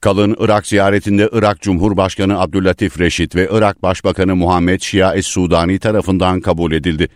Kalın 0.00 0.36
Irak 0.38 0.66
ziyaretinde 0.66 1.28
Irak 1.32 1.60
Cumhurbaşkanı 1.60 2.40
Abdüllatif 2.40 3.00
Reşit 3.00 3.36
ve 3.36 3.48
Irak 3.52 3.82
Başbakanı 3.82 4.36
Muhammed 4.36 4.80
Şia 4.80 5.14
Es-Sudani 5.14 5.78
tarafından 5.78 6.40
kabul 6.40 6.72
edildi. 6.72 7.08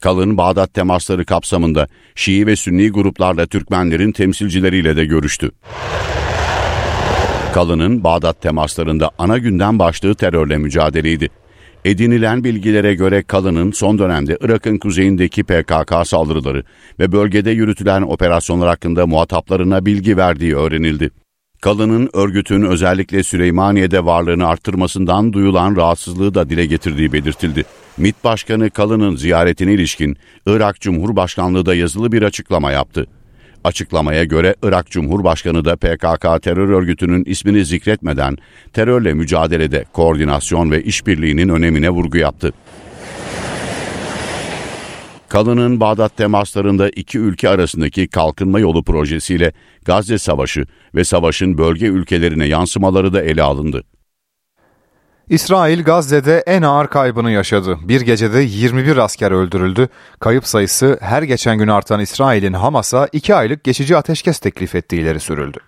Kalın 0.00 0.36
Bağdat 0.36 0.74
temasları 0.74 1.24
kapsamında 1.24 1.88
Şii 2.14 2.46
ve 2.46 2.56
Sünni 2.56 2.90
gruplarla 2.90 3.46
Türkmenlerin 3.46 4.12
temsilcileriyle 4.12 4.96
de 4.96 5.04
görüştü. 5.04 5.50
Kalın'ın 7.54 8.04
Bağdat 8.04 8.42
temaslarında 8.42 9.10
ana 9.18 9.38
gündem 9.38 9.78
başlığı 9.78 10.14
terörle 10.14 10.58
mücadeleydi. 10.58 11.28
Edinilen 11.86 12.44
bilgilere 12.44 12.94
göre 12.94 13.22
Kalın'ın 13.22 13.72
son 13.72 13.98
dönemde 13.98 14.38
Irak'ın 14.40 14.78
kuzeyindeki 14.78 15.44
PKK 15.44 16.06
saldırıları 16.06 16.62
ve 16.98 17.12
bölgede 17.12 17.50
yürütülen 17.50 18.02
operasyonlar 18.02 18.68
hakkında 18.68 19.06
muhataplarına 19.06 19.86
bilgi 19.86 20.16
verdiği 20.16 20.56
öğrenildi. 20.56 21.10
Kalın'ın 21.60 22.10
örgütün 22.12 22.62
özellikle 22.62 23.22
Süleymaniye'de 23.22 24.04
varlığını 24.04 24.46
arttırmasından 24.46 25.32
duyulan 25.32 25.76
rahatsızlığı 25.76 26.34
da 26.34 26.50
dile 26.50 26.66
getirdiği 26.66 27.12
belirtildi. 27.12 27.64
MİT 27.96 28.24
Başkanı 28.24 28.70
Kalın'ın 28.70 29.16
ziyaretine 29.16 29.72
ilişkin 29.72 30.16
Irak 30.46 30.80
Cumhurbaşkanlığı 30.80 31.66
da 31.66 31.74
yazılı 31.74 32.12
bir 32.12 32.22
açıklama 32.22 32.72
yaptı. 32.72 33.06
Açıklamaya 33.66 34.24
göre 34.24 34.54
Irak 34.62 34.90
Cumhurbaşkanı 34.90 35.64
da 35.64 35.76
PKK 35.76 36.42
terör 36.42 36.68
örgütünün 36.68 37.24
ismini 37.24 37.64
zikretmeden 37.64 38.36
terörle 38.72 39.14
mücadelede 39.14 39.84
koordinasyon 39.92 40.70
ve 40.70 40.82
işbirliğinin 40.82 41.48
önemine 41.48 41.90
vurgu 41.90 42.18
yaptı. 42.18 42.52
Kalın'ın 45.28 45.80
Bağdat 45.80 46.16
temaslarında 46.16 46.88
iki 46.88 47.18
ülke 47.18 47.48
arasındaki 47.48 48.08
kalkınma 48.08 48.60
yolu 48.60 48.84
projesiyle 48.84 49.52
Gazze 49.84 50.18
Savaşı 50.18 50.64
ve 50.94 51.04
savaşın 51.04 51.58
bölge 51.58 51.86
ülkelerine 51.86 52.46
yansımaları 52.46 53.12
da 53.12 53.22
ele 53.22 53.42
alındı. 53.42 53.82
İsrail 55.30 55.82
Gazze'de 55.82 56.44
en 56.46 56.62
ağır 56.62 56.86
kaybını 56.86 57.30
yaşadı. 57.30 57.78
Bir 57.82 58.00
gecede 58.00 58.40
21 58.40 58.96
asker 58.96 59.30
öldürüldü. 59.30 59.88
Kayıp 60.20 60.46
sayısı 60.46 60.98
her 61.00 61.22
geçen 61.22 61.58
gün 61.58 61.68
artan 61.68 62.00
İsrail'in 62.00 62.52
Hamas'a 62.52 63.08
2 63.12 63.34
aylık 63.34 63.64
geçici 63.64 63.96
ateşkes 63.96 64.38
teklif 64.38 64.74
ettiği 64.74 65.00
ileri 65.00 65.20
sürüldü. 65.20 65.58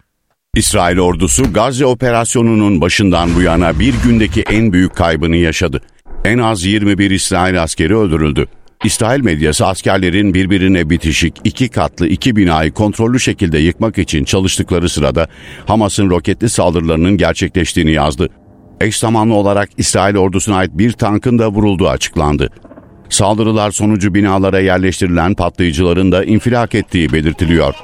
İsrail 0.54 0.98
ordusu 0.98 1.52
Gazze 1.52 1.86
operasyonunun 1.86 2.80
başından 2.80 3.34
bu 3.34 3.42
yana 3.42 3.78
bir 3.78 3.94
gündeki 4.04 4.42
en 4.42 4.72
büyük 4.72 4.96
kaybını 4.96 5.36
yaşadı. 5.36 5.80
En 6.24 6.38
az 6.38 6.64
21 6.64 7.10
İsrail 7.10 7.62
askeri 7.62 7.96
öldürüldü. 7.96 8.46
İsrail 8.84 9.20
medyası 9.20 9.66
askerlerin 9.66 10.34
birbirine 10.34 10.90
bitişik 10.90 11.36
iki 11.44 11.68
katlı 11.68 12.08
iki 12.08 12.36
binayı 12.36 12.72
kontrollü 12.72 13.20
şekilde 13.20 13.58
yıkmak 13.58 13.98
için 13.98 14.24
çalıştıkları 14.24 14.88
sırada 14.88 15.28
Hamas'ın 15.66 16.10
roketli 16.10 16.48
saldırılarının 16.48 17.16
gerçekleştiğini 17.16 17.92
yazdı. 17.92 18.28
Eş 18.80 18.98
zamanlı 18.98 19.34
olarak 19.34 19.68
İsrail 19.76 20.16
ordusuna 20.16 20.56
ait 20.56 20.70
bir 20.74 20.92
tankın 20.92 21.38
da 21.38 21.48
vurulduğu 21.48 21.88
açıklandı. 21.88 22.50
Saldırılar 23.08 23.70
sonucu 23.70 24.14
binalara 24.14 24.60
yerleştirilen 24.60 25.34
patlayıcıların 25.34 26.12
da 26.12 26.24
infilak 26.24 26.74
ettiği 26.74 27.12
belirtiliyor. 27.12 27.74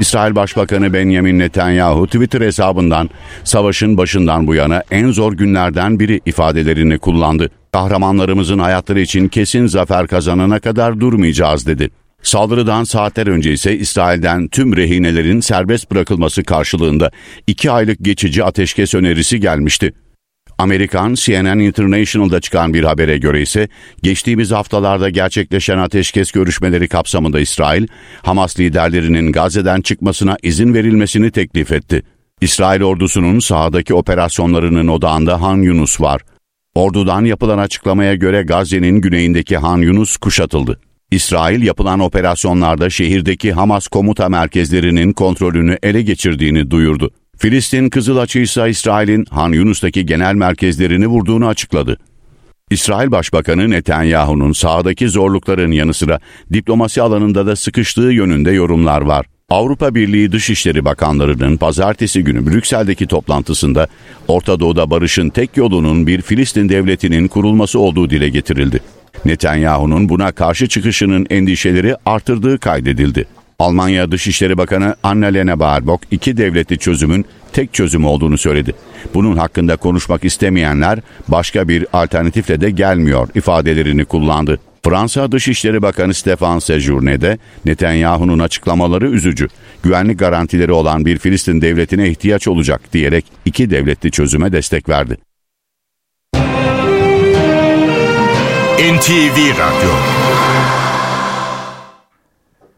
İsrail 0.00 0.34
Başbakanı 0.34 0.92
Benjamin 0.92 1.38
Netanyahu 1.38 2.06
Twitter 2.06 2.40
hesabından 2.40 3.10
savaşın 3.44 3.96
başından 3.96 4.46
bu 4.46 4.54
yana 4.54 4.82
en 4.90 5.10
zor 5.10 5.32
günlerden 5.32 6.00
biri 6.00 6.20
ifadelerini 6.26 6.98
kullandı. 6.98 7.50
Kahramanlarımızın 7.72 8.58
hayatları 8.58 9.00
için 9.00 9.28
kesin 9.28 9.66
zafer 9.66 10.06
kazanana 10.06 10.60
kadar 10.60 11.00
durmayacağız 11.00 11.66
dedi. 11.66 11.90
Saldırıdan 12.22 12.84
saatler 12.84 13.26
önce 13.26 13.52
ise 13.52 13.78
İsrail'den 13.78 14.48
tüm 14.48 14.76
rehinelerin 14.76 15.40
serbest 15.40 15.90
bırakılması 15.90 16.44
karşılığında 16.44 17.10
iki 17.46 17.70
aylık 17.70 17.98
geçici 18.04 18.44
ateşkes 18.44 18.94
önerisi 18.94 19.40
gelmişti. 19.40 19.92
Amerikan 20.58 21.14
CNN 21.14 21.58
International'da 21.58 22.40
çıkan 22.40 22.74
bir 22.74 22.84
habere 22.84 23.18
göre 23.18 23.42
ise 23.42 23.68
geçtiğimiz 24.02 24.50
haftalarda 24.50 25.10
gerçekleşen 25.10 25.78
ateşkes 25.78 26.32
görüşmeleri 26.32 26.88
kapsamında 26.88 27.40
İsrail, 27.40 27.86
Hamas 28.22 28.60
liderlerinin 28.60 29.32
Gazze'den 29.32 29.80
çıkmasına 29.80 30.36
izin 30.42 30.74
verilmesini 30.74 31.30
teklif 31.30 31.72
etti. 31.72 32.02
İsrail 32.40 32.82
ordusunun 32.82 33.38
sahadaki 33.38 33.94
operasyonlarının 33.94 34.88
odağında 34.88 35.42
Han 35.42 35.56
Yunus 35.56 36.00
var. 36.00 36.22
Ordudan 36.74 37.24
yapılan 37.24 37.58
açıklamaya 37.58 38.14
göre 38.14 38.42
Gazze'nin 38.42 39.00
güneyindeki 39.00 39.56
Han 39.56 39.78
Yunus 39.78 40.16
kuşatıldı. 40.16 40.80
İsrail 41.10 41.62
yapılan 41.62 42.00
operasyonlarda 42.00 42.90
şehirdeki 42.90 43.52
Hamas 43.52 43.88
komuta 43.88 44.28
merkezlerinin 44.28 45.12
kontrolünü 45.12 45.78
ele 45.82 46.02
geçirdiğini 46.02 46.70
duyurdu. 46.70 47.10
Filistin 47.38 47.88
Kızılaçı 47.88 48.38
ise 48.38 48.70
İsrail'in 48.70 49.24
Han 49.30 49.52
Yunus'taki 49.52 50.06
genel 50.06 50.34
merkezlerini 50.34 51.06
vurduğunu 51.06 51.46
açıkladı. 51.46 51.98
İsrail 52.70 53.10
Başbakanı 53.10 53.70
Netanyahu'nun 53.70 54.52
sahadaki 54.52 55.08
zorlukların 55.08 55.70
yanı 55.70 55.94
sıra 55.94 56.18
diplomasi 56.52 57.02
alanında 57.02 57.46
da 57.46 57.56
sıkıştığı 57.56 58.12
yönünde 58.12 58.50
yorumlar 58.50 59.00
var. 59.00 59.26
Avrupa 59.50 59.94
Birliği 59.94 60.32
Dışişleri 60.32 60.84
Bakanlarının 60.84 61.56
pazartesi 61.56 62.24
günü 62.24 62.46
Brüksel'deki 62.46 63.06
toplantısında 63.06 63.86
Orta 64.28 64.60
Doğu'da 64.60 64.90
barışın 64.90 65.28
tek 65.28 65.56
yolunun 65.56 66.06
bir 66.06 66.22
Filistin 66.22 66.68
devletinin 66.68 67.28
kurulması 67.28 67.78
olduğu 67.78 68.10
dile 68.10 68.28
getirildi. 68.28 68.80
Netanyahu'nun 69.24 70.08
buna 70.08 70.32
karşı 70.32 70.68
çıkışının 70.68 71.26
endişeleri 71.30 71.96
artırdığı 72.06 72.58
kaydedildi. 72.58 73.24
Almanya 73.58 74.10
Dışişleri 74.10 74.58
Bakanı 74.58 74.96
Annalena 75.02 75.60
Baerbock 75.60 76.06
iki 76.10 76.36
devletli 76.36 76.78
çözümün 76.78 77.26
tek 77.52 77.74
çözüm 77.74 78.04
olduğunu 78.04 78.38
söyledi. 78.38 78.74
Bunun 79.14 79.36
hakkında 79.36 79.76
konuşmak 79.76 80.24
istemeyenler 80.24 80.98
başka 81.28 81.68
bir 81.68 81.86
alternatifle 81.92 82.60
de 82.60 82.70
gelmiyor 82.70 83.28
ifadelerini 83.34 84.04
kullandı. 84.04 84.58
Fransa 84.84 85.32
Dışişleri 85.32 85.82
Bakanı 85.82 86.14
Stefan 86.14 86.58
Sejourne 86.58 87.20
de 87.20 87.38
Netanyahu'nun 87.64 88.38
açıklamaları 88.38 89.10
üzücü. 89.10 89.48
Güvenlik 89.82 90.18
garantileri 90.18 90.72
olan 90.72 91.06
bir 91.06 91.18
Filistin 91.18 91.60
devletine 91.60 92.08
ihtiyaç 92.08 92.48
olacak 92.48 92.80
diyerek 92.92 93.24
iki 93.44 93.70
devletli 93.70 94.10
çözüme 94.10 94.52
destek 94.52 94.88
verdi. 94.88 95.16
NTV 98.78 99.38
Radyo 99.58 100.15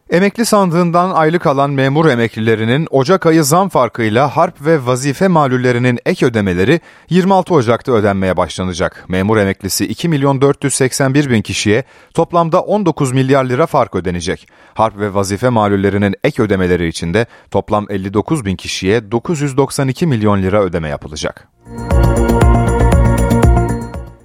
Emekli 0.09 0.45
sandığından 0.45 1.11
aylık 1.11 1.47
alan 1.47 1.71
memur 1.71 2.05
emeklilerinin 2.05 2.87
Ocak 2.91 3.25
ayı 3.25 3.43
zam 3.43 3.69
farkıyla 3.69 4.37
harp 4.37 4.65
ve 4.65 4.85
vazife 4.85 5.27
malullerinin 5.27 5.99
ek 6.05 6.25
ödemeleri 6.25 6.79
26 7.09 7.53
Ocak'ta 7.53 7.91
ödenmeye 7.91 8.37
başlanacak. 8.37 9.05
Memur 9.07 9.37
emeklisi 9.37 9.87
2 9.87 10.09
milyon 10.09 10.41
481 10.41 11.29
bin 11.29 11.41
kişiye 11.41 11.83
toplamda 12.13 12.61
19 12.61 13.11
milyar 13.11 13.45
lira 13.45 13.67
fark 13.67 13.95
ödenecek. 13.95 14.47
Harp 14.73 14.99
ve 14.99 15.13
vazife 15.13 15.49
malullerinin 15.49 16.15
ek 16.23 16.43
ödemeleri 16.43 16.87
için 16.87 17.13
de 17.13 17.25
toplam 17.51 17.85
59 17.89 18.45
bin 18.45 18.55
kişiye 18.55 19.11
992 19.11 20.07
milyon 20.07 20.41
lira 20.41 20.61
ödeme 20.63 20.89
yapılacak. 20.89 21.47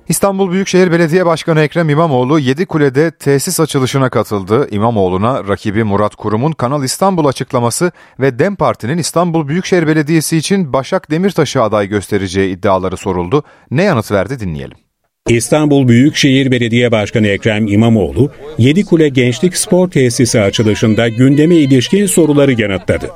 İstanbul 0.08 0.52
Büyükşehir 0.52 0.92
Belediye 0.92 1.26
Başkanı 1.26 1.60
Ekrem 1.60 1.88
İmamoğlu 1.88 2.38
Yedikule'de 2.38 3.10
tesis 3.10 3.60
açılışına 3.60 4.10
katıldı. 4.10 4.68
İmamoğlu'na 4.70 5.48
rakibi 5.48 5.84
Murat 5.84 6.14
Kurum'un 6.14 6.52
Kanal 6.52 6.84
İstanbul 6.84 7.26
açıklaması 7.26 7.92
ve 8.20 8.38
DEM 8.38 8.56
Parti'nin 8.56 8.98
İstanbul 8.98 9.48
Büyükşehir 9.48 9.86
Belediyesi 9.86 10.36
için 10.36 10.72
Başak 10.72 11.10
Demirtaş'ı 11.10 11.62
aday 11.62 11.88
göstereceği 11.88 12.56
iddiaları 12.56 12.96
soruldu. 12.96 13.42
Ne 13.70 13.82
yanıt 13.82 14.12
verdi 14.12 14.40
dinleyelim. 14.40 14.76
İstanbul 15.28 15.88
Büyükşehir 15.88 16.50
Belediye 16.50 16.92
Başkanı 16.92 17.26
Ekrem 17.26 17.66
İmamoğlu, 17.68 18.30
Yedikule 18.58 19.08
Gençlik 19.08 19.56
Spor 19.56 19.90
Tesisi 19.90 20.40
açılışında 20.40 21.08
gündeme 21.08 21.56
ilişkin 21.56 22.06
soruları 22.06 22.62
yanıtladı. 22.62 23.10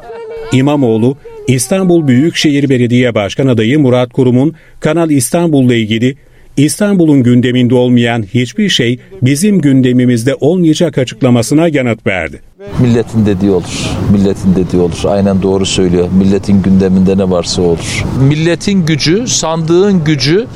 İmamoğlu, 0.53 1.17
İstanbul 1.49 2.07
Büyükşehir 2.07 2.69
Belediye 2.69 3.15
Başkan 3.15 3.47
adayı 3.47 3.79
Murat 3.79 4.13
Kurum'un 4.13 4.55
Kanal 4.81 5.11
İstanbul'la 5.11 5.75
ilgili 5.75 6.17
İstanbul'un 6.59 7.23
gündeminde 7.23 7.75
olmayan 7.75 8.23
hiçbir 8.35 8.69
şey 8.69 8.99
bizim 9.23 9.61
gündemimizde 9.61 10.35
olmayacak 10.35 10.99
açıklamasına 10.99 11.69
yanıt 11.69 12.07
verdi. 12.07 12.43
Milletin 12.81 13.27
dediği 13.27 13.51
olur. 13.51 13.91
Milletin 14.13 14.57
dediği 14.57 14.81
olur. 14.81 15.01
Aynen 15.05 15.43
doğru 15.43 15.67
söylüyor. 15.67 16.09
Milletin 16.19 16.63
gündeminde 16.63 17.19
ne 17.19 17.31
varsa 17.31 17.63
olur. 17.63 18.05
Milletin 18.29 18.87
gücü, 18.87 19.27
sandığın 19.27 20.05
gücü 20.05 20.47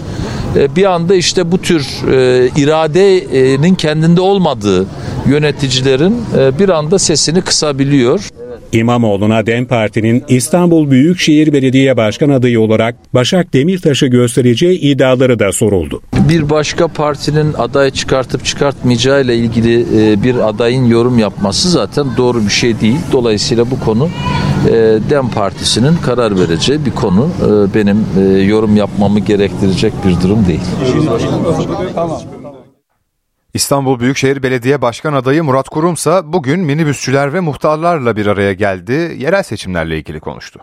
e, 0.56 0.76
bir 0.76 0.84
anda 0.84 1.14
işte 1.14 1.52
bu 1.52 1.58
tür 1.58 1.82
e, 2.12 2.48
iradenin 2.56 3.74
kendinde 3.74 4.20
olmadığı 4.20 4.86
yöneticilerin 5.26 6.16
e, 6.38 6.58
bir 6.58 6.68
anda 6.68 6.98
sesini 6.98 7.40
kısabiliyor. 7.40 8.28
İmamoğlu'na 8.72 9.46
DEM 9.46 9.66
Parti'nin 9.66 10.24
İstanbul 10.28 10.90
Büyükşehir 10.90 11.52
Belediye 11.52 11.96
Başkan 11.96 12.28
adayı 12.28 12.60
olarak 12.60 13.14
Başak 13.14 13.54
Demirtaş'ı 13.54 14.06
göstereceği 14.06 14.78
iddiaları 14.78 15.38
da 15.38 15.52
soruldu. 15.52 16.02
Bir 16.28 16.50
başka 16.50 16.88
partinin 16.88 17.52
aday 17.58 17.90
çıkartıp 17.90 18.44
çıkartmayacağı 18.44 19.22
ile 19.22 19.36
ilgili 19.36 19.80
e, 19.80 20.22
bir 20.22 20.48
adayın 20.48 20.84
yorum 20.84 21.18
yapması 21.18 21.70
zaten 21.70 22.06
doğru 22.16 22.44
bir 22.44 22.50
şey 22.50 22.80
değil. 22.80 22.98
Dolayısıyla 23.12 23.70
bu 23.70 23.80
konu 23.80 24.08
e, 24.68 24.72
DEM 25.10 25.28
Partisi'nin 25.28 25.96
karar 25.96 26.38
vereceği 26.38 26.86
bir 26.86 26.90
konu. 26.90 27.28
E, 27.40 27.74
benim 27.74 28.06
yorum 28.48 28.76
yapmamı 28.76 29.18
gerektirecek 29.18 29.92
bir 30.06 30.20
durum 30.22 30.46
değil. 30.46 30.60
Tamam. 31.94 32.20
İstanbul 33.54 34.00
Büyükşehir 34.00 34.42
Belediye 34.42 34.82
Başkan 34.82 35.12
adayı 35.12 35.44
Murat 35.44 35.68
Kurum 35.68 35.94
ise 35.94 36.20
bugün 36.24 36.60
minibüsçüler 36.60 37.34
ve 37.34 37.40
muhtarlarla 37.40 38.16
bir 38.16 38.26
araya 38.26 38.52
geldi. 38.52 38.92
Yerel 39.18 39.42
seçimlerle 39.42 39.98
ilgili 39.98 40.20
konuştu. 40.20 40.60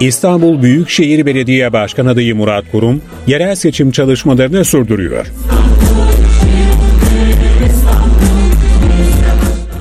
İstanbul 0.00 0.62
Büyükşehir 0.62 1.26
Belediye 1.26 1.72
Başkan 1.72 2.06
adayı 2.06 2.36
Murat 2.36 2.64
Kurum, 2.72 3.02
yerel 3.26 3.54
seçim 3.54 3.90
çalışmalarını 3.90 4.64
sürdürüyor. 4.64 5.26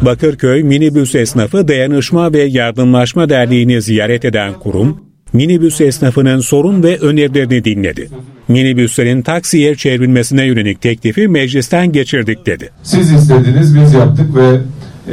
Bakırköy 0.01 0.64
Minibüs 0.64 1.16
Esnafı 1.16 1.68
Dayanışma 1.68 2.34
ve 2.34 2.41
Yardımlaşma 2.43 3.30
Derneği'ni 3.30 3.82
ziyaret 3.82 4.26
eden 4.26 4.53
kurum, 4.53 5.11
minibüs 5.34 5.82
esnafının 5.82 6.40
sorun 6.40 6.84
ve 6.84 6.98
önerilerini 6.98 7.64
dinledi. 7.64 8.10
Minibüslerin 8.48 9.22
taksiye 9.22 9.76
çevrilmesine 9.76 10.46
yönelik 10.46 10.82
teklifi 10.82 11.28
meclisten 11.28 11.92
geçirdik 11.92 12.46
dedi. 12.46 12.70
Siz 12.84 13.12
istediniz 13.12 13.76
biz 13.76 13.94
yaptık 13.94 14.36
ve 14.36 14.58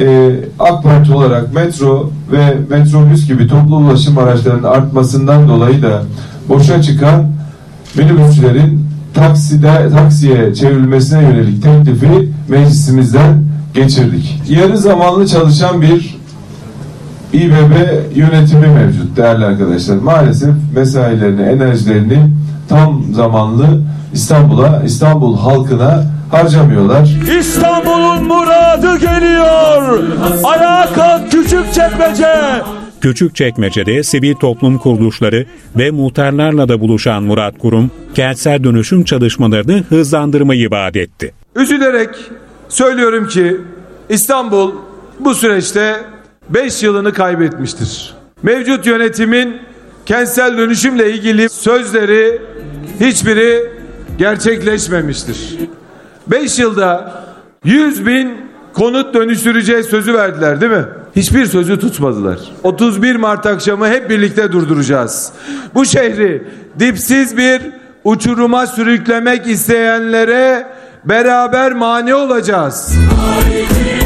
e, 0.05 0.31
AK 0.59 0.83
Parti 0.83 1.13
olarak 1.13 1.53
metro 1.53 2.11
ve 2.31 2.57
metrobüs 2.69 3.27
gibi 3.27 3.47
toplu 3.47 3.77
ulaşım 3.77 4.17
araçlarının 4.17 4.63
artmasından 4.63 5.47
dolayı 5.47 5.81
da 5.81 6.03
boşa 6.49 6.81
çıkan 6.81 7.31
minibüsçülerin 7.95 8.85
takside, 9.13 9.89
taksiye 9.89 10.55
çevrilmesine 10.55 11.21
yönelik 11.21 11.63
teklifi 11.63 12.29
meclisimizden 12.47 13.43
geçirdik. 13.73 14.41
Yarı 14.49 14.77
zamanlı 14.77 15.27
çalışan 15.27 15.81
bir 15.81 16.18
İBB 17.33 17.73
yönetimi 18.15 18.67
mevcut 18.67 19.17
değerli 19.17 19.45
arkadaşlar. 19.45 19.95
Maalesef 19.97 20.49
mesailerini, 20.75 21.41
enerjilerini 21.41 22.19
tam 22.69 23.03
zamanlı 23.13 23.65
İstanbul'a, 24.13 24.83
İstanbul 24.85 25.37
halkına 25.37 26.03
harcamıyorlar. 26.31 27.09
İstanbul'un 27.39 28.23
muradı 28.23 28.99
geliyor. 28.99 30.03
Ayağa 30.43 30.89
kalk 30.95 31.31
küçük 31.31 31.73
çekmece. 31.73 32.35
Küçük 33.01 33.35
çekmecede 33.35 34.03
sivil 34.03 34.35
toplum 34.35 34.77
kuruluşları 34.77 35.45
ve 35.77 35.91
muhtarlarla 35.91 36.69
da 36.69 36.79
buluşan 36.81 37.23
Murat 37.23 37.57
Kurum, 37.57 37.91
kentsel 38.15 38.63
dönüşüm 38.63 39.03
çalışmalarını 39.03 39.83
hızlandırmayı 39.89 40.71
vaat 40.71 40.95
etti. 40.95 41.33
Üzülerek 41.55 42.09
söylüyorum 42.69 43.27
ki 43.27 43.57
İstanbul 44.09 44.71
bu 45.19 45.35
süreçte 45.35 45.95
5 46.49 46.83
yılını 46.83 47.13
kaybetmiştir. 47.13 48.13
Mevcut 48.43 48.85
yönetimin 48.85 49.57
kentsel 50.05 50.57
dönüşümle 50.57 51.13
ilgili 51.13 51.49
sözleri 51.49 52.41
hiçbiri 52.99 53.71
gerçekleşmemiştir. 54.17 55.57
5 56.27 56.59
yılda 56.59 57.23
100 57.63 58.05
bin 58.05 58.37
konut 58.73 59.13
dönüştüreceğiz 59.13 59.85
sözü 59.85 60.13
verdiler 60.13 60.61
değil 60.61 60.71
mi? 60.71 60.85
Hiçbir 61.15 61.45
sözü 61.45 61.79
tutmadılar. 61.79 62.39
31 62.63 63.15
Mart 63.15 63.45
akşamı 63.45 63.87
hep 63.87 64.09
birlikte 64.09 64.51
durduracağız. 64.51 65.31
Bu 65.75 65.85
şehri 65.85 66.43
dipsiz 66.79 67.37
bir 67.37 67.61
uçuruma 68.03 68.67
sürüklemek 68.67 69.47
isteyenlere 69.47 70.67
beraber 71.05 71.71
mani 71.73 72.15
olacağız. 72.15 72.95
Haydi. 73.17 73.98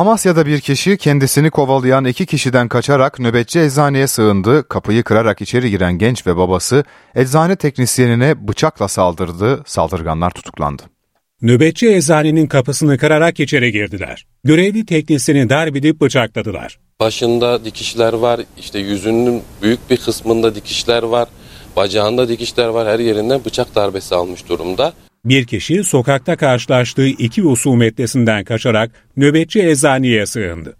Amasya'da 0.00 0.46
bir 0.46 0.60
kişi 0.60 0.96
kendisini 0.96 1.50
kovalayan 1.50 2.04
iki 2.04 2.26
kişiden 2.26 2.68
kaçarak 2.68 3.18
nöbetçi 3.18 3.60
eczaneye 3.60 4.06
sığındı. 4.06 4.68
Kapıyı 4.68 5.02
kırarak 5.02 5.40
içeri 5.40 5.70
giren 5.70 5.98
genç 5.98 6.26
ve 6.26 6.36
babası 6.36 6.84
eczane 7.14 7.56
teknisyenine 7.56 8.48
bıçakla 8.48 8.88
saldırdı. 8.88 9.62
Saldırganlar 9.66 10.30
tutuklandı. 10.30 10.82
Nöbetçi 11.42 11.88
eczanenin 11.88 12.46
kapısını 12.46 12.98
kırarak 12.98 13.40
içeri 13.40 13.72
girdiler. 13.72 14.26
Görevli 14.44 14.86
teknisyeni 14.86 15.48
darp 15.48 15.76
edip 15.76 16.00
bıçakladılar. 16.00 16.78
Başında 17.00 17.64
dikişler 17.64 18.12
var, 18.12 18.40
işte 18.58 18.78
yüzünün 18.78 19.42
büyük 19.62 19.90
bir 19.90 19.96
kısmında 19.96 20.54
dikişler 20.54 21.02
var, 21.02 21.28
bacağında 21.76 22.28
dikişler 22.28 22.66
var, 22.68 22.88
her 22.88 22.98
yerinden 22.98 23.44
bıçak 23.44 23.74
darbesi 23.74 24.14
almış 24.14 24.48
durumda. 24.48 24.92
Bir 25.24 25.44
kişi 25.44 25.84
sokakta 25.84 26.36
karşılaştığı 26.36 27.06
iki 27.06 27.42
husumetlesinden 27.42 28.44
kaçarak 28.44 28.90
nöbetçi 29.16 29.68
eczaneye 29.68 30.26
sığındı. 30.26 30.76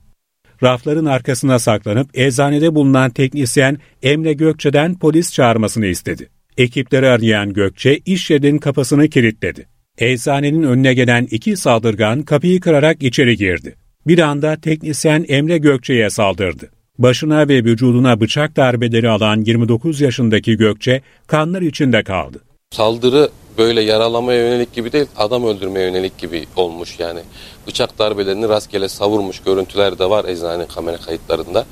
Rafların 0.62 1.04
arkasına 1.04 1.58
saklanıp 1.58 2.18
eczanede 2.18 2.74
bulunan 2.74 3.10
teknisyen 3.10 3.78
Emre 4.02 4.32
Gökçe'den 4.32 4.98
polis 4.98 5.32
çağırmasını 5.32 5.86
istedi. 5.86 6.28
Ekipleri 6.56 7.08
arayan 7.08 7.52
Gökçe 7.52 7.98
iş 8.06 8.30
yerinin 8.30 8.58
kapısını 8.58 9.08
kilitledi. 9.08 9.66
Eczanenin 9.98 10.62
önüne 10.62 10.94
gelen 10.94 11.28
iki 11.30 11.56
saldırgan 11.56 12.22
kapıyı 12.22 12.60
kırarak 12.60 13.02
içeri 13.02 13.36
girdi. 13.36 13.76
Bir 14.06 14.18
anda 14.18 14.56
teknisyen 14.56 15.24
Emre 15.28 15.58
Gökçe'ye 15.58 16.10
saldırdı. 16.10 16.70
Başına 16.98 17.48
ve 17.48 17.64
vücuduna 17.64 18.20
bıçak 18.20 18.56
darbeleri 18.56 19.08
alan 19.08 19.44
29 19.44 20.00
yaşındaki 20.00 20.56
Gökçe 20.56 21.02
kanlar 21.26 21.62
içinde 21.62 22.02
kaldı. 22.02 22.38
Saldırı 22.70 23.28
böyle 23.60 23.80
yaralamaya 23.80 24.38
yönelik 24.38 24.72
gibi 24.72 24.92
değil 24.92 25.06
adam 25.16 25.44
öldürmeye 25.44 25.86
yönelik 25.86 26.18
gibi 26.18 26.46
olmuş 26.56 26.98
yani. 26.98 27.20
Bıçak 27.66 27.98
darbelerini 27.98 28.48
rastgele 28.48 28.88
savurmuş 28.88 29.40
görüntüler 29.40 29.98
de 29.98 30.10
var 30.10 30.24
eczane 30.24 30.66
kamera 30.66 30.96
kayıtlarında. 30.96 31.66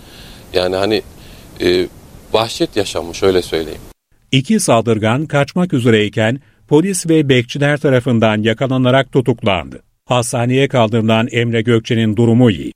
Yani 0.53 0.76
hani 0.76 1.03
e, 1.61 1.86
vahşet 2.32 2.76
yaşanmış 2.76 3.22
öyle 3.22 3.43
söyleyeyim. 3.43 3.80
İki 4.32 4.61
saldırgan 4.61 5.26
kaçmak 5.26 5.72
üzereyken 5.72 6.41
polis 6.68 7.09
ve 7.09 7.28
bekçiler 7.28 7.80
tarafından 7.80 8.43
yakalanarak 8.43 9.12
tutuklandı. 9.12 9.82
Hastaneye 10.05 10.68
kaldırılan 10.68 11.28
Emre 11.32 11.62
Gökçe'nin 11.62 12.16
durumu 12.16 12.51
iyi. 12.51 12.72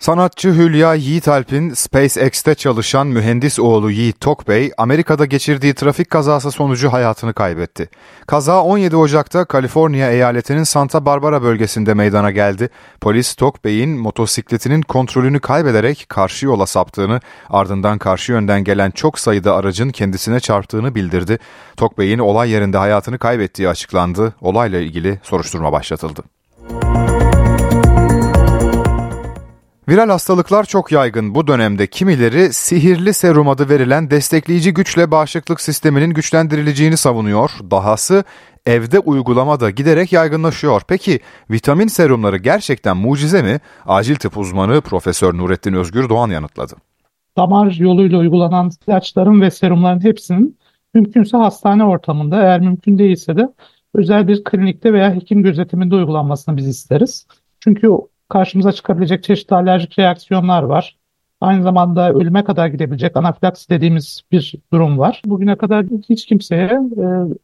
Sanatçı 0.00 0.48
Hülya 0.48 0.94
Yiğitalp'in 0.94 1.74
SpaceX'te 1.74 2.54
çalışan 2.54 3.06
mühendis 3.06 3.58
oğlu 3.58 3.90
Yiğit 3.90 4.20
Tokbey, 4.20 4.72
Amerika'da 4.78 5.24
geçirdiği 5.24 5.74
trafik 5.74 6.10
kazası 6.10 6.50
sonucu 6.50 6.92
hayatını 6.92 7.34
kaybetti. 7.34 7.88
Kaza 8.26 8.62
17 8.62 8.96
Ocak'ta 8.96 9.44
Kaliforniya 9.44 10.10
eyaletinin 10.10 10.62
Santa 10.62 11.06
Barbara 11.06 11.42
bölgesinde 11.42 11.94
meydana 11.94 12.30
geldi. 12.30 12.68
Polis 13.00 13.34
Tokbey'in 13.34 13.90
motosikletinin 13.90 14.82
kontrolünü 14.82 15.40
kaybederek 15.40 16.06
karşı 16.08 16.46
yola 16.46 16.66
saptığını, 16.66 17.20
ardından 17.50 17.98
karşı 17.98 18.32
yönden 18.32 18.64
gelen 18.64 18.90
çok 18.90 19.18
sayıda 19.18 19.56
aracın 19.56 19.90
kendisine 19.90 20.40
çarptığını 20.40 20.94
bildirdi. 20.94 21.38
Tokbey'in 21.76 22.18
olay 22.18 22.50
yerinde 22.50 22.78
hayatını 22.78 23.18
kaybettiği 23.18 23.68
açıklandı. 23.68 24.34
Olayla 24.40 24.80
ilgili 24.80 25.20
soruşturma 25.22 25.72
başlatıldı. 25.72 26.39
Viral 29.90 30.08
hastalıklar 30.08 30.64
çok 30.64 30.92
yaygın. 30.92 31.34
Bu 31.34 31.46
dönemde 31.46 31.86
kimileri 31.86 32.52
sihirli 32.52 33.14
serum 33.14 33.48
adı 33.48 33.68
verilen 33.68 34.10
destekleyici 34.10 34.74
güçle 34.74 35.10
bağışıklık 35.10 35.60
sisteminin 35.60 36.10
güçlendirileceğini 36.10 36.96
savunuyor. 36.96 37.50
Dahası 37.70 38.24
evde 38.66 38.98
uygulama 38.98 39.60
da 39.60 39.70
giderek 39.70 40.12
yaygınlaşıyor. 40.12 40.82
Peki 40.88 41.20
vitamin 41.50 41.86
serumları 41.86 42.36
gerçekten 42.36 42.96
mucize 42.96 43.42
mi? 43.42 43.60
Acil 43.86 44.16
tıp 44.16 44.38
uzmanı 44.38 44.80
Profesör 44.80 45.38
Nurettin 45.38 45.72
Özgür 45.72 46.08
Doğan 46.08 46.30
yanıtladı. 46.30 46.74
Damar 47.36 47.70
yoluyla 47.70 48.18
uygulanan 48.18 48.70
ilaçların 48.86 49.40
ve 49.40 49.50
serumların 49.50 50.04
hepsinin 50.04 50.58
mümkünse 50.94 51.36
hastane 51.36 51.84
ortamında 51.84 52.42
eğer 52.42 52.60
mümkün 52.60 52.98
değilse 52.98 53.36
de 53.36 53.48
özel 53.94 54.28
bir 54.28 54.44
klinikte 54.44 54.92
veya 54.92 55.14
hekim 55.14 55.42
gözetiminde 55.42 55.94
uygulanmasını 55.94 56.56
biz 56.56 56.68
isteriz. 56.68 57.26
Çünkü 57.60 57.88
karşımıza 58.30 58.72
çıkabilecek 58.72 59.24
çeşitli 59.24 59.54
alerjik 59.54 59.98
reaksiyonlar 59.98 60.62
var. 60.62 60.96
Aynı 61.40 61.62
zamanda 61.62 62.12
ölüme 62.12 62.44
kadar 62.44 62.66
gidebilecek 62.66 63.16
anafilaksi 63.16 63.68
dediğimiz 63.70 64.22
bir 64.32 64.54
durum 64.72 64.98
var. 64.98 65.22
Bugüne 65.24 65.56
kadar 65.56 65.86
hiç 66.08 66.26
kimseye 66.26 66.80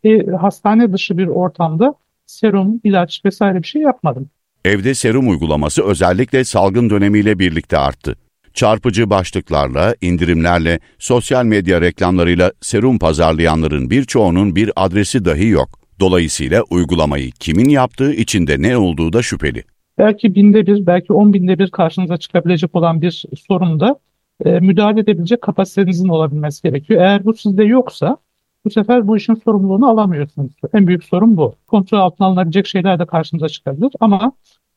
e, 0.05 0.11
e, 0.11 0.27
hastane 0.27 0.93
dışı 0.93 1.19
bir 1.19 1.27
ortamda 1.27 1.95
serum, 2.27 2.81
ilaç 2.85 3.25
vesaire 3.25 3.63
bir 3.63 3.69
şey 3.69 3.83
yapmadım. 3.83 4.31
Evde 4.65 4.95
serum 4.95 5.29
uygulaması 5.29 5.85
özellikle 5.85 6.45
salgın 6.45 6.91
dönemiyle 6.91 7.39
birlikte 7.39 7.79
arttı. 7.79 8.17
Çarpıcı 8.55 9.11
başlıklarla, 9.11 9.95
indirimlerle, 10.01 10.81
sosyal 10.99 11.45
medya 11.45 11.81
reklamlarıyla 11.81 12.53
serum 12.61 12.99
pazarlayanların 12.99 13.91
birçoğunun 13.91 14.57
bir 14.57 14.71
adresi 14.77 15.25
dahi 15.25 15.49
yok. 15.49 15.69
Dolayısıyla 16.01 16.63
uygulamayı 16.71 17.31
kimin 17.31 17.69
yaptığı 17.69 18.13
içinde 18.13 18.63
ne 18.63 18.77
olduğu 18.77 19.13
da 19.13 19.23
şüpheli 19.23 19.65
belki 19.99 20.35
binde 20.35 20.67
bir, 20.67 20.87
belki 20.87 21.13
on 21.13 21.33
binde 21.33 21.59
bir 21.59 21.71
karşınıza 21.71 22.17
çıkabilecek 22.17 22.75
olan 22.75 23.03
bir 23.03 23.25
sorunda 23.49 23.99
e, 24.45 24.61
müdahale 24.61 25.01
edebilecek 25.01 25.43
kapasitenizin 25.43 26.09
olabilmesi 26.09 26.63
gerekiyor. 26.63 27.01
Eğer 27.01 27.25
bu 27.25 27.35
sizde 27.35 27.65
yoksa 27.65 28.17
bu 28.65 28.71
sefer 28.71 29.09
bu 29.09 29.17
işin 29.17 29.35
sorumluluğunu 29.35 29.89
alamıyorsunuz. 29.89 30.53
En 30.75 30.87
büyük 30.87 31.05
sorun 31.05 31.37
bu. 31.37 31.55
Kontrol 31.67 31.99
altına 31.99 32.27
alınabilecek 32.27 32.67
şeyler 32.67 32.99
de 32.99 33.07
karşınıza 33.07 33.49
çıkabilir 33.49 33.93
ama 34.01 34.33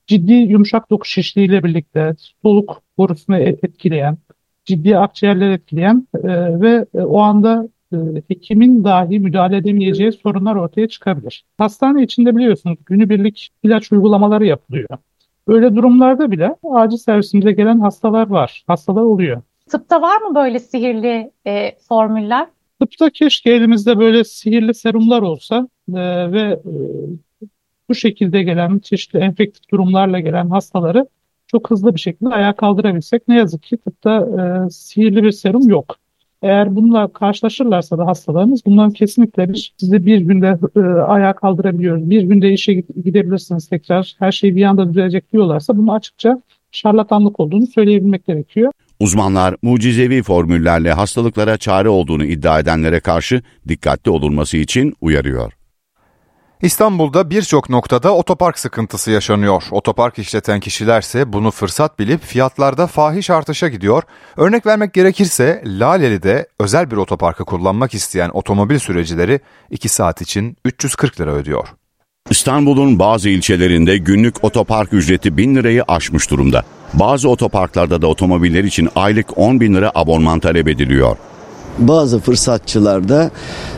ciddi 0.08 0.34
yumuşak 0.34 0.90
doku 0.90 1.08
şişliğiyle 1.08 1.64
birlikte 1.64 2.16
soluk 2.42 2.82
borusunu 2.98 3.38
e, 3.38 3.44
etkileyen, 3.44 4.18
ciddi 4.66 4.98
akciğerleri 4.98 5.54
etkileyen 5.54 6.08
e, 6.24 6.62
ve 6.62 6.86
e, 6.94 7.02
o 7.02 7.20
anda 7.20 7.70
e, 7.94 7.98
hekimin 8.28 8.84
dahi 8.84 9.20
müdahale 9.20 9.58
edemeyeceği 9.58 10.12
sorunlar 10.12 10.56
ortaya 10.56 10.88
çıkabilir. 10.88 11.46
Hastane 11.58 12.04
içinde 12.04 12.36
biliyorsunuz 12.36 12.78
günübirlik 12.86 13.50
ilaç 13.64 13.92
uygulamaları 13.92 14.46
yapılıyor. 14.46 14.88
Böyle 15.50 15.76
durumlarda 15.76 16.32
bile 16.32 16.56
acil 16.72 16.98
servisimize 16.98 17.52
gelen 17.52 17.80
hastalar 17.80 18.28
var. 18.28 18.64
Hastalar 18.68 19.02
oluyor. 19.02 19.42
Tıpta 19.70 20.02
var 20.02 20.22
mı 20.22 20.36
böyle 20.36 20.60
sihirli 20.60 21.32
e, 21.48 21.78
formüller? 21.88 22.48
Tıpta 22.80 23.10
keşke 23.10 23.52
elimizde 23.52 24.00
böyle 24.00 24.24
sihirli 24.24 24.74
serumlar 24.74 25.22
olsa 25.22 25.68
e, 25.90 26.32
ve 26.32 26.42
e, 26.42 26.74
bu 27.90 27.96
şekilde 27.96 28.44
gelen 28.44 28.80
çeşitli 28.80 29.20
enfektif 29.20 29.72
durumlarla 29.72 30.20
gelen 30.20 30.50
hastaları 30.50 31.08
çok 31.48 31.72
hızlı 31.72 31.96
bir 31.96 32.00
şekilde 32.00 32.30
ayağa 32.30 32.56
kaldırabilsek. 32.56 33.28
Ne 33.28 33.36
yazık 33.38 33.64
ki 33.64 33.78
tıpta 33.78 34.16
e, 34.18 34.70
sihirli 34.70 35.24
bir 35.24 35.32
serum 35.32 35.70
yok. 35.70 35.96
Eğer 36.42 36.76
bununla 36.76 37.14
karşılaşırlarsa 37.14 37.98
da 37.98 38.06
hastalarımız 38.08 38.66
bundan 38.66 38.92
kesinlikle 38.92 39.50
bir 39.50 39.74
sizi 39.78 40.06
bir 40.06 40.18
günde 40.18 40.58
e, 40.76 40.80
ayağa 41.02 41.34
kaldırabiliyoruz. 41.34 42.10
Bir 42.10 42.22
günde 42.24 42.54
işe 42.54 42.74
gidebilirsiniz 42.74 43.68
tekrar. 43.68 44.16
Her 44.20 44.32
şey 44.32 44.56
bir 44.56 44.64
anda 44.64 44.90
düzelecek 44.90 45.34
diyorlarsa 45.34 45.78
bunu 45.78 45.94
açıkça 45.94 46.42
şarlatanlık 46.72 47.40
olduğunu 47.40 47.68
söyleyebilmek 47.68 48.26
gerekiyor. 48.28 48.72
Uzmanlar 49.00 49.56
mucizevi 49.62 50.24
formüllerle 50.24 50.92
hastalıklara 50.92 51.58
çare 51.58 51.90
olduğunu 51.90 52.26
iddia 52.26 52.60
edenlere 52.60 53.00
karşı 53.00 53.42
dikkatli 53.68 54.12
olunması 54.12 54.58
için 54.58 54.94
uyarıyor. 55.02 55.59
İstanbul'da 56.62 57.30
birçok 57.30 57.70
noktada 57.70 58.16
otopark 58.16 58.60
sıkıntısı 58.60 59.12
yaşanıyor. 59.12 59.64
Otopark 59.72 60.20
işleten 60.20 60.60
kişilerse 60.60 61.34
bunu 61.34 61.52
fırsat 61.52 62.00
bilip 62.00 62.24
fiyatlarda 62.24 62.88
fahiş 62.88 63.30
artışa 63.30 63.68
gidiyor. 63.68 64.04
Örnek 64.38 64.66
vermek 64.66 64.94
gerekirse 64.94 65.64
Laleli'de 65.66 66.48
özel 66.60 66.92
bir 66.92 66.98
otoparkı 66.98 67.46
kullanmak 67.46 67.94
isteyen 67.94 68.30
otomobil 68.34 68.80
sürecileri 68.80 69.40
2 69.70 69.90
saat 69.90 70.22
için 70.22 70.58
340 70.66 71.22
lira 71.22 71.32
ödüyor. 71.32 71.68
İstanbul'un 72.30 73.00
bazı 73.00 73.30
ilçelerinde 73.30 73.98
günlük 73.98 74.44
otopark 74.44 74.94
ücreti 74.94 75.38
1000 75.38 75.56
lirayı 75.56 75.84
aşmış 75.88 76.32
durumda. 76.32 76.64
Bazı 76.94 77.30
otoparklarda 77.30 78.02
da 78.02 78.08
otomobiller 78.08 78.64
için 78.64 78.90
aylık 78.96 79.38
10 79.38 79.60
bin 79.60 79.76
lira 79.76 79.92
abonman 79.96 80.40
talep 80.40 80.68
ediliyor 80.68 81.18
bazı 81.80 82.20
fırsatçılar 82.20 83.10
da 83.10 83.32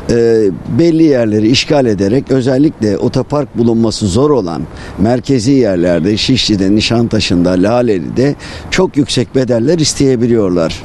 e, 0.09 0.43
belli 0.79 1.03
yerleri 1.03 1.47
işgal 1.47 1.85
ederek 1.85 2.31
özellikle 2.31 2.97
otopark 2.97 3.57
bulunması 3.57 4.07
zor 4.07 4.29
olan 4.29 4.61
merkezi 4.97 5.51
yerlerde 5.51 6.17
Şişli'de, 6.17 6.75
Nişantaşı'nda, 6.75 7.51
Laleli'de 7.51 8.35
çok 8.71 8.97
yüksek 8.97 9.35
bedeller 9.35 9.79
isteyebiliyorlar. 9.79 10.83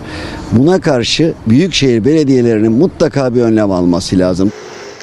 Buna 0.52 0.80
karşı 0.80 1.34
büyükşehir 1.46 2.04
belediyelerinin 2.04 2.72
mutlaka 2.72 3.34
bir 3.34 3.40
önlem 3.40 3.70
alması 3.70 4.18
lazım. 4.18 4.52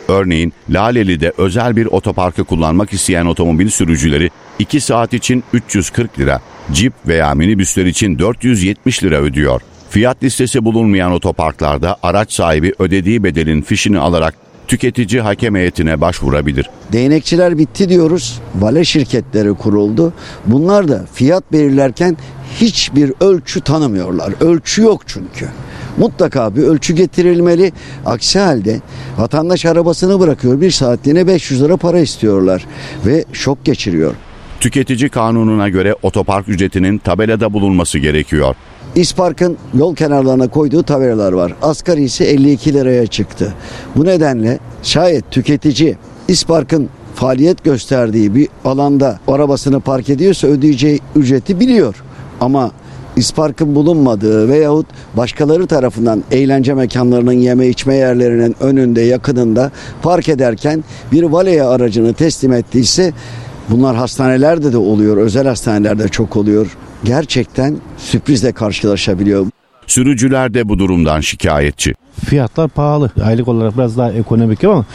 Örneğin 0.08 0.54
Laleli'de 0.70 1.34
özel 1.38 1.76
bir 1.76 1.86
otoparkı 1.86 2.44
kullanmak 2.44 2.94
isteyen 2.94 3.26
otomobil 3.26 3.70
sürücüleri 3.70 4.30
2 4.60 4.82
saat 4.82 5.14
için 5.14 5.44
340 5.54 6.20
lira, 6.20 6.42
cip 6.72 6.94
veya 7.08 7.36
minibüsler 7.36 7.86
için 7.86 8.20
470 8.20 9.04
lira 9.04 9.18
ödüyor. 9.18 9.62
Fiyat 9.94 10.24
listesi 10.24 10.66
bulunmayan 10.66 11.12
otoparklarda 11.12 11.98
araç 12.04 12.34
sahibi 12.34 12.74
ödediği 12.80 13.24
bedelin 13.24 13.62
fişini 13.62 14.00
alarak 14.00 14.36
tüketici 14.68 15.22
hakem 15.22 15.56
heyetine 15.56 16.02
başvurabilir. 16.02 16.70
Değnekçiler 16.92 17.58
bitti 17.58 17.90
diyoruz. 17.90 18.40
Vale 18.56 18.86
şirketleri 18.86 19.54
kuruldu. 19.54 20.14
Bunlar 20.46 20.88
da 20.88 21.06
fiyat 21.14 21.52
belirlerken 21.52 22.18
hiçbir 22.62 23.14
ölçü 23.22 23.62
tanımıyorlar. 23.62 24.34
Ölçü 24.42 24.82
yok 24.82 25.02
çünkü. 25.08 25.50
Mutlaka 25.98 26.56
bir 26.56 26.64
ölçü 26.64 26.96
getirilmeli. 26.96 27.72
Aksi 28.06 28.40
halde 28.40 28.82
vatandaş 29.18 29.66
arabasını 29.66 30.20
bırakıyor. 30.20 30.62
Bir 30.62 30.72
saatliğine 30.72 31.28
500 31.28 31.64
lira 31.64 31.78
para 31.78 32.00
istiyorlar 32.00 32.66
ve 33.06 33.26
şok 33.34 33.66
geçiriyor. 33.66 34.16
Tüketici 34.60 35.10
kanununa 35.10 35.70
göre 35.70 35.96
otopark 36.02 36.50
ücretinin 36.50 36.98
tabelada 36.98 37.54
bulunması 37.54 38.00
gerekiyor. 38.00 38.56
İspark'ın 38.96 39.58
yol 39.78 39.96
kenarlarına 39.96 40.48
koyduğu 40.48 40.84
tabelalar 40.84 41.34
var. 41.34 41.56
Asgari 41.62 42.04
ise 42.04 42.26
52 42.26 42.74
liraya 42.74 43.08
çıktı. 43.08 43.54
Bu 43.96 44.06
nedenle 44.06 44.60
şayet 44.84 45.32
tüketici 45.32 45.96
İspark'ın 46.28 46.90
faaliyet 47.16 47.64
gösterdiği 47.64 48.36
bir 48.36 48.48
alanda 48.66 49.20
arabasını 49.28 49.80
park 49.80 50.10
ediyorsa 50.10 50.48
ödeyeceği 50.48 51.00
ücreti 51.16 51.60
biliyor. 51.60 52.04
Ama 52.42 52.72
İspark'ın 53.16 53.76
bulunmadığı 53.76 54.50
veyahut 54.50 54.86
başkaları 55.18 55.68
tarafından 55.68 56.24
eğlence 56.32 56.74
mekanlarının 56.74 57.32
yeme 57.32 57.68
içme 57.68 57.96
yerlerinin 57.96 58.56
önünde 58.60 59.02
yakınında 59.02 59.72
park 60.02 60.30
ederken 60.30 60.84
bir 61.12 61.24
valeye 61.24 61.64
aracını 61.64 62.14
teslim 62.14 62.54
ettiyse 62.54 63.14
bunlar 63.70 63.96
hastanelerde 63.96 64.74
de 64.74 64.78
oluyor 64.78 65.18
özel 65.18 65.48
hastanelerde 65.48 66.08
çok 66.08 66.38
oluyor 66.38 66.78
gerçekten 67.04 67.78
sürprizle 67.98 68.52
karşılaşabiliyor. 68.52 69.46
Sürücüler 69.88 70.54
de 70.54 70.70
bu 70.70 70.80
durumdan 70.80 71.20
şikayetçi. 71.20 71.94
Fiyatlar 72.26 72.70
pahalı. 72.70 73.12
Aylık 73.24 73.48
olarak 73.48 73.78
biraz 73.78 73.98
daha 73.98 74.12
ekonomik 74.12 74.64
ama 74.64 74.86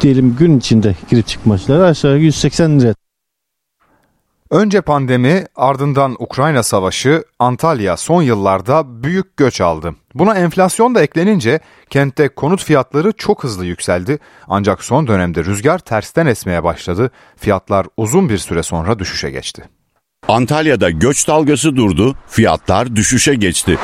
diyelim 0.00 0.36
gün 0.38 0.58
içinde 0.58 0.96
girip 1.10 1.26
çıkmaçları 1.26 1.84
aşağı 1.84 2.18
180 2.18 2.80
lira. 2.80 2.94
Önce 4.50 4.80
pandemi, 4.80 5.46
ardından 5.56 6.16
Ukrayna 6.18 6.62
Savaşı, 6.62 7.24
Antalya 7.38 7.96
son 7.96 8.22
yıllarda 8.22 9.02
büyük 9.02 9.36
göç 9.36 9.60
aldı. 9.60 9.94
Buna 10.14 10.34
enflasyon 10.34 10.94
da 10.94 11.02
eklenince 11.02 11.60
kentte 11.90 12.28
konut 12.28 12.64
fiyatları 12.64 13.12
çok 13.12 13.44
hızlı 13.44 13.66
yükseldi. 13.66 14.18
Ancak 14.48 14.84
son 14.84 15.06
dönemde 15.06 15.44
rüzgar 15.44 15.78
tersten 15.78 16.26
esmeye 16.26 16.64
başladı. 16.64 17.10
Fiyatlar 17.36 17.86
uzun 17.96 18.28
bir 18.28 18.38
süre 18.38 18.62
sonra 18.62 18.98
düşüşe 18.98 19.30
geçti. 19.30 19.62
Antalya'da 20.28 20.90
göç 20.90 21.28
dalgası 21.28 21.76
durdu, 21.76 22.16
fiyatlar 22.28 22.96
düşüşe 22.96 23.34
geçti. 23.34 23.78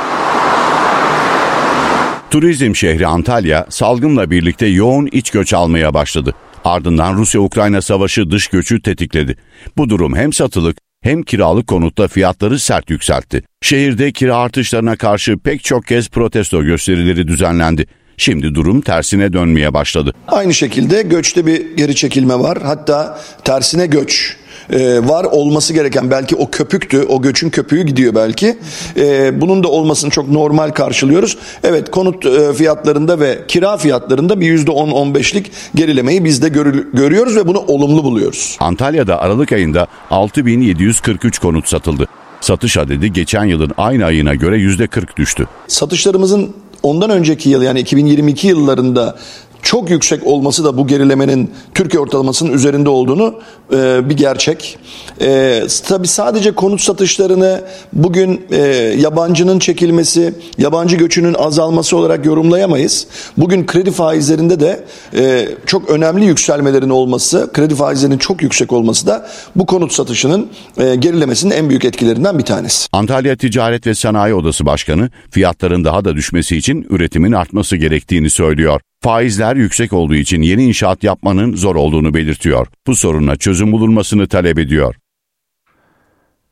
Turizm 2.31 2.75
şehri 2.75 3.07
Antalya 3.07 3.67
salgınla 3.71 4.31
birlikte 4.31 4.67
yoğun 4.67 5.09
iç 5.13 5.31
göç 5.31 5.53
almaya 5.55 5.95
başladı. 5.95 6.35
Ardından 6.65 7.17
Rusya-Ukrayna 7.17 7.83
savaşı 7.83 8.31
dış 8.31 8.47
göçü 8.47 8.83
tetikledi. 8.83 9.37
Bu 9.77 9.89
durum 9.89 10.17
hem 10.17 10.33
satılık 10.33 10.79
hem 11.01 11.23
kiralık 11.23 11.67
konutta 11.67 12.09
fiyatları 12.09 12.59
sert 12.59 12.91
yükseltti. 12.91 13.43
Şehirde 13.63 14.13
kira 14.13 14.37
artışlarına 14.37 14.97
karşı 14.97 15.39
pek 15.39 15.65
çok 15.65 15.87
kez 15.87 16.09
protesto 16.09 16.65
gösterileri 16.65 17.29
düzenlendi. 17.29 17.87
Şimdi 18.17 18.55
durum 18.55 18.81
tersine 18.81 19.33
dönmeye 19.33 19.75
başladı. 19.75 20.15
Aynı 20.29 20.55
şekilde 20.55 21.03
göçte 21.03 21.47
bir 21.47 21.77
geri 21.77 21.95
çekilme 21.95 22.35
var. 22.35 22.59
Hatta 22.63 23.21
tersine 23.45 23.87
göç 23.87 24.37
e, 24.71 25.09
var 25.09 25.25
olması 25.25 25.73
gereken 25.73 26.11
belki 26.11 26.37
o 26.37 26.51
köpüktü 26.51 27.03
o 27.09 27.23
göçün 27.23 27.51
köpüğü 27.51 27.83
gidiyor 27.83 28.15
belki 28.15 28.59
e, 28.97 29.41
bunun 29.41 29.63
da 29.65 29.69
olmasını 29.69 30.11
çok 30.11 30.29
normal 30.29 30.71
karşılıyoruz 30.71 31.39
evet 31.65 31.91
konut 31.91 32.27
e, 32.27 32.53
fiyatlarında 32.53 33.21
ve 33.21 33.39
kira 33.49 33.77
fiyatlarında 33.77 34.41
bir 34.41 34.47
yüzde 34.47 34.71
on 34.71 34.91
on 34.91 35.15
beşlik 35.15 35.51
gerilemeyi 35.75 36.25
biz 36.25 36.43
de 36.43 36.49
görü- 36.49 36.97
görüyoruz 36.97 37.37
ve 37.37 37.47
bunu 37.47 37.59
olumlu 37.59 38.05
buluyoruz. 38.05 38.57
Antalya'da 38.61 39.21
Aralık 39.21 39.53
ayında 39.53 39.87
6743 40.11 41.39
konut 41.39 41.69
satıldı. 41.69 42.07
Satış 42.41 42.77
adedi 42.77 43.13
geçen 43.13 43.45
yılın 43.45 43.71
aynı 43.79 44.05
ayına 44.05 44.35
göre 44.35 44.57
%40 44.59 45.17
düştü. 45.17 45.47
Satışlarımızın 45.69 46.51
ondan 46.83 47.11
önceki 47.11 47.51
yıl 47.51 47.63
yani 47.63 47.81
2022 47.81 48.47
yıllarında 48.49 49.19
çok 49.63 49.91
yüksek 49.91 50.27
olması 50.27 50.65
da 50.65 50.77
bu 50.77 50.87
gerilemenin 50.87 51.51
Türkiye 51.75 52.01
ortalamasının 52.01 52.53
üzerinde 52.53 52.89
olduğunu 52.89 53.35
e, 53.73 54.09
bir 54.09 54.17
gerçek. 54.17 54.79
E, 55.21 55.63
tabii 55.87 56.09
sadece 56.09 56.53
konut 56.53 56.81
satışlarını 56.81 57.65
bugün 57.93 58.47
e, 58.51 58.59
yabancının 58.99 59.59
çekilmesi, 59.59 60.35
yabancı 60.59 60.97
göçünün 60.97 61.35
azalması 61.35 61.97
olarak 61.97 62.27
yorumlayamayız. 62.27 63.07
Bugün 63.37 63.67
kredi 63.67 63.91
faizlerinde 63.91 64.61
de 64.61 64.85
e, 65.17 65.49
çok 65.67 65.91
önemli 65.91 66.25
yükselmelerin 66.25 66.91
olması, 66.91 67.51
kredi 67.53 67.75
faizlerinin 67.75 68.19
çok 68.19 68.43
yüksek 68.43 68.73
olması 68.73 69.07
da 69.07 69.29
bu 69.57 69.67
konut 69.67 69.93
satışının 69.93 70.49
e, 70.77 70.95
gerilemesinin 70.95 71.55
en 71.55 71.69
büyük 71.69 71.85
etkilerinden 71.85 72.39
bir 72.39 72.45
tanesi. 72.45 72.89
Antalya 72.93 73.37
Ticaret 73.37 73.87
ve 73.87 73.95
Sanayi 73.95 74.35
Odası 74.35 74.67
Başkanı 74.67 75.11
fiyatların 75.31 75.85
daha 75.85 76.05
da 76.05 76.17
düşmesi 76.17 76.57
için 76.57 76.87
üretimin 76.91 77.33
artması 77.33 77.77
gerektiğini 77.77 78.31
söylüyor. 78.31 78.81
Faizler 79.03 79.57
yüksek 79.57 79.93
olduğu 79.93 80.15
için 80.15 80.43
yeni 80.43 80.65
inşaat 80.65 81.05
yapmanın 81.05 81.57
zor 81.57 81.77
olduğunu 81.77 82.15
belirtiyor. 82.15 82.67
Bu 82.87 82.95
soruna 82.95 83.37
çözüm 83.37 83.73
bulunmasını 83.73 84.29
talep 84.29 84.59
ediyor. 84.59 84.95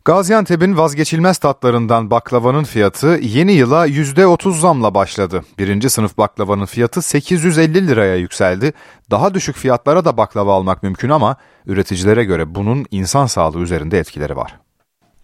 Gaziantep'in 0.05 0.77
vazgeçilmez 0.77 1.39
tatlarından 1.39 2.11
baklavanın 2.11 2.65
fiyatı 2.65 3.07
yeni 3.23 3.53
yıla 3.53 3.87
%30 3.87 4.59
zamla 4.59 4.95
başladı. 4.95 5.45
Birinci 5.59 5.91
sınıf 5.91 6.19
baklavanın 6.19 6.67
fiyatı 6.67 7.03
850 7.03 7.87
liraya 7.87 8.17
yükseldi. 8.17 8.73
Daha 9.11 9.35
düşük 9.35 9.57
fiyatlara 9.57 10.05
da 10.05 10.17
baklava 10.17 10.55
almak 10.55 10.83
mümkün 10.83 11.09
ama 11.09 11.37
üreticilere 11.67 12.25
göre 12.25 12.55
bunun 12.55 12.87
insan 12.91 13.27
sağlığı 13.27 13.61
üzerinde 13.61 13.99
etkileri 13.99 14.37
var. 14.37 14.57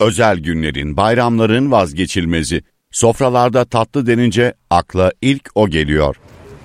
Özel 0.00 0.38
günlerin, 0.38 0.96
bayramların 0.96 1.70
vazgeçilmezi. 1.70 2.62
Sofralarda 2.90 3.64
tatlı 3.64 4.06
denince 4.06 4.54
akla 4.70 5.12
ilk 5.20 5.50
o 5.54 5.68
geliyor. 5.68 6.16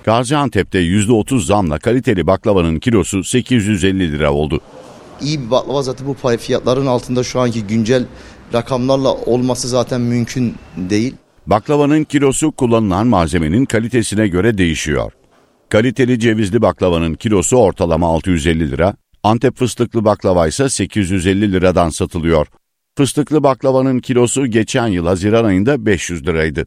Gaziantep'te 0.08 0.78
%30 0.78 1.40
zamla 1.40 1.78
kaliteli 1.78 2.26
baklavanın 2.26 2.78
kilosu 2.78 3.24
850 3.24 4.12
lira 4.12 4.32
oldu. 4.32 4.60
İyi 5.20 5.40
bir 5.40 5.50
baklava 5.50 5.82
zaten 5.82 6.06
bu 6.06 6.36
fiyatların 6.38 6.86
altında 6.86 7.24
şu 7.24 7.40
anki 7.40 7.66
güncel 7.66 8.04
rakamlarla 8.54 9.12
olması 9.14 9.68
zaten 9.68 10.00
mümkün 10.00 10.54
değil. 10.76 11.14
Baklavanın 11.46 12.04
kilosu 12.04 12.52
kullanılan 12.52 13.06
malzemenin 13.06 13.64
kalitesine 13.64 14.28
göre 14.28 14.58
değişiyor. 14.58 15.12
Kaliteli 15.68 16.18
cevizli 16.20 16.62
baklavanın 16.62 17.14
kilosu 17.14 17.56
ortalama 17.56 18.06
650 18.06 18.70
lira, 18.70 18.94
Antep 19.22 19.56
fıstıklı 19.56 20.04
baklava 20.04 20.46
ise 20.48 20.68
850 20.68 21.52
liradan 21.52 21.90
satılıyor. 21.90 22.46
Fıstıklı 22.98 23.42
baklavanın 23.42 23.98
kilosu 23.98 24.46
geçen 24.46 24.86
yıl 24.86 25.06
Haziran 25.06 25.44
ayında 25.44 25.86
500 25.86 26.26
liraydı. 26.26 26.66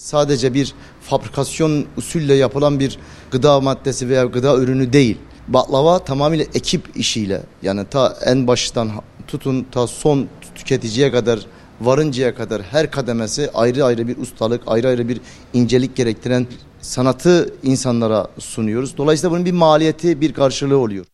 Sadece 0.00 0.54
bir 0.54 0.74
fabrikasyon 1.00 1.86
usulle 1.96 2.34
yapılan 2.34 2.80
bir 2.80 2.98
gıda 3.30 3.60
maddesi 3.60 4.08
veya 4.08 4.24
gıda 4.24 4.56
ürünü 4.56 4.92
değil. 4.92 5.18
Baklava 5.48 5.98
tamamıyla 5.98 6.44
ekip 6.54 6.96
işiyle 6.96 7.42
yani 7.62 7.84
ta 7.90 8.18
en 8.26 8.46
baştan 8.46 8.90
tutun 9.26 9.66
ta 9.72 9.86
son 9.86 10.28
tüketiciye 10.54 11.12
kadar 11.12 11.40
varıncaya 11.80 12.34
kadar 12.34 12.62
her 12.62 12.90
kademesi 12.90 13.50
ayrı 13.54 13.84
ayrı 13.84 14.08
bir 14.08 14.16
ustalık, 14.16 14.62
ayrı 14.66 14.88
ayrı 14.88 15.08
bir 15.08 15.20
incelik 15.52 15.96
gerektiren 15.96 16.46
sanatı 16.80 17.54
insanlara 17.62 18.28
sunuyoruz. 18.38 18.96
Dolayısıyla 18.96 19.30
bunun 19.30 19.44
bir 19.44 19.52
maliyeti, 19.52 20.20
bir 20.20 20.32
karşılığı 20.32 20.78
oluyor. 20.78 21.06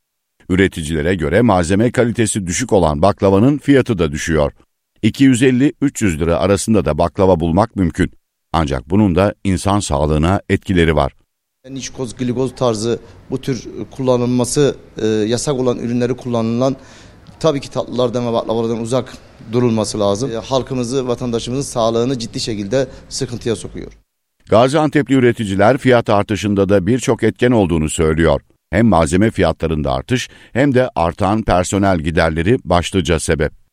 Üreticilere 0.49 1.15
göre 1.15 1.43
malzeme 1.43 1.93
kalitesi 1.93 2.47
düşük 2.47 2.73
olan 2.73 3.03
baklavanın 3.03 3.59
fiyatı 3.59 3.99
da 3.99 4.13
düşüyor. 4.13 4.53
250-300 5.03 6.19
lira 6.19 6.37
arasında 6.37 6.85
da 6.85 6.99
baklava 6.99 7.41
bulmak 7.41 7.77
mümkün. 7.77 8.11
Ancak 8.59 8.91
bunun 8.91 9.15
da 9.15 9.35
insan 9.45 9.81
sağlığına 9.81 10.41
etkileri 10.49 10.97
var. 10.97 11.13
Nişkoz, 11.71 12.17
glikoz 12.17 12.55
tarzı 12.55 12.99
bu 13.31 13.41
tür 13.41 13.69
kullanılması 13.91 14.77
e, 14.99 15.07
yasak 15.07 15.55
olan 15.55 15.79
ürünleri 15.79 16.15
kullanılan 16.17 16.77
tabii 17.41 17.61
ki 17.61 17.71
tatlılardan 17.71 18.27
ve 18.27 18.33
baklavalardan 18.33 18.81
uzak 18.81 19.17
durulması 19.53 20.01
lazım. 20.01 20.31
E, 20.31 20.35
halkımızı, 20.35 21.09
vatandaşımızın 21.09 21.73
sağlığını 21.73 22.19
ciddi 22.19 22.41
şekilde 22.41 22.89
sıkıntıya 23.09 23.57
sokuyor. 23.57 23.93
Gaziantep'li 24.49 25.15
üreticiler 25.15 25.79
fiyat 25.79 26.11
artışında 26.11 26.69
da 26.69 26.87
birçok 26.87 27.23
etken 27.23 27.51
olduğunu 27.51 27.91
söylüyor. 27.91 28.41
Hem 28.71 28.87
malzeme 28.87 29.31
fiyatlarında 29.31 29.93
artış 29.93 30.29
hem 30.53 30.75
de 30.75 30.91
artan 30.95 31.43
personel 31.43 31.99
giderleri 31.99 32.59
başlıca 32.65 33.21
sebep. 33.21 33.66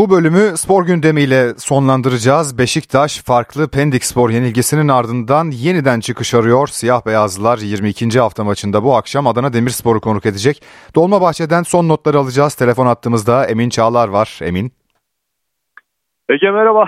Bu 0.00 0.10
bölümü 0.10 0.56
spor 0.56 0.86
gündemiyle 0.86 1.40
sonlandıracağız. 1.70 2.58
Beşiktaş 2.58 3.12
farklı 3.30 3.70
Pendik 3.74 4.04
Spor 4.04 4.30
yenilgisinin 4.30 4.88
ardından 4.88 5.44
yeniden 5.64 6.00
çıkış 6.00 6.34
arıyor. 6.34 6.66
Siyah 6.66 7.06
beyazlılar 7.06 7.58
22. 7.58 8.20
hafta 8.20 8.44
maçında 8.44 8.84
bu 8.84 8.96
akşam 8.96 9.26
Adana 9.26 9.52
Demirspor'u 9.52 10.00
konuk 10.00 10.26
edecek. 10.26 10.56
Dolmabahçe'den 10.96 11.62
son 11.62 11.88
notları 11.88 12.16
alacağız. 12.18 12.54
Telefon 12.54 12.86
attığımızda 12.86 13.46
Emin 13.46 13.68
Çağlar 13.68 14.08
var. 14.08 14.38
Emin. 14.42 14.66
Ege 16.28 16.50
merhaba. 16.50 16.84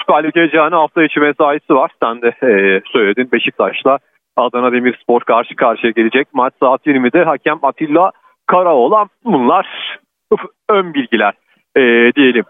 Süper 0.00 0.24
Lig 0.24 0.36
heyecanı 0.36 0.74
hafta 0.74 1.02
içi 1.04 1.20
mesaisi 1.20 1.74
var. 1.74 1.90
Sen 2.02 2.22
de 2.22 2.28
e, 2.28 2.80
söyledin 2.92 3.28
Beşiktaş'la 3.32 3.98
Adana 4.36 4.72
Demirspor 4.72 5.20
karşı 5.20 5.56
karşıya 5.56 5.92
gelecek. 5.96 6.28
Maç 6.32 6.52
saat 6.60 6.86
20'de 6.86 7.24
hakem 7.24 7.58
Atilla 7.62 8.10
Karaoğlan. 8.46 9.08
Bunlar 9.24 9.66
ön 10.68 10.94
bilgiler 10.94 11.34
e, 11.76 12.12
diyelim. 12.16 12.44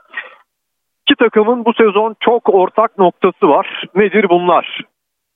İki 1.03 1.17
takımın 1.17 1.65
bu 1.65 1.73
sezon 1.73 2.17
çok 2.21 2.55
ortak 2.55 2.99
noktası 2.99 3.49
var. 3.49 3.85
Nedir 3.95 4.29
bunlar? 4.29 4.81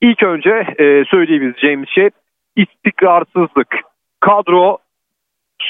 İlk 0.01 0.23
önce 0.23 0.49
e, 0.79 1.05
söyleyebileceğimiz 1.05 1.89
şey 1.89 2.09
istikrarsızlık. 2.55 3.75
Kadro, 4.19 4.77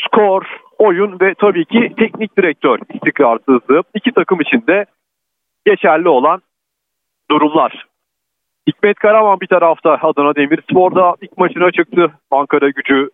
skor, 0.06 0.44
oyun 0.78 1.20
ve 1.22 1.34
tabii 1.34 1.66
ki 1.66 1.94
teknik 1.98 2.38
direktör 2.38 2.80
istikrarsızlığı. 2.94 3.84
İki 3.94 4.12
takım 4.12 4.42
için 4.42 4.64
de 4.68 4.86
geçerli 5.66 6.10
olan 6.10 6.42
durumlar. 7.32 7.86
Hikmet 8.68 9.00
Karaman 9.00 9.42
bir 9.42 9.48
tarafta 9.48 9.98
Adana 10.02 10.36
Demirspor'da 10.36 11.16
ilk 11.22 11.38
maçına 11.38 11.72
çıktı. 11.72 12.12
Ankara 12.32 12.70
gücü 12.70 13.10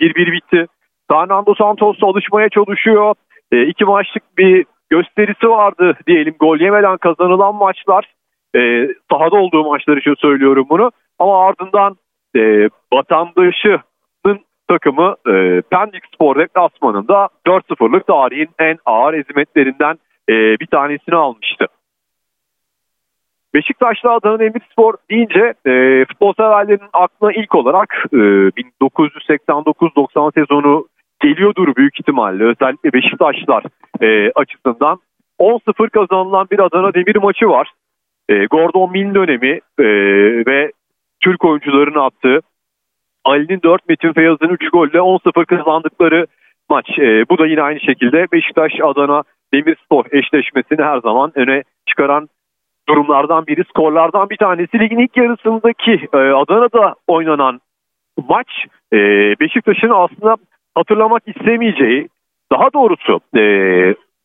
1-1 0.00 0.32
bitti. 0.32 0.66
Fernando 1.10 1.54
Santos 1.54 2.02
alışmaya 2.02 2.48
çalışıyor. 2.48 3.14
E, 3.52 3.62
iki 3.62 3.84
maçlık 3.84 4.38
bir 4.38 4.66
gösterisi 4.90 5.48
vardı 5.48 5.96
diyelim 6.06 6.34
gol 6.40 6.60
yemeden 6.60 6.96
kazanılan 6.96 7.54
maçlar. 7.54 8.14
E, 8.56 8.88
sahada 9.10 9.36
olduğu 9.36 9.64
maçlar 9.64 9.96
için 9.96 10.14
söylüyorum 10.14 10.66
bunu. 10.70 10.92
Ama 11.18 11.46
ardından 11.46 11.96
e, 12.36 12.68
vatandaşının 12.92 14.40
takımı 14.68 15.14
e, 15.28 15.62
Pendik 15.70 16.04
Spor 16.14 16.38
deplasmanında 16.38 17.28
4-0'lık 17.46 18.06
tarihin 18.06 18.48
en 18.58 18.78
ağır 18.86 19.14
ezimetlerinden 19.14 19.98
e, 20.28 20.32
bir 20.32 20.66
tanesini 20.66 21.14
almıştı. 21.14 21.66
Beşiktaş'la 23.54 24.12
Adana 24.12 24.38
Demirspor 24.38 24.94
deyince 25.10 25.54
e, 25.66 26.04
futbol 26.04 26.34
severlerin 26.34 26.88
aklına 26.92 27.32
ilk 27.32 27.54
olarak 27.54 28.04
e, 28.12 28.16
1989-90 28.16 30.34
sezonu 30.34 30.86
geliyordur 31.28 31.76
büyük 31.76 32.00
ihtimalle 32.00 32.44
özellikle 32.44 32.92
Beşiktaşlar 32.92 33.64
e, 34.00 34.30
açısından. 34.34 34.98
10-0 35.38 35.90
kazanılan 35.90 36.46
bir 36.50 36.58
Adana 36.58 36.94
Demir 36.94 37.16
maçı 37.16 37.48
var. 37.48 37.68
E, 38.28 38.46
Gordon 38.46 38.90
Milne 38.92 39.14
dönemi 39.14 39.60
e, 39.78 39.86
ve 40.46 40.72
Türk 41.20 41.44
oyuncuların 41.44 42.00
attığı 42.00 42.40
Ali'nin 43.24 43.62
4 43.62 43.88
Metin 43.88 44.12
Feyyaz'ın 44.12 44.48
3 44.48 44.70
golle 44.70 44.98
10-0 44.98 45.46
kazandıkları 45.46 46.26
maç. 46.70 46.98
E, 46.98 47.28
bu 47.30 47.38
da 47.38 47.46
yine 47.46 47.62
aynı 47.62 47.80
şekilde 47.80 48.26
Beşiktaş 48.32 48.72
Adana 48.82 49.22
Demirspor 49.54 50.04
eşleşmesini 50.12 50.82
her 50.82 50.98
zaman 50.98 51.32
öne 51.34 51.62
çıkaran 51.86 52.28
durumlardan 52.88 53.46
biri, 53.46 53.64
skorlardan 53.64 54.30
bir 54.30 54.36
tanesi. 54.36 54.78
Ligin 54.78 54.98
ilk 54.98 55.16
yarısındaki 55.16 56.08
e, 56.12 56.16
Adana'da 56.16 56.94
oynanan 57.06 57.60
maç 58.28 58.48
e, 58.92 58.98
Beşiktaş'ın 59.40 59.90
aslında 59.90 60.36
hatırlamak 60.76 61.22
istemeyeceği, 61.26 62.08
daha 62.52 62.72
doğrusu 62.72 63.20
e, 63.36 63.42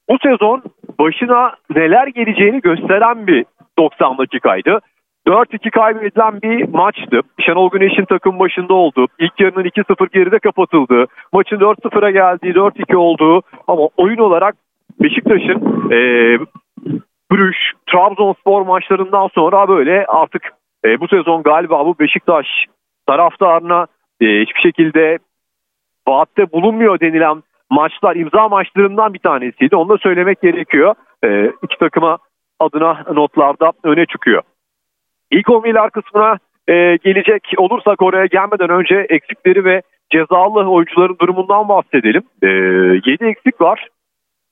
bu 0.10 0.18
sezon 0.24 0.64
başına 1.00 1.54
neler 1.76 2.08
geleceğini 2.08 2.62
gösteren 2.62 3.28
bir 3.28 3.46
90 3.78 4.18
dakikaydı. 4.18 4.80
4-2 5.28 5.70
kaybedilen 5.70 6.42
bir 6.42 6.70
maçtı. 6.70 7.22
Şenol 7.40 7.70
Güneş'in 7.72 8.06
takım 8.06 8.40
başında 8.40 8.74
olduğu, 8.74 9.08
ilk 9.20 9.40
yarının 9.40 9.64
2-0 9.64 10.12
geride 10.14 10.40
kapatıldığı, 10.40 11.06
maçın 11.34 11.58
4-0'a 11.58 12.12
geldiği, 12.12 12.54
4-2 12.54 12.96
olduğu 12.96 13.42
ama 13.68 13.90
oyun 13.98 14.18
olarak 14.18 14.56
Beşiktaş'ın 15.02 15.92
e, 15.92 16.00
Brüş, 17.32 17.58
Trabzonspor 17.92 18.62
maçlarından 18.62 19.28
sonra 19.28 19.68
böyle 19.68 20.06
artık 20.06 20.54
e, 20.86 21.00
bu 21.00 21.08
sezon 21.08 21.44
galiba 21.44 21.86
bu 21.86 21.96
Beşiktaş 22.00 22.48
taraftarına 23.08 23.88
e, 24.22 24.26
hiçbir 24.26 24.62
şekilde 24.62 25.18
vaatte 26.12 26.52
bulunmuyor 26.52 27.00
denilen 27.00 27.44
maçlar 27.70 28.16
imza 28.16 28.50
maçlarından 28.50 29.14
bir 29.14 29.20
tanesiydi. 29.20 29.76
Onu 29.76 29.90
da 29.90 29.98
söylemek 29.98 30.42
gerekiyor. 30.42 30.96
E, 31.24 31.52
iki 31.64 31.78
takıma 31.80 32.18
adına 32.60 33.04
notlarda 33.14 33.72
öne 33.84 34.06
çıkıyor. 34.06 34.42
İlk 35.32 35.48
11'ler 35.48 35.90
kısmına 35.92 36.38
e, 36.68 36.96
gelecek 37.04 37.44
olursak 37.58 38.02
oraya 38.02 38.26
gelmeden 38.26 38.70
önce 38.70 39.06
eksikleri 39.10 39.66
ve 39.66 39.82
cezalı 40.10 40.70
oyuncuların 40.70 41.18
durumundan 41.22 41.70
bahsedelim. 41.70 42.24
E, 42.44 42.48
7 42.48 43.26
eksik 43.26 43.62
var. 43.62 43.88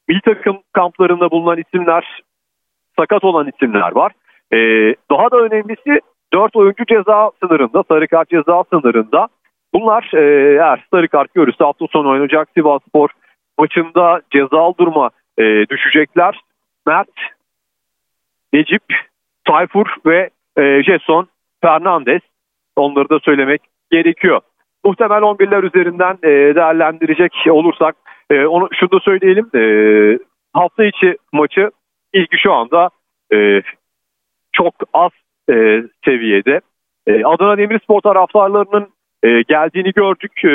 Milli 0.07 0.21
takım 0.21 0.57
kamplarında 0.73 1.31
bulunan 1.31 1.57
isimler, 1.57 2.21
sakat 2.99 3.23
olan 3.23 3.47
isimler 3.55 3.91
var. 3.91 4.11
E, 4.53 4.57
daha 5.11 5.31
da 5.31 5.37
önemlisi 5.37 5.99
4 6.33 6.55
oyuncu 6.55 6.85
ceza 6.85 7.31
sınırında, 7.39 7.83
sarı 7.87 8.07
kart 8.07 8.29
ceza 8.29 8.63
sınırında. 8.63 9.27
Bunlar 9.73 10.11
e, 10.13 10.53
eğer 10.53 10.85
sarı 10.91 11.07
görürse 11.33 11.63
hafta 11.63 11.87
sonu 11.87 12.09
oynayacak 12.09 12.49
Sivas 12.53 12.81
Spor 12.87 13.09
maçında 13.57 14.21
cezalı 14.31 14.73
duruma 14.79 15.09
e, 15.37 15.43
düşecekler. 15.69 16.39
Mert, 16.87 17.09
Necip, 18.53 18.83
Tayfur 19.45 19.95
ve 20.05 20.29
e, 20.57 20.83
Jason 20.83 21.27
Fernandez. 21.61 22.21
Onları 22.75 23.09
da 23.09 23.19
söylemek 23.19 23.61
gerekiyor. 23.91 24.41
Muhtemel 24.85 25.21
11'ler 25.21 25.65
üzerinden 25.65 26.17
e, 26.23 26.55
değerlendirecek 26.55 27.33
olursak 27.49 27.95
e, 28.31 28.45
onu 28.45 28.69
şunu 28.73 28.91
da 28.91 28.99
söyleyelim. 28.99 29.49
E, 29.55 29.63
hafta 30.53 30.85
içi 30.85 31.17
maçı 31.33 31.71
ilgi 32.13 32.37
şu 32.37 32.53
anda 32.53 32.89
e, 33.33 33.61
çok 34.51 34.73
az 34.93 35.11
e, 35.49 35.83
seviyede. 36.05 36.61
E, 37.07 37.25
Adana 37.25 37.57
Demirspor 37.57 38.01
taraftarlarının 38.01 38.87
e, 39.23 39.41
geldiğini 39.41 39.91
gördük. 39.91 40.45
E, 40.45 40.49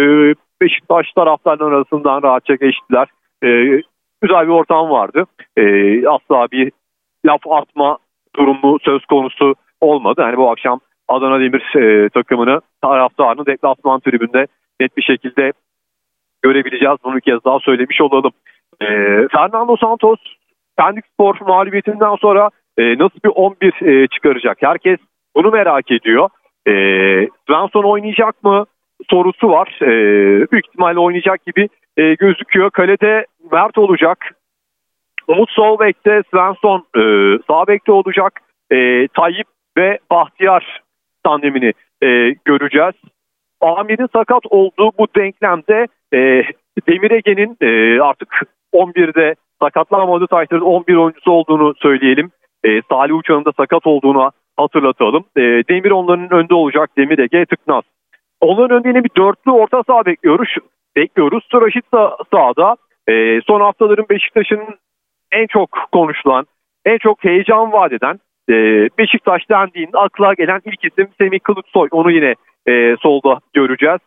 Beşiktaş 0.60 1.12
taraftarların 1.12 1.74
arasından 1.74 2.22
rahatça 2.22 2.54
geçtiler. 2.54 3.08
E, 3.44 3.48
güzel 4.22 4.46
bir 4.46 4.52
ortam 4.52 4.90
vardı. 4.90 5.24
E, 5.56 5.64
asla 6.08 6.48
bir 6.52 6.72
laf 7.26 7.40
atma 7.50 7.98
durumu 8.36 8.78
söz 8.82 9.04
konusu 9.04 9.54
olmadı. 9.80 10.20
Yani 10.20 10.36
bu 10.36 10.50
akşam 10.50 10.80
Adana 11.08 11.40
Demir 11.40 11.76
e, 11.76 12.08
takımını 12.08 12.60
taraftarını 12.82 13.46
deplasman 13.46 14.00
tribünde 14.00 14.46
net 14.80 14.96
bir 14.96 15.02
şekilde 15.02 15.52
görebileceğiz. 16.42 16.96
Bunu 17.04 17.16
bir 17.16 17.20
kez 17.20 17.44
daha 17.44 17.58
söylemiş 17.58 18.00
olalım. 18.00 18.32
E, 18.80 18.86
Fernando 19.28 19.76
Santos 19.76 20.18
Pendik 20.76 21.04
Spor 21.06 21.36
mağlubiyetinden 21.40 22.16
sonra 22.16 22.50
e, 22.78 22.98
nasıl 22.98 23.18
bir 23.24 23.30
11 23.34 23.82
e, 23.82 24.06
çıkaracak? 24.06 24.58
Herkes 24.60 24.98
bunu 25.36 25.50
merak 25.50 25.90
ediyor. 25.90 26.28
E, 26.68 26.72
Svensson 27.46 27.82
oynayacak 27.82 28.44
mı 28.44 28.66
sorusu 29.10 29.48
var. 29.48 29.78
E, 29.82 29.88
büyük 30.52 30.66
ihtimalle 30.66 30.98
oynayacak 30.98 31.46
gibi 31.46 31.68
e, 31.96 32.14
gözüküyor. 32.14 32.70
Kalede 32.70 33.26
Mert 33.52 33.78
olacak. 33.78 34.34
Umut 35.28 35.50
sol 35.50 35.78
bekte, 35.78 36.22
Svensson 36.30 36.86
e, 36.96 37.02
sağ 37.46 37.66
bekte 37.66 37.92
olacak. 37.92 38.40
E, 38.70 39.08
Tayyip 39.08 39.46
ve 39.76 39.98
Bahtiyar 40.10 40.82
tandemini 41.24 41.72
e, 42.02 42.34
göreceğiz. 42.44 42.94
Amir'in 43.60 44.08
sakat 44.12 44.46
olduğu 44.50 44.90
bu 44.98 45.06
denklemde 45.16 45.86
e, 46.14 46.18
Demir 46.88 47.10
Ege'nin 47.10 47.56
e, 47.60 48.00
artık 48.00 48.42
11'de 48.72 49.34
sakatlanmadığı 49.62 50.26
takdirde 50.26 50.64
11 50.64 50.94
oyuncusu 50.94 51.30
olduğunu 51.30 51.74
söyleyelim. 51.76 52.30
E, 52.64 52.82
Salih 52.88 53.14
Uçan'ın 53.14 53.44
da 53.44 53.52
sakat 53.56 53.86
olduğunu 53.86 54.32
hatırlatalım. 54.57 55.24
E, 55.36 55.40
Demir 55.40 55.90
onların 55.90 56.32
önünde 56.32 56.55
olacak. 56.55 56.90
Demir 56.96 57.18
Ege 57.18 57.46
Tıknaz. 57.46 57.84
Onların 58.40 58.76
önünde 58.76 58.88
yine 58.88 59.05
bir 59.05 59.11
dörtlü 59.16 59.50
orta 59.50 59.82
saha 59.82 60.07
bekliyoruz. 60.07 60.55
Bekliyoruz. 60.96 61.48
Raşit 61.55 61.84
sağ, 61.90 62.16
sağda. 62.34 62.76
E, 63.09 63.40
son 63.40 63.61
haftaların 63.61 64.07
Beşiktaş'ın 64.11 64.61
en 65.32 65.46
çok 65.46 65.88
konuşulan, 65.92 66.46
en 66.84 66.98
çok 66.98 67.24
heyecan 67.24 67.72
vaat 67.72 67.92
eden 67.92 68.20
e, 68.48 68.55
Beşiktaş 68.98 69.50
dendiğinde 69.50 69.98
akla 69.98 70.34
gelen 70.34 70.61
ilk 70.64 70.84
isim 70.84 71.09
Semih 71.18 71.40
Kılıçsoy. 71.40 71.88
Onu 71.90 72.11
yine 72.11 72.34
e, 72.68 72.96
solda 73.00 73.40
göreceğiz. 73.52 74.00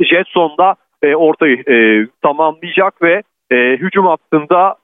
Jetson 0.00 0.54
da 0.58 0.74
e, 1.02 1.14
ortayı 1.14 1.56
e, 1.56 2.06
tamamlayacak 2.22 3.02
ve 3.02 3.22
e, 3.50 3.56
hücum 3.56 4.06
hattında 4.06 4.76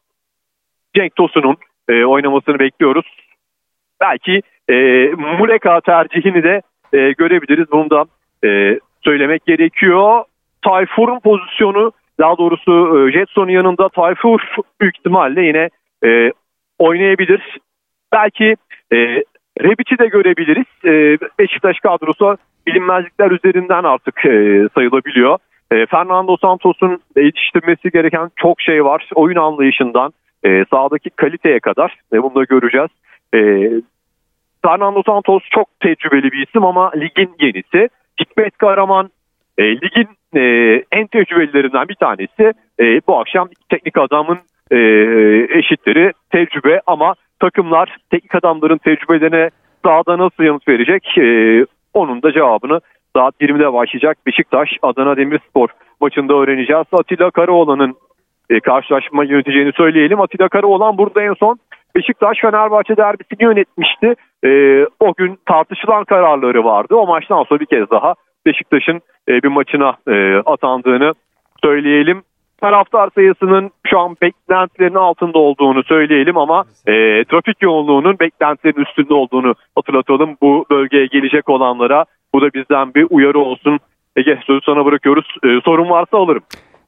Cenk 0.96 1.16
Tosun'un 1.16 1.56
e, 1.88 2.04
oynamasını 2.04 2.58
bekliyoruz. 2.58 3.06
Belki 4.00 4.42
e, 4.68 4.74
Muleka 5.38 5.80
tercihini 5.80 6.42
de 6.42 6.62
e, 6.92 7.12
görebiliriz. 7.12 7.72
Bunu 7.72 7.90
da 7.90 8.04
e, 8.48 8.78
söylemek 9.04 9.46
gerekiyor. 9.46 10.24
Tayfur'un 10.62 11.20
pozisyonu 11.20 11.92
daha 12.20 12.38
doğrusu 12.38 12.72
e, 12.72 13.12
Jetson'un 13.12 13.50
yanında 13.50 13.88
Tayfur 13.88 14.40
büyük 14.80 14.98
ihtimalle 14.98 15.42
yine 15.42 15.68
e, 16.04 16.32
oynayabilir. 16.78 17.58
Belki 18.12 18.56
e, 18.92 18.96
Rebic'i 19.62 19.98
de 19.98 20.06
görebiliriz. 20.06 20.66
E, 20.84 21.18
Beşiktaş 21.38 21.80
kadrosu 21.80 22.36
bilinmezlikler 22.66 23.30
üzerinden 23.30 23.84
artık 23.84 24.26
e, 24.26 24.68
sayılabiliyor. 24.74 25.38
E, 25.72 25.86
Fernando 25.86 26.36
Santos'un 26.36 27.00
yetiştirmesi 27.16 27.90
gereken 27.90 28.30
çok 28.36 28.60
şey 28.60 28.84
var. 28.84 29.08
Oyun 29.14 29.36
anlayışından 29.36 30.12
e, 30.44 30.64
sahadaki 30.70 31.10
kaliteye 31.10 31.60
kadar 31.60 31.96
ve 32.12 32.22
bunu 32.22 32.34
da 32.34 32.44
göreceğiz. 32.44 32.90
E, 33.34 33.70
Fernando 34.64 35.02
Santos 35.06 35.42
çok 35.50 35.80
tecrübeli 35.80 36.32
bir 36.32 36.46
isim 36.46 36.64
ama 36.64 36.92
ligin 36.96 37.30
yenisi. 37.40 37.88
Hikmet 38.20 38.58
Kahraman 38.58 39.10
e, 39.58 39.62
ligin 39.62 40.08
e, 40.36 40.42
en 40.92 41.06
tecrübelilerinden 41.06 41.88
bir 41.88 41.94
tanesi. 41.94 42.52
E, 42.80 42.84
bu 43.06 43.18
akşam 43.18 43.48
teknik 43.68 43.98
adamın 43.98 44.38
e, 44.70 44.78
eşitleri 45.58 46.12
tecrübe 46.30 46.80
ama 46.86 47.14
takımlar 47.40 47.96
teknik 48.10 48.34
adamların 48.34 48.78
tecrübelerine 48.78 49.50
sahada 49.84 50.18
nasıl 50.18 50.44
yanıt 50.44 50.68
verecek? 50.68 51.18
E, 51.18 51.66
onun 51.94 52.22
da 52.22 52.32
cevabını 52.32 52.80
saat 53.16 53.34
20'de 53.40 53.72
başlayacak 53.72 54.18
Beşiktaş 54.26 54.70
Adana 54.82 55.16
Demirspor 55.16 55.68
maçında 56.00 56.34
öğreneceğiz. 56.34 56.86
Atilla 56.92 57.30
Karaoğlan'ın 57.30 57.94
e, 58.50 58.60
karşılaşma 58.60 59.24
yöneteceğini 59.24 59.72
söyleyelim. 59.72 60.20
Atilla 60.20 60.48
Karaoğlan 60.48 60.98
burada 60.98 61.22
en 61.22 61.34
son 61.34 61.58
Beşiktaş 61.98 62.38
Fenerbahçe 62.40 62.96
derbisini 62.96 63.42
yönetmişti. 63.42 64.14
E, 64.44 64.50
o 65.00 65.14
gün 65.16 65.38
tartışılan 65.46 66.04
kararları 66.04 66.64
vardı. 66.64 66.94
O 66.94 67.06
maçtan 67.06 67.44
sonra 67.44 67.60
bir 67.60 67.66
kez 67.66 67.90
daha 67.90 68.14
Beşiktaş'ın 68.46 69.00
e, 69.28 69.42
bir 69.42 69.48
maçına 69.48 69.96
e, 70.08 70.36
atandığını 70.46 71.12
söyleyelim. 71.64 72.22
Taraftar 72.60 73.10
sayısının 73.14 73.70
şu 73.86 73.98
an 73.98 74.16
beklentilerin 74.22 74.94
altında 74.94 75.38
olduğunu 75.38 75.82
söyleyelim 75.82 76.36
ama 76.38 76.64
e, 76.86 76.92
trafik 77.24 77.62
yoğunluğunun 77.62 78.18
beklentilerin 78.20 78.82
üstünde 78.82 79.14
olduğunu 79.14 79.54
hatırlatalım 79.76 80.36
bu 80.42 80.66
bölgeye 80.70 81.06
gelecek 81.06 81.48
olanlara. 81.48 82.04
Bu 82.34 82.42
da 82.42 82.52
bizden 82.54 82.94
bir 82.94 83.06
uyarı 83.10 83.38
olsun. 83.38 83.78
Ege 84.16 84.38
sözü 84.46 84.60
sana 84.66 84.84
bırakıyoruz. 84.84 85.36
E, 85.44 85.48
sorun 85.64 85.90
varsa 85.90 86.18
alırım. 86.18 86.42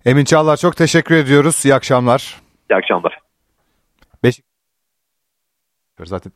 Emin 0.07 0.25
Çağlar 0.25 0.57
çok 0.57 0.77
teşekkür 0.77 1.15
ediyoruz. 1.15 1.65
İyi 1.65 1.75
akşamlar. 1.75 2.37
İyi 2.71 2.77
akşamlar. 2.77 3.19
Beşik... 4.25 4.50
Zaten 6.07 6.33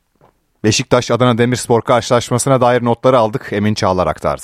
Beşiktaş 0.65 1.11
Adana 1.11 1.39
Demirspor 1.39 1.83
karşılaşmasına 1.83 2.61
dair 2.61 2.85
notları 2.85 3.19
aldık. 3.19 3.49
Emin 3.53 3.75
Çağlar 3.75 4.07
aktardı. 4.07 4.43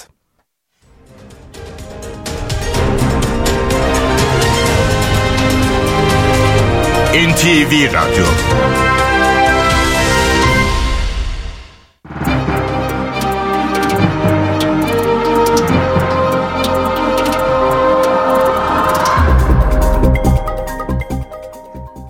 NTV 7.14 7.93
Radyo 7.93 8.25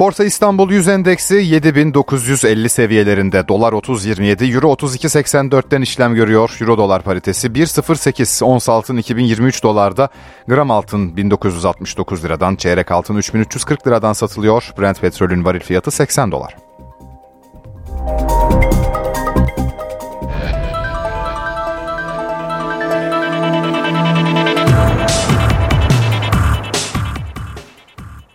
Borsa 0.01 0.25
İstanbul 0.25 0.71
100 0.71 0.89
endeksi 0.89 1.35
7950 1.35 2.69
seviyelerinde. 2.69 3.49
Dolar 3.49 3.73
30.27, 3.73 4.55
Euro 4.55 4.73
32.84'ten 4.73 5.83
işlem 5.83 6.15
görüyor. 6.15 6.57
Euro 6.61 6.79
dolar 6.79 7.03
paritesi 7.03 7.49
1.08. 7.49 8.45
Ons 8.45 8.69
altın 8.69 8.97
2023 8.97 9.63
dolarda. 9.63 10.09
Gram 10.49 10.71
altın 10.71 11.17
1969 11.17 12.25
liradan, 12.25 12.57
çeyrek 12.57 12.91
altın 12.91 13.17
3340 13.17 13.87
liradan 13.87 14.13
satılıyor. 14.13 14.71
Brent 14.79 15.01
petrolün 15.01 15.45
varil 15.45 15.61
fiyatı 15.61 15.91
80 15.91 16.33
dolar. 16.33 16.70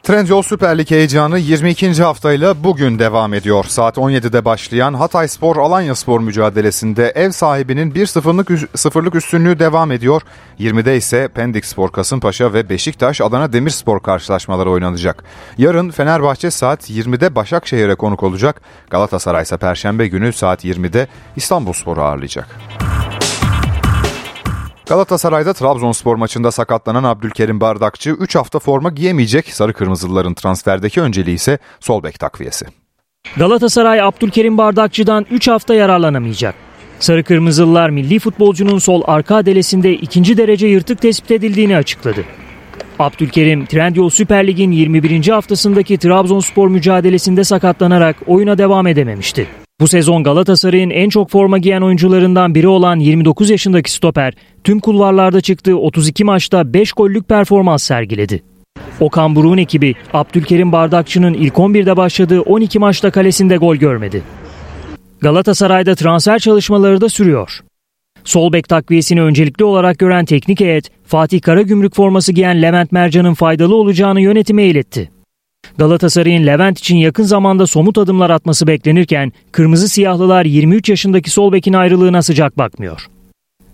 Trendyol 0.06 0.42
Süper 0.42 0.78
Lig 0.78 0.92
heyecanı 0.92 1.40
22. 1.40 2.04
haftayla 2.04 2.64
bugün 2.64 3.00
devam 3.00 3.34
ediyor. 3.34 3.66
Saat 3.68 3.98
17'de 3.98 4.46
başlayan 4.46 4.94
Hatay 4.94 5.28
Spor 5.28 5.58
Alanya 5.58 5.96
Spor 5.96 6.20
mücadelesinde 6.20 7.10
ev 7.16 7.32
sahibinin 7.32 7.92
1-0'lık 7.92 8.78
sıfırlık 8.80 9.16
üstünlüğü 9.16 9.60
devam 9.60 9.92
ediyor. 9.92 10.22
20'de 10.60 10.98
ise 10.98 11.28
Pendik 11.28 11.66
Spor 11.66 11.92
Kasımpaşa 11.92 12.54
ve 12.54 12.70
Beşiktaş 12.70 13.22
Adana 13.22 13.54
Demirspor 13.54 14.00
karşılaşmaları 14.00 14.72
oynanacak. 14.72 15.24
Yarın 15.58 15.92
Fenerbahçe 15.92 16.52
saat 16.52 16.90
20'de 16.90 17.36
Başakşehir'e 17.36 17.96
konuk 17.96 18.24
olacak. 18.24 18.62
Galatasaray 18.90 19.44
ise 19.44 19.58
Perşembe 19.58 20.08
günü 20.08 20.34
saat 20.34 20.66
20'de 20.66 21.08
İstanbulspor'u 21.36 22.02
ağırlayacak. 22.02 22.48
Galatasaray'da 24.86 25.54
Trabzonspor 25.54 26.16
maçında 26.16 26.52
sakatlanan 26.52 27.04
Abdülkerim 27.04 27.62
Bardakçı 27.62 28.10
3 28.10 28.36
hafta 28.36 28.60
forma 28.60 28.90
giyemeyecek. 28.90 29.54
Sarı 29.54 29.74
Kırmızılıların 29.74 30.34
transferdeki 30.34 31.02
önceliği 31.02 31.36
ise 31.36 31.58
sol 31.80 32.04
bek 32.04 32.20
takviyesi. 32.20 32.66
Galatasaray 33.38 34.02
Abdülkerim 34.02 34.58
Bardakçı'dan 34.58 35.26
3 35.32 35.48
hafta 35.48 35.74
yararlanamayacak. 35.74 36.56
Sarı 37.00 37.24
Kırmızılılar 37.24 37.90
milli 37.90 38.20
futbolcunun 38.20 38.80
sol 38.80 39.02
arka 39.06 39.36
adelesinde 39.36 39.94
ikinci 39.94 40.38
derece 40.38 40.68
yırtık 40.68 41.02
tespit 41.02 41.32
edildiğini 41.32 41.78
açıkladı. 41.78 42.24
Abdülkerim 43.00 43.66
Trendyol 43.66 44.10
Süper 44.10 44.48
Lig'in 44.48 44.72
21. 44.72 45.28
haftasındaki 45.28 45.98
Trabzonspor 45.98 46.68
mücadelesinde 46.68 47.44
sakatlanarak 47.44 48.16
oyuna 48.28 48.58
devam 48.58 48.88
edememişti. 48.88 49.48
Bu 49.80 49.88
sezon 49.88 50.24
Galatasaray'ın 50.24 50.90
en 50.90 51.10
çok 51.10 51.30
forma 51.30 51.58
giyen 51.58 51.82
oyuncularından 51.82 52.56
biri 52.56 52.68
olan 52.68 53.00
29 53.00 53.50
yaşındaki 53.50 53.92
stoper 53.92 54.34
tüm 54.64 54.80
kulvarlarda 54.80 55.42
çıktığı 55.42 55.78
32 55.78 56.24
maçta 56.24 56.74
5 56.74 56.92
gollük 56.92 57.30
performans 57.30 57.84
sergiledi. 57.84 58.44
Okan 59.00 59.36
Buruk'un 59.36 59.58
ekibi 59.58 59.96
Abdülkerim 60.14 60.72
Bardakçı'nın 60.72 61.34
ilk 61.34 61.54
11'de 61.54 61.98
başladığı 61.98 62.42
12 62.42 62.80
maçta 62.80 63.12
kalesinde 63.12 63.58
gol 63.58 63.76
görmedi. 63.76 64.24
Galatasaray'da 65.22 65.96
transfer 65.96 66.40
çalışmaları 66.40 67.02
da 67.02 67.10
sürüyor. 67.10 67.60
Sol 68.24 68.54
bek 68.54 68.70
takviyesini 68.70 69.22
öncelikli 69.22 69.64
olarak 69.64 70.00
gören 70.00 70.26
teknik 70.26 70.60
heyet 70.60 70.92
Fatih 71.04 71.42
Karagümrük 71.42 71.96
forması 71.96 72.34
giyen 72.34 72.62
Levent 72.62 72.92
Mercan'ın 72.92 73.34
faydalı 73.34 73.76
olacağını 73.76 74.22
yönetime 74.22 74.64
iletti. 74.64 75.15
Galatasaray'ın 75.78 76.46
Levent 76.46 76.80
için 76.80 76.96
yakın 76.96 77.24
zamanda 77.24 77.68
somut 77.68 77.98
adımlar 77.98 78.30
atması 78.30 78.68
beklenirken 78.68 79.32
Kırmızı 79.52 79.90
Siyahlılar 79.90 80.46
23 80.46 80.90
yaşındaki 80.90 81.30
sol 81.30 81.52
bekin 81.52 81.74
ayrılığına 81.74 82.22
sıcak 82.22 82.58
bakmıyor. 82.58 83.08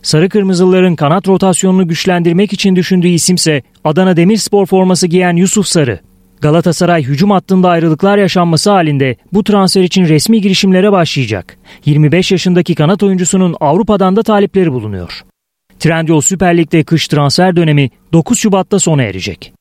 Sarı 0.02 0.30
Kırmızılıların 0.30 0.96
kanat 0.96 1.28
rotasyonunu 1.28 1.88
güçlendirmek 1.88 2.54
için 2.54 2.76
düşündüğü 2.76 3.08
isimse 3.08 3.62
Adana 3.84 4.18
Demirspor 4.18 4.66
forması 4.66 5.08
giyen 5.08 5.36
Yusuf 5.36 5.68
Sarı. 5.68 6.00
Galatasaray 6.42 7.04
hücum 7.04 7.32
hattında 7.32 7.70
ayrılıklar 7.70 8.18
yaşanması 8.18 8.72
halinde 8.72 9.16
bu 9.34 9.44
transfer 9.44 9.84
için 9.84 10.06
resmi 10.06 10.42
girişimlere 10.42 10.92
başlayacak. 10.92 11.58
25 11.86 12.32
yaşındaki 12.32 12.76
kanat 12.76 13.04
oyuncusunun 13.04 13.56
Avrupa'dan 13.60 14.16
da 14.16 14.24
talipleri 14.24 14.72
bulunuyor. 14.72 15.22
Trendyol 15.80 16.22
Süper 16.22 16.58
Lig'de 16.58 16.84
kış 16.84 17.08
transfer 17.08 17.56
dönemi 17.56 17.90
9 18.14 18.40
Şubat'ta 18.40 18.80
sona 18.80 19.04
erecek. 19.04 19.54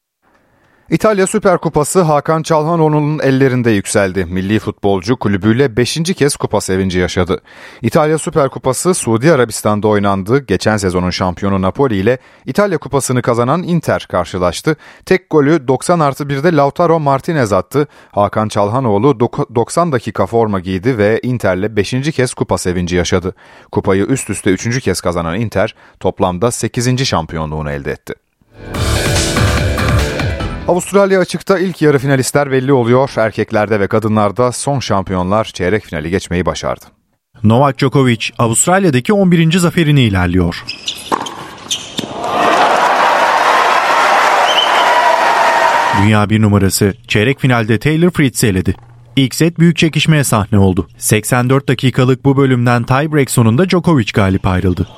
İtalya 0.91 1.27
Süper 1.27 1.59
Kupası 1.59 2.01
Hakan 2.01 2.43
Çalhanoğlu'nun 2.43 3.19
ellerinde 3.19 3.71
yükseldi. 3.71 4.25
Milli 4.25 4.59
futbolcu 4.59 5.17
kulübüyle 5.17 5.77
5. 5.77 5.99
kez 6.17 6.37
kupa 6.37 6.61
sevinci 6.61 6.99
yaşadı. 6.99 7.41
İtalya 7.83 8.19
Süper 8.19 8.49
Kupası 8.49 8.95
Suudi 8.95 9.33
Arabistan'da 9.33 9.89
oynandı. 9.89 10.39
Geçen 10.47 10.77
sezonun 10.77 11.11
şampiyonu 11.11 11.63
Napoli 11.63 11.97
ile 11.97 12.19
İtalya 12.47 12.79
Kupası'nı 12.79 13.23
kazanan 13.23 13.63
Inter 13.63 14.07
karşılaştı. 14.11 14.77
Tek 15.07 15.31
golü 15.31 15.69
90 15.69 16.01
artı 16.01 16.25
1'de 16.25 16.57
Lautaro 16.57 17.01
Martinez 17.01 17.53
attı. 17.53 17.89
Hakan 18.13 18.49
Çalhanoğlu 18.49 19.21
90 19.21 19.93
dakika 19.93 20.27
forma 20.27 20.61
giydi 20.61 20.99
ve 20.99 21.21
Inter'le 21.23 21.77
5. 21.77 21.91
kez 21.91 22.35
kupa 22.35 22.59
sevinci 22.59 22.97
yaşadı. 22.97 23.35
Kupayı 23.73 24.05
üst 24.05 24.31
üste 24.31 24.51
3. 24.51 24.81
kez 24.81 25.01
kazanan 25.01 25.41
Inter 25.41 25.75
toplamda 26.01 26.51
8. 26.51 27.05
şampiyonluğunu 27.05 27.71
elde 27.71 27.93
etti. 27.93 28.30
Avustralya 30.71 31.21
açıkta 31.21 31.59
ilk 31.59 31.83
yarı 31.83 31.99
finalistler 31.99 32.51
belli 32.51 32.73
oluyor. 32.73 33.11
Erkeklerde 33.17 33.81
ve 33.81 33.87
kadınlarda 33.87 34.53
son 34.53 34.81
şampiyonlar 34.81 35.45
çeyrek 35.45 35.85
finali 35.85 36.11
geçmeyi 36.11 36.47
başardı. 36.47 36.85
Novak 37.43 37.79
Djokovic 37.79 38.27
Avustralya'daki 38.39 39.13
11. 39.13 39.59
zaferini 39.59 40.03
ilerliyor. 40.03 40.65
Dünya 46.03 46.31
bir 46.31 46.43
numarası 46.43 46.95
çeyrek 47.09 47.41
finalde 47.41 47.79
Taylor 47.79 48.11
Fritz'i 48.11 48.47
eledi. 48.47 48.75
İlk 49.17 49.35
set 49.35 49.59
büyük 49.59 49.77
çekişmeye 49.77 50.25
sahne 50.25 50.59
oldu. 50.59 50.89
84 50.99 51.69
dakikalık 51.69 52.25
bu 52.25 52.37
bölümden 52.37 52.83
tiebreak 52.83 53.31
sonunda 53.31 53.69
Djokovic 53.69 54.13
galip 54.15 54.47
ayrıldı. 54.47 54.89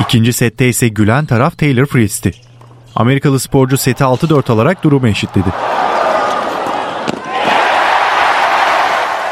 İkinci 0.00 0.32
sette 0.32 0.68
ise 0.68 0.88
gülen 0.88 1.26
taraf 1.26 1.58
Taylor 1.58 1.86
Fritz'ti. 1.86 2.45
Amerikalı 2.96 3.40
sporcu 3.40 3.76
seti 3.76 4.04
6-4 4.04 4.52
alarak 4.52 4.84
durumu 4.84 5.08
eşitledi. 5.08 5.48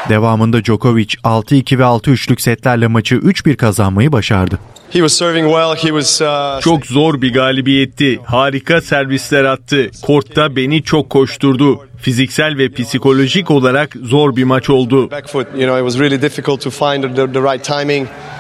Devamında 0.09 0.65
Djokovic 0.65 1.15
6-2 1.25 1.79
ve 1.79 1.83
6-3'lük 1.83 2.41
setlerle 2.41 2.87
maçı 2.87 3.15
3-1 3.15 3.57
kazanmayı 3.57 4.13
başardı. 4.13 4.59
Uh, 6.21 6.61
çok 6.61 6.87
zor 6.87 7.23
bir 7.23 7.33
galibiyetti. 7.33 8.21
Harika 8.25 8.81
servisler 8.81 9.45
attı. 9.45 9.91
Kortta 10.03 10.57
beni 10.57 10.83
çok 10.83 11.11
koşturdu. 11.11 11.87
Fiziksel 11.99 12.59
ve 12.59 12.69
psikolojik 12.69 13.51
olarak 13.51 13.97
zor 14.03 14.37
bir 14.37 14.45
maç 14.45 14.71
oldu. 14.71 15.09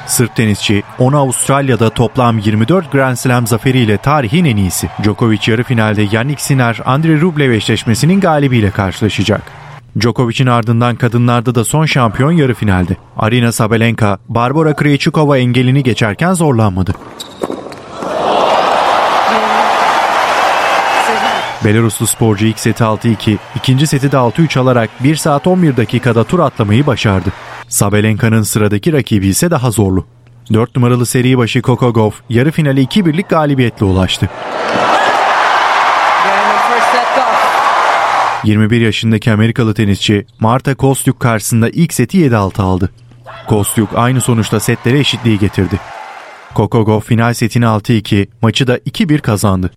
Sırp 0.07 0.37
tenisçi 0.37 0.83
10 0.99 1.13
Avustralya'da 1.13 1.91
toplam 1.91 2.39
24 2.39 2.93
Grand 2.93 3.17
Slam 3.17 3.47
zaferiyle 3.47 3.97
tarihin 3.97 4.45
en 4.45 4.57
iyisi. 4.57 4.89
Djokovic 5.03 5.41
yarı 5.47 5.63
finalde 5.63 6.07
Yannick 6.13 6.43
Sinner, 6.43 6.81
Andre 6.85 7.21
Rublev 7.21 7.51
eşleşmesinin 7.51 8.21
galibiyle 8.21 8.71
karşılaşacak. 8.71 9.64
Djokovic'in 10.01 10.47
ardından 10.47 10.97
kadınlarda 10.97 11.55
da 11.55 11.65
son 11.65 11.87
şampiyon 11.87 12.33
yarı 12.33 12.55
finalde. 12.55 12.97
Arina 13.17 13.53
Sabalenka, 13.53 14.19
Barbara 14.29 14.77
Krejcikova 14.77 15.39
engelini 15.39 15.83
geçerken 15.83 16.33
zorlanmadı. 16.33 16.95
Belaruslu 21.65 22.07
sporcu 22.07 22.47
ilk 22.47 22.59
seti 22.59 22.85
6-2, 22.85 23.37
ikinci 23.57 23.87
seti 23.87 24.13
de 24.13 24.17
6-3 24.17 24.59
alarak 24.59 24.91
1 25.05 25.17
saat 25.17 25.47
11 25.47 25.77
dakikada 25.77 26.25
tur 26.25 26.39
atlamayı 26.39 26.87
başardı. 26.87 27.29
Sabalenka'nın 27.69 28.43
sıradaki 28.43 28.93
rakibi 28.93 29.27
ise 29.27 29.51
daha 29.51 29.71
zorlu. 29.71 30.05
4 30.53 30.77
numaralı 30.77 31.07
seri 31.07 31.39
başı 31.39 31.61
Gauff 31.61 32.21
yarı 32.29 32.51
finale 32.51 32.83
2-1'lik 32.83 33.29
galibiyetle 33.29 33.87
ulaştı. 33.87 34.31
21 38.45 38.81
yaşındaki 38.81 39.33
Amerikalı 39.33 39.75
tenisçi 39.75 40.27
Marta 40.41 40.75
Kostyuk 40.75 41.21
karşısında 41.21 41.69
ilk 41.69 41.93
seti 41.93 42.19
7-6 42.19 42.62
aldı. 42.62 42.91
Kostyuk 43.47 43.91
aynı 43.95 44.21
sonuçta 44.21 44.61
setlere 44.61 44.99
eşitliği 44.99 45.39
getirdi. 45.39 45.81
Gauff 46.55 47.07
final 47.07 47.35
setini 47.35 47.65
6-2, 47.65 48.29
maçı 48.43 48.66
da 48.66 48.79
2-1 48.79 49.19
kazandı. 49.19 49.71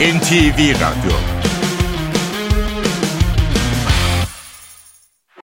NTV 0.00 0.58
Radyo 0.74 1.25